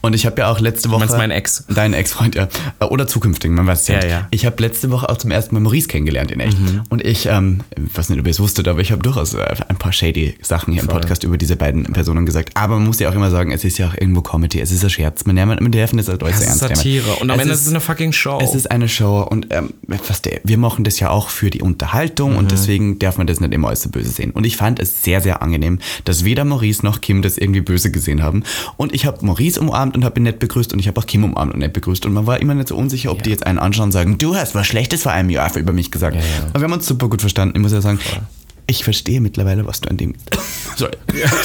Und 0.00 0.14
ich 0.14 0.26
habe 0.26 0.42
ja 0.42 0.50
auch 0.50 0.60
letzte 0.60 0.90
Woche... 0.90 1.00
meinst 1.00 1.16
meinen 1.16 1.30
Ex? 1.30 1.64
Deinen 1.68 1.94
Ex-Freund, 1.94 2.34
ja. 2.34 2.48
Äh, 2.80 2.84
Oder 2.86 3.06
zukünftigen, 3.06 3.54
man 3.56 3.66
weiß 3.66 3.82
es 3.82 3.88
ja. 3.88 3.94
Ja, 3.94 4.00
nicht. 4.00 4.10
ja. 4.10 4.20
Mhm. 4.20 4.26
Ich 4.30 4.46
habe 4.46 4.56
letzte 4.62 4.90
Woche 4.90 5.08
auch 5.08 5.16
zum 5.18 5.30
ersten 5.30 5.54
Mal 5.54 5.60
Maurice 5.60 5.88
kennengelernt, 5.88 6.30
in 6.30 6.40
echt. 6.40 6.56
Und 6.90 7.04
ich, 7.04 7.26
ähm, 7.26 7.60
ich 7.76 7.96
weiß 7.96 8.08
nicht, 8.10 8.18
ob 8.20 8.26
ihr 8.26 8.30
es 8.30 8.40
wusstet, 8.40 8.68
aber 8.68 8.80
ich 8.80 8.92
habe 8.92 9.02
durchaus 9.02 9.34
äh, 9.34 9.44
ein 9.68 9.76
paar 9.76 9.92
shady 9.92 10.36
Sachen 10.42 10.72
hier 10.72 10.82
im 10.82 10.88
Podcast 10.88 11.24
über 11.24 11.38
diese 11.38 11.56
beiden 11.56 11.84
Personen 11.92 12.26
gesagt. 12.26 12.50
Aber 12.54 12.74
man 12.76 12.86
muss 12.86 12.98
ja 13.00 13.08
auch 13.10 13.14
immer 13.14 13.30
sagen, 13.30 13.52
es 13.52 13.64
ist 13.64 13.78
ja 13.78 13.88
auch 13.88 13.94
irgendwo 13.94 14.22
Comedy, 14.22 14.60
es 14.60 14.70
ist 14.72 14.82
ein 14.84 14.90
Scherz. 14.90 15.24
Man, 15.24 15.36
man, 15.36 15.48
man 15.48 15.72
darf 15.72 15.90
das 15.92 16.08
ist 16.08 16.08
ernst 16.20 16.62
nehmen. 16.62 16.74
Satire. 16.76 17.10
Und 17.20 17.30
am 17.30 17.36
Es 17.38 17.42
Ende 17.42 17.54
ist 17.54 17.62
es 17.62 17.68
eine 17.68 17.80
fucking 17.80 18.12
Show. 18.12 18.38
es 18.42 18.54
ist 18.54 18.70
eine 18.70 18.88
Show 18.88 19.22
und 19.22 19.48
ähm, 19.50 19.70
was 20.08 20.22
der, 20.22 20.40
wir 20.44 20.58
machen 20.58 20.84
das 20.84 21.00
ja 21.00 21.10
auch 21.10 21.28
für 21.28 21.50
die 21.50 21.62
Unterhaltung 21.62 22.32
Mhm. 22.32 22.38
und 22.38 22.50
deswegen 22.52 22.98
darf 22.98 23.18
man 23.18 23.26
das 23.26 23.40
nicht 23.40 23.52
immer 23.52 23.68
äußerst 23.68 23.92
böse 23.92 24.08
sehen. 24.10 24.30
Und 24.30 24.44
ich 24.44 24.56
fand 24.56 24.78
es 24.80 25.02
sehr, 25.02 25.20
sehr 25.20 25.42
angenehm, 25.42 25.78
dass 26.04 26.24
weder 26.24 26.44
Maurice 26.44 26.84
noch 26.84 27.00
Kim 27.00 27.22
das 27.22 27.38
irgendwie 27.38 27.60
böse 27.60 27.90
gesehen 27.90 28.22
haben. 28.22 28.42
Und 28.76 28.94
ich 28.94 29.04
habe 29.06 29.24
Maurice 29.24 29.60
umarmt 29.60 29.94
und 29.96 30.04
habe 30.04 30.18
ihn 30.20 30.22
nett 30.24 30.38
begrüßt 30.38 30.72
und 30.72 30.78
ich 30.78 30.88
habe 30.88 31.00
auch 31.00 31.06
Kim 31.06 31.24
umarmt 31.24 31.52
und 31.54 31.60
nett 31.60 31.72
begrüßt. 31.72 32.06
Und 32.06 32.12
man 32.12 32.26
war 32.26 32.40
immer 32.40 32.54
nicht 32.64 32.68
so 32.68 32.76
unsicher, 32.76 33.12
ob 33.12 33.22
die 33.22 33.30
jetzt 33.30 33.46
einen 33.46 33.58
anschauen 33.58 33.86
und 33.86 33.92
sagen, 33.92 34.18
du 34.18 34.36
hast 34.36 34.54
was 34.54 34.66
Schlechtes 34.66 35.02
vor 35.02 35.12
einem 35.12 35.30
Jahr 35.30 35.54
über 35.56 35.72
mich 35.72 35.90
gesagt. 35.90 36.16
Aber 36.50 36.60
wir 36.60 36.64
haben 36.64 36.72
uns 36.72 36.86
super 36.86 37.08
gut 37.08 37.20
verstanden. 37.20 37.56
Ich 37.56 37.62
muss 37.62 37.72
ja 37.72 37.80
sagen, 37.80 37.98
ich 38.66 38.84
verstehe 38.84 39.20
mittlerweile, 39.20 39.66
was 39.66 39.80
du 39.80 39.90
an 39.90 39.96
dem... 39.96 40.14
Sorry. 40.76 40.92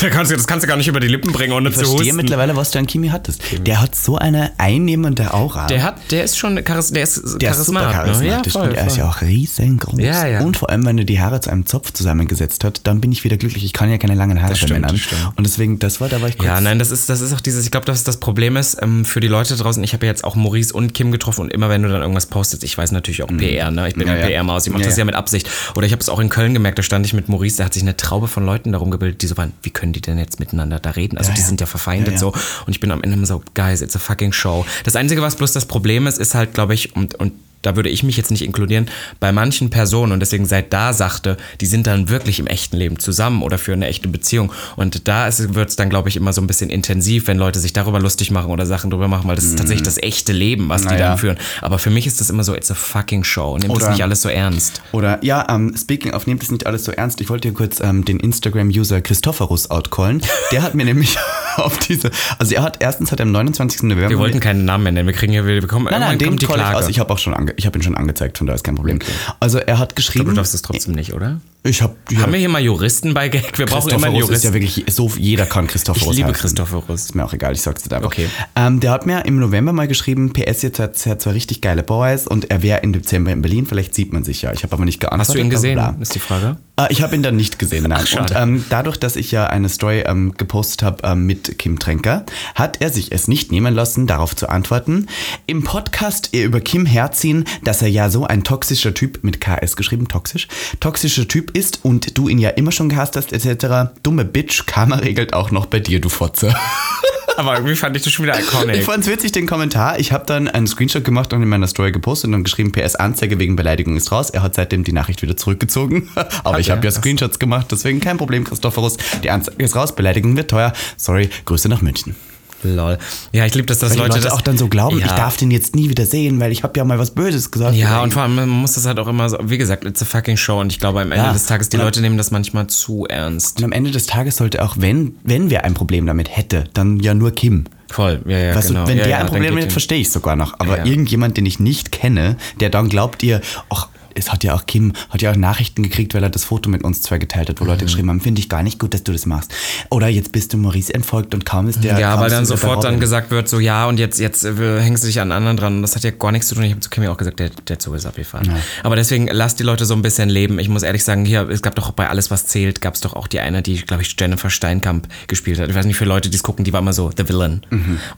da 0.02 0.10
kannst 0.10 0.32
du, 0.32 0.36
das 0.36 0.48
kannst 0.48 0.64
du 0.64 0.68
gar 0.68 0.76
nicht 0.78 0.88
über 0.88 1.00
die 1.00 1.08
Lippen 1.08 1.32
bringen, 1.32 1.54
ohne 1.54 1.70
Ich 1.70 1.76
zu 1.76 1.82
verstehe 1.82 2.00
husten. 2.08 2.16
mittlerweile, 2.16 2.56
was 2.56 2.72
du 2.72 2.80
an 2.80 2.88
Kimi 2.88 3.10
hattest. 3.10 3.42
Der 3.66 3.80
hat 3.82 3.94
so 3.94 4.18
eine 4.18 4.52
einnehmende 4.58 5.34
Aura. 5.34 5.68
Der 5.68 5.84
hat, 5.84 5.98
der 6.12 6.24
ist 6.24 6.38
schon 6.38 6.60
Charis, 6.66 6.92
der 6.92 7.04
ist 7.04 7.22
Der 7.42 7.52
ist 7.52 7.64
super 7.66 7.82
Charismat, 7.92 7.94
charismatisch 7.94 8.54
ne? 8.56 8.60
Ja, 8.60 8.62
voll, 8.62 8.70
und 8.70 8.76
er 8.76 8.88
ist 8.88 8.94
voll. 8.94 9.04
ja 9.04 9.10
auch 9.10 9.22
riesengroß. 9.22 10.00
Ja, 10.00 10.28
ja. 10.28 10.42
Und 10.42 10.58
vor 10.58 10.70
allem, 10.70 10.86
wenn 10.86 10.98
er 10.98 11.04
die 11.04 11.20
Haare 11.20 11.40
zu 11.42 11.52
einem 11.52 11.66
Zopf 11.68 11.92
zusammengesetzt 11.94 12.64
hat, 12.64 12.82
dann 12.86 13.02
bin 13.02 13.12
ich 13.12 13.24
wieder 13.24 13.38
glücklich. 13.38 13.64
Ich 13.64 13.74
kann 13.74 13.92
ja 13.92 13.98
keine 14.00 14.16
langen 14.16 14.42
Haare 14.42 14.56
bei 14.60 14.68
Männern. 14.74 15.00
Und 15.36 15.46
deswegen, 15.46 15.78
das 15.78 16.02
war, 16.02 16.10
da 16.10 16.22
war 16.22 16.30
ich 16.30 16.38
kurz. 16.38 16.48
Ja, 16.48 16.60
nein, 16.62 16.80
das 16.80 16.90
ist, 16.90 17.10
das 17.10 17.22
ist 17.22 17.34
auch 17.34 17.42
dieses, 17.42 17.66
ich 17.66 17.72
glaube, 17.72 17.86
dass 17.86 18.04
das 18.04 18.18
Problem 18.18 18.58
ist 18.58 18.78
ähm, 18.82 19.06
für 19.06 19.20
die 19.20 19.28
Leute 19.28 19.56
draußen. 19.56 19.84
Ich 19.84 19.94
habe 19.94 20.06
ja 20.08 20.12
jetzt 20.12 20.24
auch 20.24 20.36
Maurice 20.36 20.74
und 20.74 20.94
Kim 20.96 21.12
getroffen 21.12 21.42
und 21.42 21.54
immer 21.54 21.70
wenn 21.70 21.84
du 21.84 21.90
dann 21.90 22.02
irgendwas 22.02 22.26
postest, 22.26 22.64
ich 22.64 22.78
weiß 22.78 22.92
natürlich 22.92 23.22
auch 23.24 23.28
PR, 23.28 23.70
ne? 23.72 23.88
Ich 23.88 23.94
bin 23.96 24.08
Ja, 24.08 24.16
ja, 24.16 24.22
ja. 24.22 24.28
PR-Maus, 24.28 24.66
ich 24.66 24.72
mache 24.74 24.82
Ja, 24.82 24.88
das 24.88 24.96
ja 24.98 25.02
ja. 25.02 25.06
mit 25.06 25.16
Absicht. 25.16 25.50
Oder 25.76 25.86
ich 25.86 25.92
habe 25.92 26.02
es 26.02 26.10
auch 26.10 26.20
in 26.20 26.30
Köln 26.30 26.54
gemerkt, 26.54 26.80
da 26.80 26.84
stand 26.84 27.06
ich 27.06 27.09
mit 27.14 27.30
Maurice, 27.30 27.58
da 27.58 27.66
hat 27.66 27.74
sich 27.74 27.84
eine 27.84 27.98
Traube 27.98 28.28
von 28.28 28.46
Leuten 28.46 28.72
darum 28.72 28.92
gebildet, 28.92 29.22
die 29.22 29.28
so 29.28 29.38
waren, 29.38 29.54
wie 29.62 29.70
können 29.70 29.94
die 29.94 30.02
denn 30.02 30.18
jetzt 30.18 30.40
miteinander 30.40 30.80
da 30.80 30.92
reden? 30.92 31.18
Also 31.18 31.30
Ja, 31.30 31.36
die 31.36 31.42
ja. 31.42 31.48
sind 31.48 31.62
ja 31.62 31.68
verfeindet 31.68 32.14
ja. 32.14 32.20
so. 32.20 32.28
Und 32.30 32.70
ich 32.70 32.80
bin 32.80 32.92
am 32.92 33.02
Ende 33.04 33.16
immer 33.18 33.26
so, 33.26 33.42
guys, 33.56 33.82
it's 33.82 33.96
a 33.96 34.00
fucking 34.00 34.34
show. 34.34 34.66
Das 34.84 34.96
Einzige, 34.96 35.22
was 35.22 35.36
bloß 35.36 35.54
das 35.54 35.66
Problem 35.66 36.08
ist, 36.08 36.20
ist 36.20 36.36
halt, 36.36 36.54
glaube 36.54 36.74
ich, 36.74 36.96
und, 36.96 37.16
und 37.16 37.34
da 37.62 37.76
würde 37.76 37.90
ich 37.90 38.04
mich 38.04 38.18
jetzt 38.18 38.32
nicht 38.32 38.44
inkludieren, 38.44 38.88
bei 39.20 39.32
manchen 39.32 39.70
Personen 39.70 40.12
und 40.12 40.20
deswegen 40.20 40.46
seit 40.46 40.72
da 40.74 40.94
sagte, 40.94 41.38
die 41.62 41.66
sind 41.66 41.88
dann 41.88 42.10
wirklich 42.10 42.40
im 42.40 42.48
echten 42.48 42.78
Leben 42.78 43.00
zusammen 43.00 43.42
oder 43.44 43.58
für 43.58 43.74
eine 43.74 43.88
echte 43.88 44.08
Beziehung. 44.08 44.52
Und 44.76 45.08
da 45.08 45.28
wird 45.38 45.70
es 45.70 45.76
dann, 45.76 45.90
glaube 45.90 46.10
ich, 46.10 46.16
immer 46.16 46.34
so 46.34 46.42
ein 46.42 46.48
bisschen 46.48 46.70
intensiv, 46.70 47.28
wenn 47.28 47.38
Leute 47.38 47.60
sich 47.60 47.74
darüber 47.74 48.00
lustig 48.00 48.32
machen 48.32 48.52
oder 48.52 48.66
Sachen 48.66 48.90
drüber 48.90 49.08
machen, 49.08 49.28
weil 49.28 49.36
das 49.36 49.46
ist 49.46 49.58
tatsächlich 49.58 49.84
das 49.86 49.98
echte 49.98 50.32
Leben, 50.34 50.70
was 50.70 50.82
die 50.84 50.88
Naja. 50.90 51.10
dann 51.10 51.18
führen. 51.18 51.38
Aber 51.62 51.80
für 51.80 51.90
mich 51.90 52.08
ist 52.08 52.20
das 52.22 52.30
immer 52.30 52.44
so, 52.44 52.56
it's 52.56 52.72
a 52.72 52.76
fucking 52.76 53.24
show. 53.24 53.58
Nehmt 53.58 53.72
das 53.72 53.84
Oder- 53.84 53.92
nicht 53.92 54.04
alles 54.04 54.22
so 54.22 54.30
ernst. 54.30 54.82
Oder 54.92 55.24
ja, 55.24 55.46
ähm, 55.50 55.76
speaking 55.78 56.14
of, 56.14 56.28
nehmt 56.28 56.42
es 56.44 56.52
nicht 56.52 56.66
alles 56.66 56.86
so 56.86 56.92
ernst. 56.92 57.20
Ich 57.22 57.30
wollte 57.30 57.48
hier 57.50 57.56
kurz 57.56 57.80
ähm, 57.82 58.06
den 58.06 58.20
Instagram-User 58.20 59.02
Christophorus 59.02 59.70
outcallen. 59.70 60.22
Der 60.52 60.62
hat 60.62 60.76
mir 60.76 60.86
nämlich 60.90 61.18
auf 61.58 61.78
diese, 61.80 62.10
also 62.38 62.56
er 62.56 62.64
hat, 62.64 62.78
erstens 62.80 63.12
hat 63.12 63.20
er 63.20 63.26
am 63.26 63.32
29. 63.32 63.84
November... 63.84 64.10
Wir 64.10 64.20
wollten 64.20 64.40
keinen 64.40 64.66
Namen 64.66 64.86
nennen, 64.94 65.08
wir 65.08 65.14
kriegen 65.14 65.34
ja, 65.34 65.46
wir 65.46 65.60
bekommen 65.62 65.88
Nein, 65.92 66.00
nein, 66.00 66.18
den 66.20 66.30
kommt 66.30 66.42
die 66.42 66.46
ich 66.46 66.52
Klage. 66.52 66.78
aus. 66.78 66.88
Ich 66.88 67.00
habe 67.00 67.12
auch 67.14 67.18
schon, 67.18 67.34
ange 67.34 67.49
ich 67.58 67.66
habe 67.66 67.78
ihn 67.78 67.84
schon 67.84 67.96
angezeigt, 67.96 68.38
von 68.38 68.48
daher 68.48 68.56
ist 68.56 68.64
kein 68.64 68.76
Problem. 68.76 69.00
Also 69.40 69.60
er 69.60 69.80
hat 69.80 69.96
geschrieben... 69.96 70.30
du 70.30 70.34
darfst 70.34 70.54
es 70.54 70.62
trotzdem 70.62 70.94
nicht, 70.94 71.14
oder? 71.14 71.40
Ich 71.62 71.82
habe... 71.82 71.96
Ja, 72.10 72.22
Haben 72.22 72.32
wir 72.32 72.40
hier 72.40 72.48
mal 72.48 72.62
Juristen 72.62 73.14
bei 73.14 73.28
Gag? 73.28 73.58
Wir 73.60 73.66
brauchen 73.66 73.90
immer 73.90 74.08
einen 74.08 74.16
Christophorus 74.16 74.38
ist 74.38 74.44
Juristen. 74.46 74.48
ja 74.48 74.54
wirklich 74.54 74.86
so, 74.96 75.12
jeder 75.18 75.46
kann 75.46 75.68
Christophorus 75.68 76.12
ich 76.14 76.18
liebe 76.18 76.30
heißen. 76.30 76.42
Christophorus. 76.42 77.02
Ist 77.02 77.16
mir 77.16 77.26
auch 77.26 77.34
egal, 77.34 77.52
ich 77.54 77.62
sag's 77.62 77.84
dir 77.84 77.94
einfach. 77.98 78.08
Okay. 78.08 78.28
Ähm, 78.56 78.80
der 78.80 78.92
hat 78.92 79.06
mir 79.06 79.26
im 79.26 79.40
November 79.40 79.74
mal 79.74 79.88
geschrieben, 79.90 80.32
PS, 80.32 80.62
jetzt 80.62 80.80
hat 80.80 81.06
er 81.06 81.20
zwei 81.20 81.32
richtig 81.32 81.60
geile 81.60 81.84
Boys 81.84 82.28
und 82.28 82.50
er 82.50 82.62
wäre 82.62 82.80
im 82.80 82.94
Dezember 82.94 83.34
in 83.34 83.42
Berlin, 83.42 83.66
vielleicht 83.66 83.94
sieht 83.94 84.14
man 84.14 84.24
sich 84.24 84.42
ja. 84.42 84.54
Ich 84.54 84.64
habe 84.64 84.72
aber 84.74 84.86
nicht 84.86 85.02
geantwortet. 85.02 85.28
Hast 85.28 85.36
du 85.36 85.40
ihn 85.40 85.50
gesehen, 85.50 85.74
bla. 85.74 85.98
ist 86.00 86.16
die 86.16 86.20
Frage? 86.20 86.56
Äh, 86.78 86.88
ich 86.92 87.02
habe 87.02 87.14
ihn 87.14 87.24
dann 87.24 87.36
nicht 87.36 87.60
gesehen, 87.60 87.84
nein. 87.90 88.06
Ach, 88.10 88.20
und 88.22 88.34
ähm, 88.36 88.64
dadurch, 88.70 88.98
dass 88.98 89.18
ich 89.18 89.32
ja 89.32 89.48
eine 89.48 89.68
Story 89.68 90.04
ähm, 90.06 90.36
gepostet 90.38 90.84
habe 90.84 91.00
ähm, 91.04 91.26
mit 91.26 91.60
Kim 91.60 91.78
Tränker, 91.78 92.26
hat 92.56 92.82
er 92.82 92.90
sich 92.90 93.12
es 93.12 93.28
nicht 93.28 93.52
nehmen 93.52 93.76
lassen, 93.76 94.08
darauf 94.08 94.34
zu 94.34 94.48
antworten. 94.48 95.08
Im 95.46 95.66
Podcast 95.66 96.30
ihr 96.32 96.46
über 96.46 96.62
Kim 96.62 96.86
herziehen, 96.86 97.44
dass 97.66 97.82
er 97.82 97.90
ja 97.90 98.10
so 98.10 98.26
ein 98.26 98.46
toxischer 98.46 98.94
Typ, 98.94 99.24
mit 99.24 99.42
KS 99.42 99.76
geschrieben, 99.76 100.08
toxisch, 100.08 100.48
toxischer 100.80 101.28
Typ 101.28 101.49
ist 101.50 101.80
und 101.84 102.18
du 102.18 102.30
ihn 102.30 102.38
ja 102.38 102.50
immer 102.50 102.72
schon 102.72 102.90
gehasst 102.90 103.16
hast, 103.16 103.34
etc. 103.34 103.92
Dumme 104.04 104.26
Bitch, 104.26 104.66
Karma 104.66 104.98
regelt 104.98 105.34
auch 105.34 105.52
noch 105.52 105.66
bei 105.66 105.80
dir, 105.80 106.00
du 106.02 106.10
Fotze. 106.10 106.56
Aber 107.38 107.56
irgendwie 107.56 107.76
fand 107.78 107.96
ich 107.96 108.04
das 108.04 108.12
schon 108.12 108.26
wieder 108.26 108.38
iconic. 108.38 108.76
Ich 108.76 108.84
fand's 108.84 109.08
witzig, 109.08 109.32
den 109.32 109.48
Kommentar. 109.48 109.98
Ich 109.98 110.12
habe 110.12 110.26
dann 110.26 110.50
einen 110.50 110.68
Screenshot 110.68 111.06
gemacht 111.06 111.32
und 111.32 111.42
in 111.42 111.48
meiner 111.48 111.68
Story 111.68 111.94
gepostet 111.94 112.34
und 112.34 112.44
geschrieben, 112.44 112.74
PS 112.74 112.96
Anzeige 112.96 113.40
wegen 113.40 113.56
Beleidigung 113.56 113.96
ist 113.96 114.12
raus. 114.12 114.30
Er 114.30 114.44
hat 114.44 114.56
seitdem 114.56 114.84
die 114.84 114.92
Nachricht 114.92 115.22
wieder 115.22 115.38
zurückgezogen. 115.38 116.10
Aber 116.16 116.56
Hat 116.56 116.60
ich 116.60 116.70
habe 116.70 116.84
ja 116.84 116.92
Screenshots 116.92 117.40
gemacht, 117.40 117.68
deswegen 117.72 118.02
kein 118.02 118.18
Problem, 118.18 118.44
Christophorus. 118.44 118.98
Die 119.24 119.30
Anzeige 119.30 119.64
ist 119.64 119.74
raus, 119.74 119.96
Beleidigung 119.96 120.36
wird 120.36 120.52
teuer. 120.52 120.74
Sorry, 120.98 121.30
Grüße 121.46 121.70
nach 121.70 121.82
München. 121.82 122.16
Lol. 122.64 122.98
Ja, 123.32 123.46
ich 123.46 123.54
liebe 123.56 123.66
das, 123.68 123.80
dass 123.80 123.96
Leute, 123.96 124.10
Leute 124.10 124.22
das 124.22 124.34
auch 124.34 124.42
dann 124.42 124.58
so 124.58 124.68
glauben, 124.68 125.00
ja. 125.00 125.06
ich 125.06 125.12
darf 125.12 125.38
den 125.38 125.50
jetzt 125.52 125.76
nie 125.76 125.90
wieder 125.90 126.06
sehen, 126.06 126.40
weil 126.40 126.52
ich 126.52 126.64
habe 126.64 126.78
ja 126.78 126.84
mal 126.84 127.00
was 127.00 127.12
Böses 127.12 127.52
gesagt. 127.52 127.76
Ja, 127.76 128.02
und 128.04 128.14
vor 128.14 128.24
allem, 128.24 128.36
man 128.36 128.50
muss 128.50 128.74
das 128.74 128.86
halt 128.86 129.00
auch 129.00 129.08
immer 129.08 129.30
so, 129.30 129.38
wie 129.44 129.58
gesagt, 129.58 129.86
it's 129.86 130.02
a 130.02 130.06
fucking 130.06 130.36
show 130.38 130.60
und 130.60 130.72
ich 130.72 130.80
glaube, 130.80 131.02
am 131.02 131.12
Ende 131.12 131.26
Ja. 131.26 131.34
des 131.34 131.46
Tages, 131.46 131.70
die 131.70 131.78
Und 131.78 131.84
Leute 131.84 132.02
nehmen 132.02 132.18
das 132.18 132.32
manchmal 132.32 132.68
zu 132.68 133.06
ernst. 133.06 133.60
Und 133.60 133.66
am 133.66 133.72
Ende 133.72 133.92
des 133.92 134.06
Tages 134.08 134.38
sollte 134.38 134.64
auch, 134.64 134.76
wenn, 134.78 135.16
wenn 135.24 135.50
wer 135.50 135.64
ein 135.64 135.74
Problem 135.74 136.06
damit 136.06 136.36
hätte, 136.36 136.66
dann 136.74 137.00
ja 137.00 137.14
nur 137.14 137.32
Kim. 137.32 137.66
Voll, 137.90 138.22
ja, 138.28 138.38
ja, 138.38 138.56
Weißt 138.56 138.68
genau. 138.68 138.84
du, 138.84 138.90
wenn 138.90 138.98
ja, 138.98 139.04
der 139.04 139.12
ja, 139.12 139.18
ein 139.20 139.28
Problem 139.28 139.56
damit 139.56 139.72
verstehe 139.72 140.00
ich 140.00 140.12
sogar 140.12 140.36
noch. 140.36 140.60
Aber 140.60 140.78
Ja. 140.80 140.86
irgendjemand, 140.86 141.38
den 141.38 141.46
ich 141.46 141.60
nicht 141.60 141.92
kenne, 141.92 142.38
der 142.60 142.70
dann 142.70 142.88
glaubt 142.90 143.24
ihr, 143.24 143.42
ach, 143.70 143.88
es 144.20 144.32
hat 144.32 144.44
ja 144.44 144.54
auch 144.54 144.66
Kim, 144.66 144.94
hat 145.10 145.22
ja 145.22 145.32
auch 145.32 145.36
Nachrichten 145.36 145.84
gekriegt, 145.84 146.14
weil 146.14 146.24
er 146.24 146.30
das 146.30 146.44
Foto 146.44 146.70
mit 146.70 146.84
uns 146.84 147.02
zwei 147.02 147.18
geteilt 147.18 147.50
hat, 147.50 147.60
wo 147.60 147.64
Mhm. 147.64 147.70
Leute 147.70 147.86
geschrieben 147.86 148.10
haben, 148.10 148.22
finde 148.22 148.40
ich 148.42 148.50
gar 148.50 148.64
nicht 148.64 148.80
gut, 148.80 148.94
dass 148.94 149.04
du 149.04 149.12
das 149.12 149.26
machst. 149.26 149.52
Oder 149.90 150.08
jetzt 150.08 150.32
bist 150.32 150.54
du 150.54 150.58
Maurice 150.58 150.94
entfolgt 150.94 151.34
und 151.34 151.46
kaum 151.46 151.68
ist 151.68 151.84
der. 151.84 152.00
Ja, 152.00 152.20
weil 152.20 152.30
dann 152.30 152.46
sofort 152.46 152.84
dann 152.84 153.00
gesagt 153.00 153.32
wird, 153.32 153.48
so 153.50 153.60
ja, 153.60 153.86
und 153.88 154.00
jetzt, 154.00 154.20
jetzt 154.20 154.44
äh, 154.44 154.82
hängst 154.82 155.04
du 155.04 155.08
dich 155.08 155.20
an 155.22 155.32
anderen 155.32 155.58
dran. 155.58 155.76
Und 155.78 155.82
das 155.82 155.96
hat 155.96 156.04
ja 156.04 156.12
gar 156.12 156.32
nichts 156.32 156.48
zu 156.48 156.56
tun. 156.56 156.64
Ich 156.64 156.72
habe 156.72 156.80
zu 156.82 156.90
Kimi 156.90 157.08
auch 157.08 157.18
gesagt, 157.18 157.40
der, 157.40 157.50
der 157.68 157.80
Zug 157.80 157.96
ist 157.96 158.06
abgefahren. 158.06 158.52
Aber 158.84 158.96
deswegen 158.96 159.28
lasst 159.28 159.60
die 159.60 159.64
Leute 159.64 159.86
so 159.86 159.94
ein 159.94 160.02
bisschen 160.02 160.30
leben. 160.30 160.60
Ich 160.60 160.70
muss 160.70 160.84
ehrlich 160.84 161.04
sagen, 161.04 161.26
hier, 161.26 161.48
es 161.50 161.62
gab 161.62 161.76
doch 161.76 161.92
bei 161.92 162.10
Alles, 162.10 162.32
was 162.32 162.46
zählt, 162.48 162.82
gab 162.82 162.96
es 162.96 163.02
doch 163.02 163.14
auch 163.14 163.28
die 163.28 163.40
eine, 163.40 163.62
die, 163.62 163.76
glaube 163.82 164.02
ich, 164.04 164.16
Jennifer 164.20 164.50
Steinkamp 164.50 165.08
gespielt 165.28 165.60
hat. 165.60 165.70
Ich 165.70 165.76
weiß 165.76 165.86
nicht, 165.86 165.96
für 165.98 166.06
Leute, 166.06 166.30
die 166.30 166.36
es 166.38 166.44
gucken, 166.44 166.66
die 166.66 166.74
war 166.74 166.80
immer 166.82 166.94
so 166.94 167.12
The 167.16 167.28
Villain. 167.30 167.62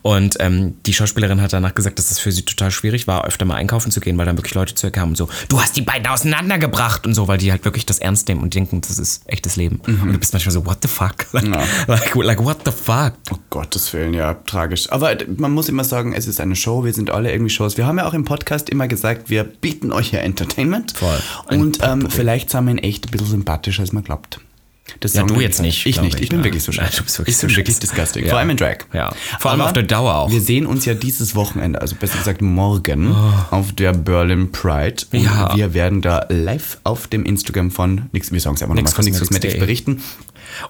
Und 0.02 0.36
ähm, 0.40 0.74
die 0.86 0.94
Schauspielerin 0.94 1.40
hat 1.40 1.52
danach 1.52 1.74
gesagt, 1.74 1.98
dass 1.98 2.08
das 2.08 2.18
für 2.18 2.32
sie 2.32 2.42
total 2.42 2.70
schwierig 2.70 3.06
war, 3.06 3.24
öfter 3.26 3.44
mal 3.44 3.56
einkaufen 3.56 3.90
zu 3.90 4.00
gehen, 4.00 4.16
weil 4.18 4.26
dann 4.26 4.36
wirklich 4.38 4.54
Leute 4.54 4.74
zu 4.74 4.86
ihr 4.86 4.90
kamen 4.90 5.10
und 5.12 5.16
so, 5.16 5.28
du 5.48 5.60
hast 5.60 5.76
die 5.76 5.82
beiden 5.92 6.06
auseinandergebracht 6.06 7.06
und 7.06 7.14
so, 7.14 7.28
weil 7.28 7.38
die 7.38 7.50
halt 7.50 7.64
wirklich 7.64 7.84
das 7.84 7.98
ernst 7.98 8.28
nehmen 8.28 8.40
und 8.40 8.54
denken, 8.54 8.80
das 8.80 8.98
ist 8.98 9.22
echtes 9.26 9.56
Leben. 9.56 9.80
Und 9.86 10.12
du 10.12 10.18
bist 10.18 10.32
manchmal 10.32 10.52
so, 10.52 10.64
what 10.64 10.78
the 10.82 10.88
fuck? 10.88 11.26
Like, 11.32 11.88
like, 11.88 12.14
like 12.14 12.44
what 12.44 12.58
the 12.64 12.70
fuck? 12.70 13.14
Oh 13.30 13.36
Gottes 13.50 13.92
Willen, 13.92 14.14
ja, 14.14 14.34
tragisch. 14.34 14.90
Aber 14.90 15.16
man 15.36 15.52
muss 15.52 15.68
immer 15.68 15.84
sagen, 15.84 16.12
es 16.12 16.26
ist 16.26 16.40
eine 16.40 16.56
Show, 16.56 16.84
wir 16.84 16.92
sind 16.92 17.10
alle 17.10 17.30
irgendwie 17.32 17.50
Shows. 17.50 17.76
Wir 17.76 17.86
haben 17.86 17.98
ja 17.98 18.06
auch 18.06 18.14
im 18.14 18.24
Podcast 18.24 18.70
immer 18.70 18.88
gesagt, 18.88 19.28
wir 19.28 19.44
bieten 19.44 19.92
euch 19.92 20.12
ja 20.12 20.20
Entertainment. 20.20 20.92
Voll. 20.92 21.18
Ein 21.46 21.60
Und 21.60 21.78
ähm, 21.82 22.08
vielleicht 22.08 22.50
sind 22.50 22.64
wir 22.64 22.72
in 22.72 22.78
echt 22.78 23.06
ein 23.06 23.10
bisschen 23.10 23.28
sympathischer, 23.28 23.82
als 23.82 23.92
man 23.92 24.04
glaubt. 24.04 24.40
Das 25.00 25.14
Ja, 25.14 25.22
du 25.24 25.40
jetzt 25.40 25.60
nicht, 25.60 25.86
Ich 25.86 26.00
nicht, 26.00 26.16
ich 26.16 26.22
ich, 26.22 26.28
bin 26.28 26.38
ne? 26.38 26.44
wirklich 26.44 26.62
so 26.62 26.72
Nein, 26.72 26.86
schlecht. 26.86 26.98
du 27.00 27.02
bist 27.04 27.18
wirklich 27.18 27.34
ich 27.34 27.40
so 27.40 27.46
bin 27.46 27.56
wirklich 27.56 27.78
disgusting. 27.78 28.24
Ja. 28.24 28.30
Vor 28.30 28.38
allem 28.38 28.50
in 28.50 28.56
Drag. 28.56 28.78
Ja. 28.92 29.12
Vor 29.40 29.50
allem 29.50 29.60
Aber 29.60 29.68
auf 29.68 29.72
der 29.72 29.82
Dauer 29.84 30.14
auch. 30.16 30.30
Wir 30.30 30.40
sehen 30.40 30.66
uns 30.66 30.84
ja 30.84 30.94
dieses 30.94 31.34
Wochenende, 31.34 31.80
also 31.80 31.96
besser 31.96 32.18
gesagt 32.18 32.42
morgen, 32.42 33.14
auf 33.50 33.72
der 33.72 33.92
Berlin 33.92 34.52
Pride. 34.52 35.04
Und 35.12 35.20
Oh. 35.20 35.24
Ja. 35.24 35.56
wir 35.56 35.74
werden 35.74 36.00
da 36.02 36.26
live 36.28 36.78
auf 36.84 37.06
dem 37.06 37.24
Instagram 37.24 37.70
von 37.70 38.02
Nix, 38.12 38.32
wir 38.32 38.40
sagen 38.40 38.56
es 38.56 38.62
einfach 38.62 38.74
nochmal, 38.74 38.92
von 38.92 39.04
Nix 39.04 39.18
Cosmetics 39.18 39.58
berichten. 39.58 40.02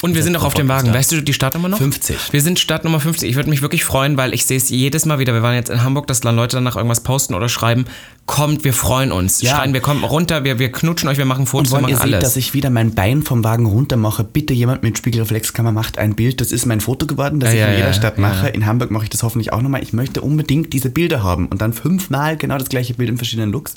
Und 0.03 0.15
wir 0.15 0.23
sind 0.23 0.37
auch 0.37 0.45
auf 0.45 0.55
dem 0.55 0.69
Wagen. 0.69 0.93
Weißt 0.93 1.13
du 1.13 1.23
die 1.23 1.33
Startnummer 1.33 1.69
noch? 1.69 1.79
50. 1.79 2.33
Wir 2.33 2.41
sind 2.41 2.59
Startnummer 2.59 3.01
50. 3.01 3.29
Ich 3.29 3.37
würde 3.37 3.51
mich 3.51 3.63
wirklich 3.63 3.85
freuen, 3.85 4.17
weil 4.17 4.35
ich 4.35 4.47
sehe 4.47 4.57
es 4.57 4.69
jedes 4.71 5.07
Mal 5.07 5.19
wieder. 5.19 5.35
Wir 5.35 5.43
waren 5.43 5.55
jetzt 5.55 5.71
in 5.71 5.83
Hamburg, 5.83 6.07
dass 6.07 6.21
dann 6.21 6.37
Leute 6.37 6.57
danach 6.57 6.77
irgendwas 6.77 7.01
posten 7.01 7.35
oder 7.35 7.49
schreiben. 7.49 7.85
Kommt, 8.25 8.65
wir 8.65 8.73
freuen 8.73 9.11
uns. 9.11 9.43
Ja. 9.43 9.57
Schreien, 9.57 9.75
wir 9.75 9.81
kommen 9.81 10.05
runter, 10.05 10.45
wir, 10.45 10.59
wir 10.59 10.71
knutschen 10.71 11.09
euch, 11.09 11.19
wir 11.19 11.25
machen 11.25 11.41
Und 11.41 11.47
Fotos, 11.49 11.73
wir 11.73 11.79
wenn 11.79 11.89
ihr 11.89 11.97
machen 11.97 12.07
seht, 12.07 12.15
alles. 12.15 12.29
dass 12.29 12.37
ich 12.37 12.55
wieder 12.55 12.71
mein 12.71 12.95
Bein 12.95 13.23
vom 13.23 13.43
Wagen 13.43 13.67
runter 13.67 13.97
mache, 13.97 14.23
bitte 14.23 14.55
jemand 14.55 14.83
mit 14.85 14.97
Spiegelreflexkamera 14.97 15.73
macht 15.73 15.99
ein 15.99 16.15
Bild. 16.15 16.41
Das 16.41 16.53
ist 16.53 16.67
mein 16.67 16.81
Foto 16.81 17.07
geworden, 17.07 17.41
das 17.41 17.51
Ja, 17.51 17.55
ich 17.55 17.61
ja, 17.61 17.67
in 17.69 17.77
jeder 17.79 17.93
Stadt 17.93 18.19
mache. 18.19 18.49
In 18.49 18.65
Hamburg 18.67 18.91
mache 18.91 19.05
ich 19.05 19.11
das 19.11 19.23
hoffentlich 19.23 19.53
auch 19.53 19.61
nochmal. 19.61 19.83
Ich 19.83 19.93
möchte 19.93 20.21
unbedingt 20.21 20.73
diese 20.73 20.91
Bilder 20.91 21.23
haben 21.23 21.49
und 21.49 21.61
dann 21.61 21.73
fünfmal 21.73 22.37
genau 22.37 22.59
das 22.59 22.69
gleiche 22.69 22.95
Bild 22.95 23.09
in 23.09 23.17
verschiedenen 23.17 23.51
Looks. 23.51 23.75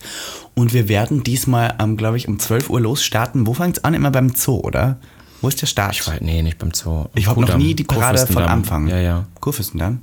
Und 0.54 0.74
wir 0.74 0.88
werden 0.88 1.24
diesmal, 1.24 1.74
ähm, 1.80 1.98
glaube 1.98 2.18
ich, 2.18 2.28
um 2.28 2.40
12 2.40 2.70
Uhr 2.70 2.82
losstarten. 2.82 3.48
Wo 3.48 3.54
fängt 3.54 3.78
es 3.78 3.84
an? 3.84 3.94
Immer 3.94 4.12
beim 4.12 4.30
Zoo, 4.36 4.60
oder? 4.60 4.98
Wo 5.42 5.48
ist 5.50 5.62
der 5.62 5.68
Start? 5.68 5.94
ich 5.96 6.08
weiß, 6.08 6.22
nee, 6.22 6.42
nicht 6.42 6.58
beim 6.58 6.74
Zoo. 6.74 7.06
Ich 7.14 7.28
habe 7.28 7.42
noch 7.42 7.58
nie 7.58 7.74
die 7.76 7.84
Parade 7.84 8.26
von. 8.26 8.44
Anfang. 8.44 8.88
Ja, 8.88 9.00
ja. 9.00 9.26
Kurfürstendamm? 9.40 10.00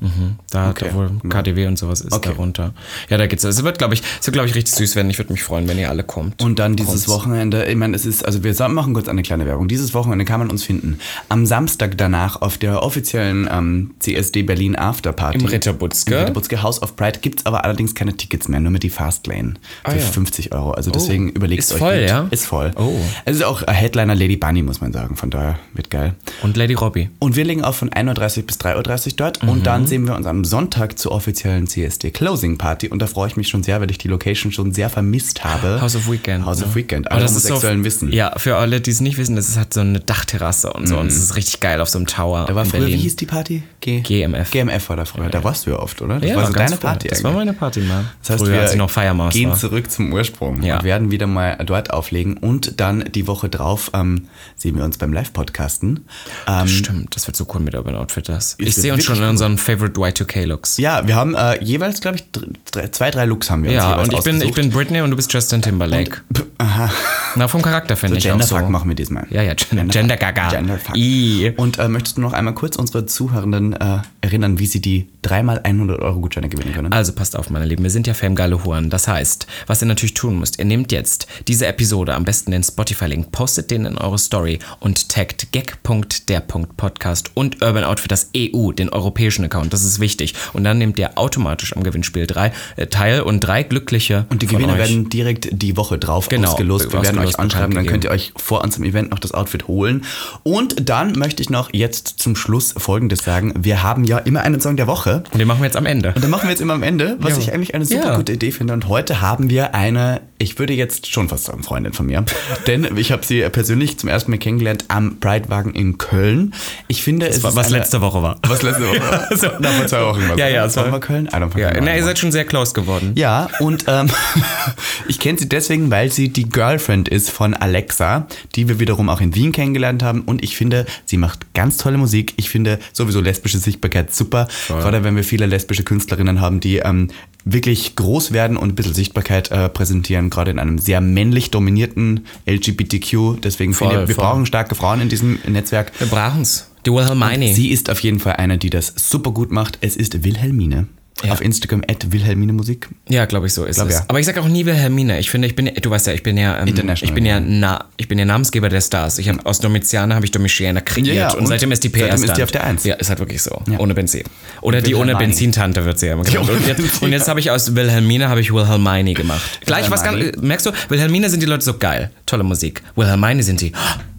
Da, 0.50 0.70
Okay. 0.70 0.90
da 0.92 0.94
wo 1.22 1.28
KDW 1.28 1.66
und 1.66 1.76
sowas 1.78 2.00
ist 2.00 2.12
Okay. 2.12 2.30
darunter. 2.30 2.74
Ja, 3.08 3.16
da 3.18 3.26
geht's. 3.26 3.42
Es 3.42 3.62
wird, 3.64 3.78
glaube 3.78 3.94
ich, 3.94 4.02
es 4.20 4.26
wird, 4.26 4.34
glaube 4.34 4.48
ich, 4.48 4.54
richtig 4.54 4.74
süß 4.74 4.94
werden. 4.94 5.10
Ich 5.10 5.18
würde 5.18 5.32
mich 5.32 5.42
freuen, 5.42 5.66
wenn 5.68 5.78
ihr 5.78 5.88
alle 5.90 6.04
kommt. 6.04 6.40
Und 6.42 6.58
dann 6.60 6.76
dieses 6.76 7.06
Kommt's. 7.06 7.08
Wochenende, 7.08 7.64
ich 7.64 7.74
meine, 7.76 7.96
es 7.96 8.06
ist, 8.06 8.24
also 8.24 8.44
wir 8.44 8.68
machen 8.68 8.94
kurz 8.94 9.08
eine 9.08 9.22
kleine 9.22 9.44
Werbung. 9.46 9.66
Dieses 9.68 9.94
Wochenende 9.94 10.24
kann 10.24 10.38
man 10.38 10.48
uns 10.50 10.62
finden. 10.62 10.98
Am 11.28 11.44
Samstag 11.46 11.98
danach 11.98 12.40
auf 12.40 12.58
der 12.58 12.82
offiziellen 12.82 13.48
ähm, 13.50 13.94
CSD 13.98 14.42
Berlin 14.44 14.76
Afterparty. 14.76 15.38
Im 15.38 15.46
Ritterbutzke. 15.46 16.14
Im 16.14 16.20
Ritterbutzke 16.20 16.62
House 16.62 16.80
of 16.82 16.94
Pride 16.94 17.18
gibt 17.20 17.40
es 17.40 17.46
aber 17.46 17.64
allerdings 17.64 17.94
keine 17.96 18.16
Tickets 18.16 18.46
mehr, 18.48 18.60
nur 18.60 18.70
mit 18.70 18.82
die 18.84 18.90
Fastlane 18.90 19.54
für 19.84 19.90
Ah, 19.90 19.94
ja. 19.94 20.00
50 20.00 20.52
Euro. 20.52 20.70
Also 20.72 20.90
deswegen 20.92 21.30
überlegt 21.30 21.60
Ist 21.64 21.72
euch 21.72 21.78
voll, 21.78 21.98
gut. 22.00 22.08
ja? 22.08 22.26
Ist 22.30 22.46
voll. 22.46 22.70
Oh. 22.76 22.94
Es 23.24 23.36
ist 23.36 23.42
auch 23.44 23.62
Headliner 23.66 24.14
Lady 24.14 24.36
Bunny, 24.36 24.62
muss 24.62 24.80
man 24.80 24.92
sagen. 24.92 25.16
Von 25.22 25.30
daher 25.30 25.56
wird 25.72 25.88
geil. 25.88 26.14
Und 26.42 26.56
Lady 26.56 26.74
Robbie. 26.74 27.08
Und 27.20 27.36
wir 27.36 27.44
legen 27.44 27.62
auf 27.62 27.76
von 27.76 27.90
1.30 27.90 28.38
Uhr 28.38 28.42
bis 28.48 28.56
3.30 28.56 29.06
Uhr 29.06 29.12
dort. 29.18 29.40
Und 29.44 29.58
Mhm. 29.60 29.62
dann 29.62 29.86
sehen 29.86 30.04
wir 30.04 30.16
uns 30.16 30.26
am 30.26 30.44
Sonntag 30.44 30.98
zur 30.98 31.12
offiziellen 31.12 31.68
CSD 31.68 32.10
Closing 32.10 32.58
Party. 32.58 32.88
Und 32.88 33.00
da 33.00 33.06
freue 33.06 33.28
ich 33.28 33.36
mich 33.36 33.46
schon 33.46 33.62
sehr, 33.62 33.80
weil 33.80 33.88
ich 33.92 33.98
die 33.98 34.08
Location 34.08 34.50
schon 34.50 34.72
sehr 34.74 34.90
vermisst 34.90 35.44
habe. 35.44 35.80
House 35.80 35.94
of 35.94 36.10
Weekend. 36.10 36.44
House 36.44 36.58
ne? 36.58 36.66
of 36.66 36.74
Weekend. 36.74 37.06
Aber 37.06 37.18
Alle 37.18 37.26
ist 37.26 37.34
so, 37.34 37.50
Homosexuellen 37.50 37.84
wissen. 37.84 38.10
Ja, 38.12 38.32
für 38.36 38.56
alle, 38.56 38.80
die 38.80 38.90
es 38.90 39.00
nicht 39.00 39.16
wissen, 39.16 39.36
das 39.36 39.48
ist 39.48 39.56
halt 39.56 39.72
so 39.72 39.78
eine 39.78 40.00
Dachterrasse 40.00 40.72
und 40.72 40.88
so. 40.88 40.98
Und 40.98 41.06
es 41.06 41.18
ist 41.18 41.36
richtig 41.36 41.60
geil 41.60 41.80
auf 41.80 41.88
so 41.88 41.98
einem 41.98 42.08
Tower 42.08 42.46
Da 42.48 42.56
war 42.56 42.64
früher, 42.64 42.80
Berlin. 42.80 42.98
wie 42.98 43.02
hieß 43.02 43.14
die 43.14 43.26
Party? 43.26 43.62
G 43.80 44.00
GMF. 44.00 44.50
GMF 44.50 44.88
war 44.88 44.96
da 44.96 45.04
früher. 45.04 45.28
Da 45.28 45.44
warst 45.44 45.66
du 45.66 45.70
ja 45.70 45.78
oft, 45.78 46.02
oder? 46.02 46.18
Das 46.18 46.28
ja, 46.30 46.34
war 46.34 46.46
so 46.48 46.52
deine 46.52 46.70
früher. 46.70 46.78
Party 46.78 47.06
Das 47.06 47.22
war 47.22 47.30
meine 47.30 47.52
Party, 47.52 47.78
Mann. 47.82 48.08
Das 48.22 48.30
heißt, 48.30 48.40
früher, 48.42 48.54
wir 48.54 48.60
als 48.62 48.72
ich 48.72 48.78
noch 48.78 48.90
Feiermaß 48.90 49.32
gehen 49.32 49.50
war. 49.50 49.56
zurück 49.56 49.88
zum 49.88 50.12
Ursprung 50.12 50.64
Ja. 50.64 50.78
und 50.78 50.82
werden 50.84 51.12
wieder 51.12 51.28
mal 51.28 51.56
dort 51.64 51.92
auflegen. 51.92 52.36
Und 52.38 52.80
dann 52.80 53.04
die 53.14 53.28
Woche 53.28 53.48
drauf 53.48 53.92
ähm, 53.94 54.22
sehen 54.56 54.76
wir 54.76 54.84
uns 54.84 54.98
beim 54.98 55.11
Live-Podcasten. 55.12 56.06
Ähm, 56.48 56.68
Stimmt, 56.68 57.14
das 57.16 57.26
wird 57.26 57.36
so 57.36 57.46
cool 57.54 57.60
mit 57.60 57.74
Urban 57.74 57.94
Outfitters. 57.96 58.54
Ich 58.58 58.74
sehe 58.74 58.92
uns 58.92 59.04
schon 59.04 59.16
in 59.18 59.24
unseren 59.24 59.58
Favorite 59.58 59.98
Y2K-Looks. 59.98 60.78
ja, 60.78 61.06
wir 61.06 61.14
haben 61.16 61.34
äh, 61.34 61.62
jeweils, 61.62 62.00
glaube 62.00 62.16
ich, 62.16 62.30
dr- 62.32 62.46
drei, 62.70 62.88
zwei, 62.88 63.10
drei 63.10 63.24
Looks 63.26 63.50
haben 63.50 63.62
wir 63.64 63.70
uns 63.70 63.76
Ja, 63.76 63.90
jeweils 63.92 64.08
und 64.08 64.14
ich 64.18 64.24
bin, 64.24 64.42
ich 64.42 64.54
bin 64.54 64.70
Britney 64.70 65.00
und 65.00 65.10
du 65.10 65.16
bist 65.16 65.32
Justin 65.32 65.62
Timberlake. 65.62 66.18
P- 66.32 66.42
Aha. 66.58 66.90
Na, 67.36 67.48
vom 67.48 67.62
Charakter 67.62 67.96
finde 67.96 68.18
ich 68.18 68.30
auch 68.30 68.40
so. 68.40 68.48
Genderfuck 68.54 68.70
machen 68.70 68.88
wir 68.88 68.94
diesmal. 68.96 69.26
Ja, 69.30 69.42
ja, 69.42 69.54
Gender, 69.54 69.84
Gender 69.86 70.16
Gaga. 70.16 70.48
Genderfuck. 70.50 70.96
I. 70.96 71.52
Und 71.56 71.78
äh, 71.78 71.88
möchtest 71.88 72.16
du 72.16 72.20
noch 72.20 72.32
einmal 72.32 72.54
kurz 72.54 72.76
unsere 72.76 73.06
Zuhörenden 73.06 73.72
äh, 73.74 73.98
erinnern, 74.20 74.58
wie 74.58 74.66
sie 74.66 74.80
die 74.80 75.08
dreimal 75.22 75.60
100 75.62 76.00
Euro 76.00 76.20
Gutscheine 76.20 76.48
gewinnen 76.48 76.74
können? 76.74 76.92
Also 76.92 77.12
passt 77.12 77.36
auf, 77.36 77.50
meine 77.50 77.64
Lieben, 77.64 77.82
wir 77.82 77.90
sind 77.90 78.06
ja 78.06 78.14
Famegeile 78.14 78.64
Huren. 78.64 78.90
Das 78.90 79.08
heißt, 79.08 79.46
was 79.66 79.80
ihr 79.82 79.86
natürlich 79.86 80.14
tun 80.14 80.38
müsst, 80.38 80.58
ihr 80.58 80.64
nehmt 80.64 80.92
jetzt 80.92 81.26
diese 81.48 81.66
Episode, 81.66 82.14
am 82.14 82.24
besten 82.24 82.50
den 82.50 82.62
Spotify-Link, 82.62 83.32
postet 83.32 83.70
den 83.70 83.84
in 83.84 83.98
eure 83.98 84.18
Story 84.18 84.58
und 84.80 85.08
taggt 85.08 85.52
gag.der.podcast 85.52 87.30
und 87.34 87.62
Urban 87.62 87.84
Outfitters 87.84 88.30
EU, 88.36 88.72
den 88.72 88.88
europäischen 88.88 89.44
Account. 89.44 89.72
Das 89.72 89.84
ist 89.84 90.00
wichtig. 90.00 90.34
Und 90.52 90.64
dann 90.64 90.78
nehmt 90.78 90.98
ihr 90.98 91.16
automatisch 91.18 91.76
am 91.76 91.82
Gewinnspiel 91.82 92.26
drei, 92.26 92.52
äh, 92.76 92.86
teil 92.86 93.22
und 93.22 93.40
drei 93.40 93.62
glückliche 93.62 94.26
Und 94.30 94.42
die 94.42 94.46
Gewinner 94.46 94.76
werden 94.78 95.08
direkt 95.08 95.48
die 95.52 95.76
Woche 95.76 95.98
drauf 95.98 96.28
Genau, 96.28 96.48
ausgelost. 96.48 96.86
Wir 96.86 97.02
werden 97.02 97.18
ausgelost, 97.18 97.34
euch 97.34 97.40
anschreiben, 97.40 97.74
dann 97.74 97.86
könnt 97.86 98.04
ihr 98.04 98.10
euch 98.10 98.32
vor 98.36 98.62
unserem 98.62 98.84
Event 98.84 99.10
noch 99.10 99.18
das 99.18 99.32
Outfit 99.32 99.68
holen. 99.68 100.04
Und 100.42 100.88
dann 100.88 101.12
möchte 101.18 101.42
ich 101.42 101.50
noch 101.50 101.72
jetzt 101.72 102.08
zum 102.18 102.36
Schluss 102.36 102.74
Folgendes 102.76 103.24
sagen. 103.24 103.52
Wir 103.58 103.82
haben 103.82 104.04
ja 104.04 104.18
immer 104.18 104.40
einen 104.40 104.60
Song 104.60 104.76
der 104.76 104.86
Woche. 104.86 105.11
Und 105.32 105.38
den 105.38 105.46
machen 105.48 105.60
wir 105.60 105.66
jetzt 105.66 105.76
am 105.76 105.86
Ende. 105.86 106.12
Und 106.14 106.22
dann 106.22 106.30
machen 106.30 106.44
wir 106.44 106.50
jetzt 106.50 106.60
immer 106.60 106.74
am 106.74 106.82
Ende, 106.82 107.16
was 107.20 107.32
Ja. 107.32 107.38
ich 107.38 107.52
eigentlich 107.52 107.74
eine 107.74 107.84
super 107.84 108.04
Ja. 108.12 108.16
gute 108.16 108.32
Idee 108.32 108.50
finde. 108.52 108.72
Und 108.74 108.88
heute 108.88 109.20
haben 109.20 109.50
wir 109.50 109.74
eine, 109.74 110.20
ich 110.38 110.58
würde 110.58 110.72
jetzt 110.72 111.10
schon 111.12 111.28
fast 111.28 111.44
sagen, 111.44 111.62
Freundin 111.62 111.92
von 111.92 112.06
mir. 112.06 112.24
Denn 112.66 112.88
ich 112.96 113.12
habe 113.12 113.24
sie 113.24 113.40
persönlich 113.50 113.98
zum 113.98 114.08
ersten 114.08 114.30
Mal 114.30 114.38
kennengelernt 114.38 114.86
am 114.88 115.18
Pridewagen 115.20 115.72
in 115.74 115.98
Köln. 115.98 116.54
Ich 116.88 117.02
finde, 117.02 117.26
es 117.28 117.38
ist 117.38 117.42
was 117.44 117.56
eine, 117.56 117.78
letzte 117.78 118.00
Woche 118.00 118.22
war. 118.22 118.38
Was 118.46 118.62
letzte 118.62 118.86
Woche 118.88 119.00
war. 119.00 119.28
So. 119.36 119.48
Na, 119.60 119.68
vor 119.70 119.86
zwei 119.86 120.02
Wochen 120.04 120.22
was. 120.28 120.38
Ja, 120.38 120.48
ja, 120.48 120.64
es 120.66 120.76
War 120.76 120.84
war- 120.84 120.90
mal 120.92 121.00
Köln? 121.00 121.26
I 121.26 121.36
don't 121.36 121.48
fucking 121.48 121.60
Ja, 121.62 121.80
na, 121.80 121.96
ihr 121.96 122.04
seid 122.04 122.18
schon 122.18 122.32
sehr 122.32 122.44
close 122.44 122.72
geworden. 122.74 123.12
Ja, 123.14 123.48
und 123.60 123.84
ähm, 123.88 124.08
ich 125.08 125.18
kenne 125.18 125.38
sie 125.38 125.48
deswegen, 125.48 125.90
weil 125.90 126.10
sie 126.12 126.28
die 126.28 126.48
Girlfriend 126.48 127.08
ist 127.08 127.30
von 127.30 127.54
Alexa, 127.54 128.26
die 128.54 128.68
wir 128.68 128.78
wiederum 128.80 129.08
auch 129.08 129.20
in 129.20 129.34
Wien 129.34 129.52
kennengelernt 129.52 130.02
haben. 130.02 130.22
Und 130.22 130.42
ich 130.44 130.56
finde, 130.56 130.86
sie 131.06 131.16
macht 131.16 131.54
ganz 131.54 131.76
tolle 131.76 131.98
Musik. 131.98 132.34
Ich 132.36 132.50
finde 132.50 132.78
sowieso 132.92 133.20
lesbische 133.20 133.58
Sichtbarkeit 133.58 134.14
super. 134.14 134.48
Gerade 134.68 135.01
wenn 135.04 135.16
wir 135.16 135.24
viele 135.24 135.46
lesbische 135.46 135.82
Künstlerinnen 135.82 136.40
haben, 136.40 136.60
die 136.60 136.78
ähm, 136.78 137.08
wirklich 137.44 137.96
groß 137.96 138.32
werden 138.32 138.56
und 138.56 138.70
ein 138.70 138.74
bisschen 138.74 138.94
Sichtbarkeit 138.94 139.50
äh, 139.50 139.68
präsentieren, 139.68 140.30
gerade 140.30 140.50
in 140.50 140.58
einem 140.58 140.78
sehr 140.78 141.00
männlich 141.00 141.50
dominierten 141.50 142.26
LGBTQ. 142.48 143.40
Deswegen 143.42 143.74
Voll, 143.74 143.88
finde 143.88 144.02
ich, 144.02 144.08
wir 144.08 144.14
voll. 144.14 144.24
brauchen 144.24 144.46
starke 144.46 144.74
Frauen 144.74 145.00
in 145.00 145.08
diesem 145.08 145.38
Netzwerk. 145.46 145.92
Wir 145.98 146.06
brauchen's. 146.06 146.68
Die 146.84 146.90
Wilhelmine. 146.90 147.54
Sie 147.54 147.70
ist 147.70 147.90
auf 147.90 148.00
jeden 148.00 148.18
Fall 148.18 148.34
eine, 148.34 148.58
die 148.58 148.70
das 148.70 148.92
super 148.96 149.30
gut 149.30 149.52
macht. 149.52 149.78
Es 149.82 149.94
ist 149.94 150.24
Wilhelmine. 150.24 150.88
Ja. 151.24 151.32
Auf 151.32 151.40
Instagram 151.40 151.82
at 151.88 152.10
Wilhelmine 152.10 152.52
Musik. 152.52 152.88
Ja, 153.08 153.26
glaube 153.26 153.46
ich, 153.46 153.52
so 153.52 153.64
ist 153.64 153.76
Glaub, 153.76 153.88
es. 153.88 153.94
ja. 153.94 154.04
Aber 154.08 154.18
ich 154.18 154.26
sage 154.26 154.40
auch 154.40 154.48
nie 154.48 154.66
Wilhelmine. 154.66 155.20
Ich 155.20 155.30
finde, 155.30 155.46
ich 155.46 155.54
bin, 155.54 155.70
du 155.80 155.90
weißt 155.90 156.08
ja, 156.08 156.14
ich 156.14 156.24
bin 156.24 156.36
ja, 156.36 156.58
ähm, 156.60 156.66
International, 156.66 157.08
ich 157.10 157.14
bin 157.14 157.24
ja, 157.24 157.38
na, 157.38 157.84
ich 157.96 158.08
bin 158.08 158.18
ja 158.18 158.24
Namensgeber 158.24 158.68
der 158.68 158.80
Stars. 158.80 159.18
Ich 159.18 159.28
habe 159.28 159.38
aus 159.46 159.60
Domitiana 159.60 160.16
habe 160.16 160.24
ich 160.24 160.32
Domitiana 160.32 160.80
kreiert 160.80 161.14
Ja, 161.16 161.32
und, 161.32 161.40
und 161.40 161.46
seitdem 161.46 161.70
ist 161.70 161.84
die 161.84 161.90
PR 161.90 162.08
seitdem 162.08 162.24
ist 162.24 162.36
die 162.38 162.42
auf 162.42 162.50
der 162.50 162.64
Eins. 162.64 162.82
Ja, 162.84 162.94
ist 162.94 163.08
halt 163.08 163.20
wirklich 163.20 163.40
so. 163.40 163.62
Ohne 163.78 163.94
Benzin. 163.94 164.24
Oder 164.62 164.82
die 164.82 164.94
ohne. 164.94 165.14
Benzintante 165.14 165.84
wird 165.84 165.98
sie 165.98 166.06
ja 166.06 166.14
immer 166.14 166.24
genannt. 166.24 166.48
Und 166.50 166.66
jetzt, 166.66 167.02
und 167.02 167.12
jetzt 167.12 167.28
habe 167.28 167.38
ich 167.38 167.50
aus 167.50 167.76
Wilhelmine 167.76 168.28
habe 168.28 168.40
ich 168.40 168.52
Wilhelmine 168.52 169.14
gemacht. 169.14 169.60
Gleich 169.64 169.90
was 169.90 170.02
ganz, 170.02 170.36
merkst 170.40 170.66
du, 170.66 170.72
Wilhelmine 170.88 171.30
sind 171.30 171.40
die 171.40 171.46
Leute 171.46 171.64
so 171.64 171.78
geil. 171.78 172.10
Tolle 172.26 172.42
Musik. 172.42 172.82
Wilhelmine 172.96 173.42
sind 173.42 173.60
die. 173.60 173.72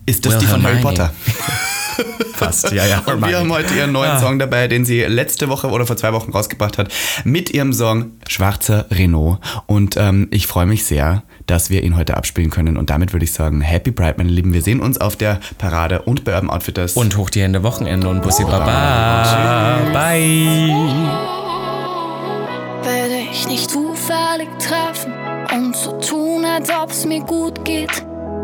Ist 0.06 0.26
das 0.26 0.38
die 0.38 0.46
von 0.46 0.64
Harry. 0.64 0.82
Potter? 0.82 1.12
Fast, 2.34 2.72
ja, 2.72 2.86
ja. 2.86 3.00
Und 3.06 3.26
wir 3.26 3.38
haben 3.40 3.52
heute 3.54 3.74
ihren 3.76 3.92
neuen 3.92 4.12
Ah. 4.12 4.20
Song 4.20 4.40
dabei, 4.40 4.68
den 4.68 4.84
sie 4.84 5.02
letzte 5.04 5.48
Woche 5.50 5.70
oder 5.70 5.86
vor 5.86 5.96
zwei 5.96 6.12
Wochen 6.14 6.32
rausgebracht 6.32 6.78
hat, 6.78 6.92
mit 7.24 7.52
ihrem 7.52 7.72
Song 7.72 8.12
Schwarzer 8.28 8.88
Renault. 8.90 9.38
Und 9.68 9.96
ähm, 9.98 10.28
ich 10.32 10.48
freue 10.48 10.66
mich 10.66 10.86
sehr, 10.86 11.24
dass 11.46 11.70
wir 11.70 11.84
ihn 11.84 11.96
heute 11.96 12.18
abspielen 12.18 12.50
können. 12.50 12.78
Und 12.78 12.90
damit 12.90 13.14
würde 13.14 13.24
ich 13.26 13.32
sagen, 13.34 13.62
Happy 13.62 13.92
Pride, 13.92 14.16
meine 14.18 14.30
Lieben. 14.32 14.54
Wir 14.54 14.62
sehen 14.64 14.80
uns 14.82 15.00
auf 15.00 15.16
der 15.16 15.40
Parade 15.60 16.02
und 16.02 16.24
bei 16.24 16.34
Urban 16.34 16.50
Outfitters. 16.50 16.94
Und 16.94 17.16
hoch 17.16 17.30
die 17.30 17.42
Hände 17.42 17.62
Wochenende 17.64 18.10
und 18.10 18.22
Bussi 18.24 18.44
Baba. 18.44 19.80
Bye. 19.94 20.74
werde 22.84 23.16
ich 23.32 23.48
nicht 23.48 23.70
zufällig 23.70 24.50
treffen 24.60 25.14
und 25.14 25.64
und 25.64 25.76
zu 25.76 25.92
tun, 26.00 26.44
als 26.46 26.70
ob's 26.70 27.06
mir 27.06 27.22
gut 27.22 27.64
geht. 27.64 28.04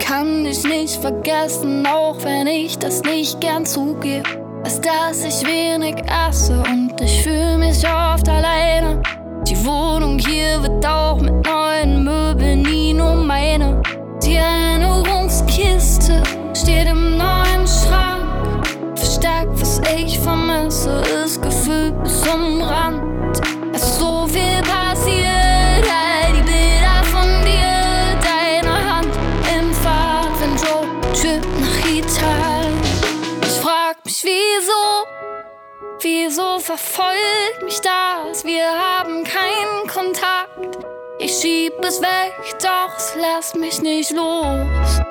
Kann 0.10 0.44
ich 0.44 0.64
nicht 0.64 1.00
vergessen, 1.00 1.86
auch 1.86 2.16
wenn 2.24 2.48
ich 2.48 2.80
das 2.80 3.04
nicht 3.04 3.40
gern 3.40 3.64
zugebe. 3.64 4.28
Ist, 4.66 4.84
dass 4.84 5.24
ich 5.24 5.46
wenig 5.46 5.98
esse 6.28 6.64
und 6.68 7.00
ich 7.00 7.22
fühle 7.22 7.60
mich 7.60 7.86
oft 7.86 8.28
alleine. 8.28 9.04
Die 9.48 9.64
Wohnung 9.64 10.18
hier 10.18 10.64
wird 10.64 10.84
auch 10.84 11.22
mit 11.22 11.46
neuen 11.46 12.04
Möbeln 12.04 12.64
nie 12.64 12.92
nur 12.92 13.14
meine. 13.14 13.84
Die 14.24 14.34
Erinnerungskiste 14.34 16.24
steht 16.56 16.88
im 16.88 17.16
neuen 17.16 17.68
Schrank. 17.68 18.66
Verstärkt, 18.96 19.62
was 19.62 19.80
ich 19.96 20.18
vermisse, 20.18 21.04
ist 21.24 21.40
gefüllt 21.40 22.02
bis 22.02 22.20
zum 22.22 22.64
Rand. 22.64 23.04
Es 23.76 23.84
ist 23.84 24.00
so 24.00 24.26
viel 24.26 24.49
wieso 36.02 36.60
verfolgt 36.60 37.62
mich 37.64 37.80
das? 37.82 38.44
Wir 38.44 38.66
haben 38.68 39.24
keinen 39.24 39.88
Kontakt. 39.88 40.78
Ich 41.20 41.34
schieb 41.34 41.74
es 41.82 42.02
weg, 42.02 42.34
doch 42.62 42.98
es 42.98 43.16
lässt 43.16 43.56
mich 43.56 43.82
nicht 43.82 44.12
los. 44.12 45.02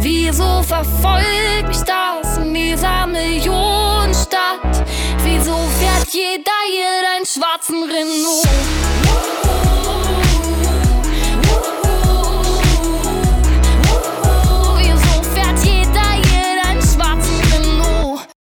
Wieso 0.00 0.62
verfolgt 0.62 1.68
mich 1.68 1.82
das 1.82 2.38
in 2.38 2.54
dieser 2.54 3.06
Millionenstadt? 3.06 4.84
Wieso 5.22 5.56
fährt 5.78 6.08
jeder 6.08 6.52
hier 6.68 7.02
deinen 7.02 7.26
schwarzen 7.26 7.84
Renault? 7.84 9.69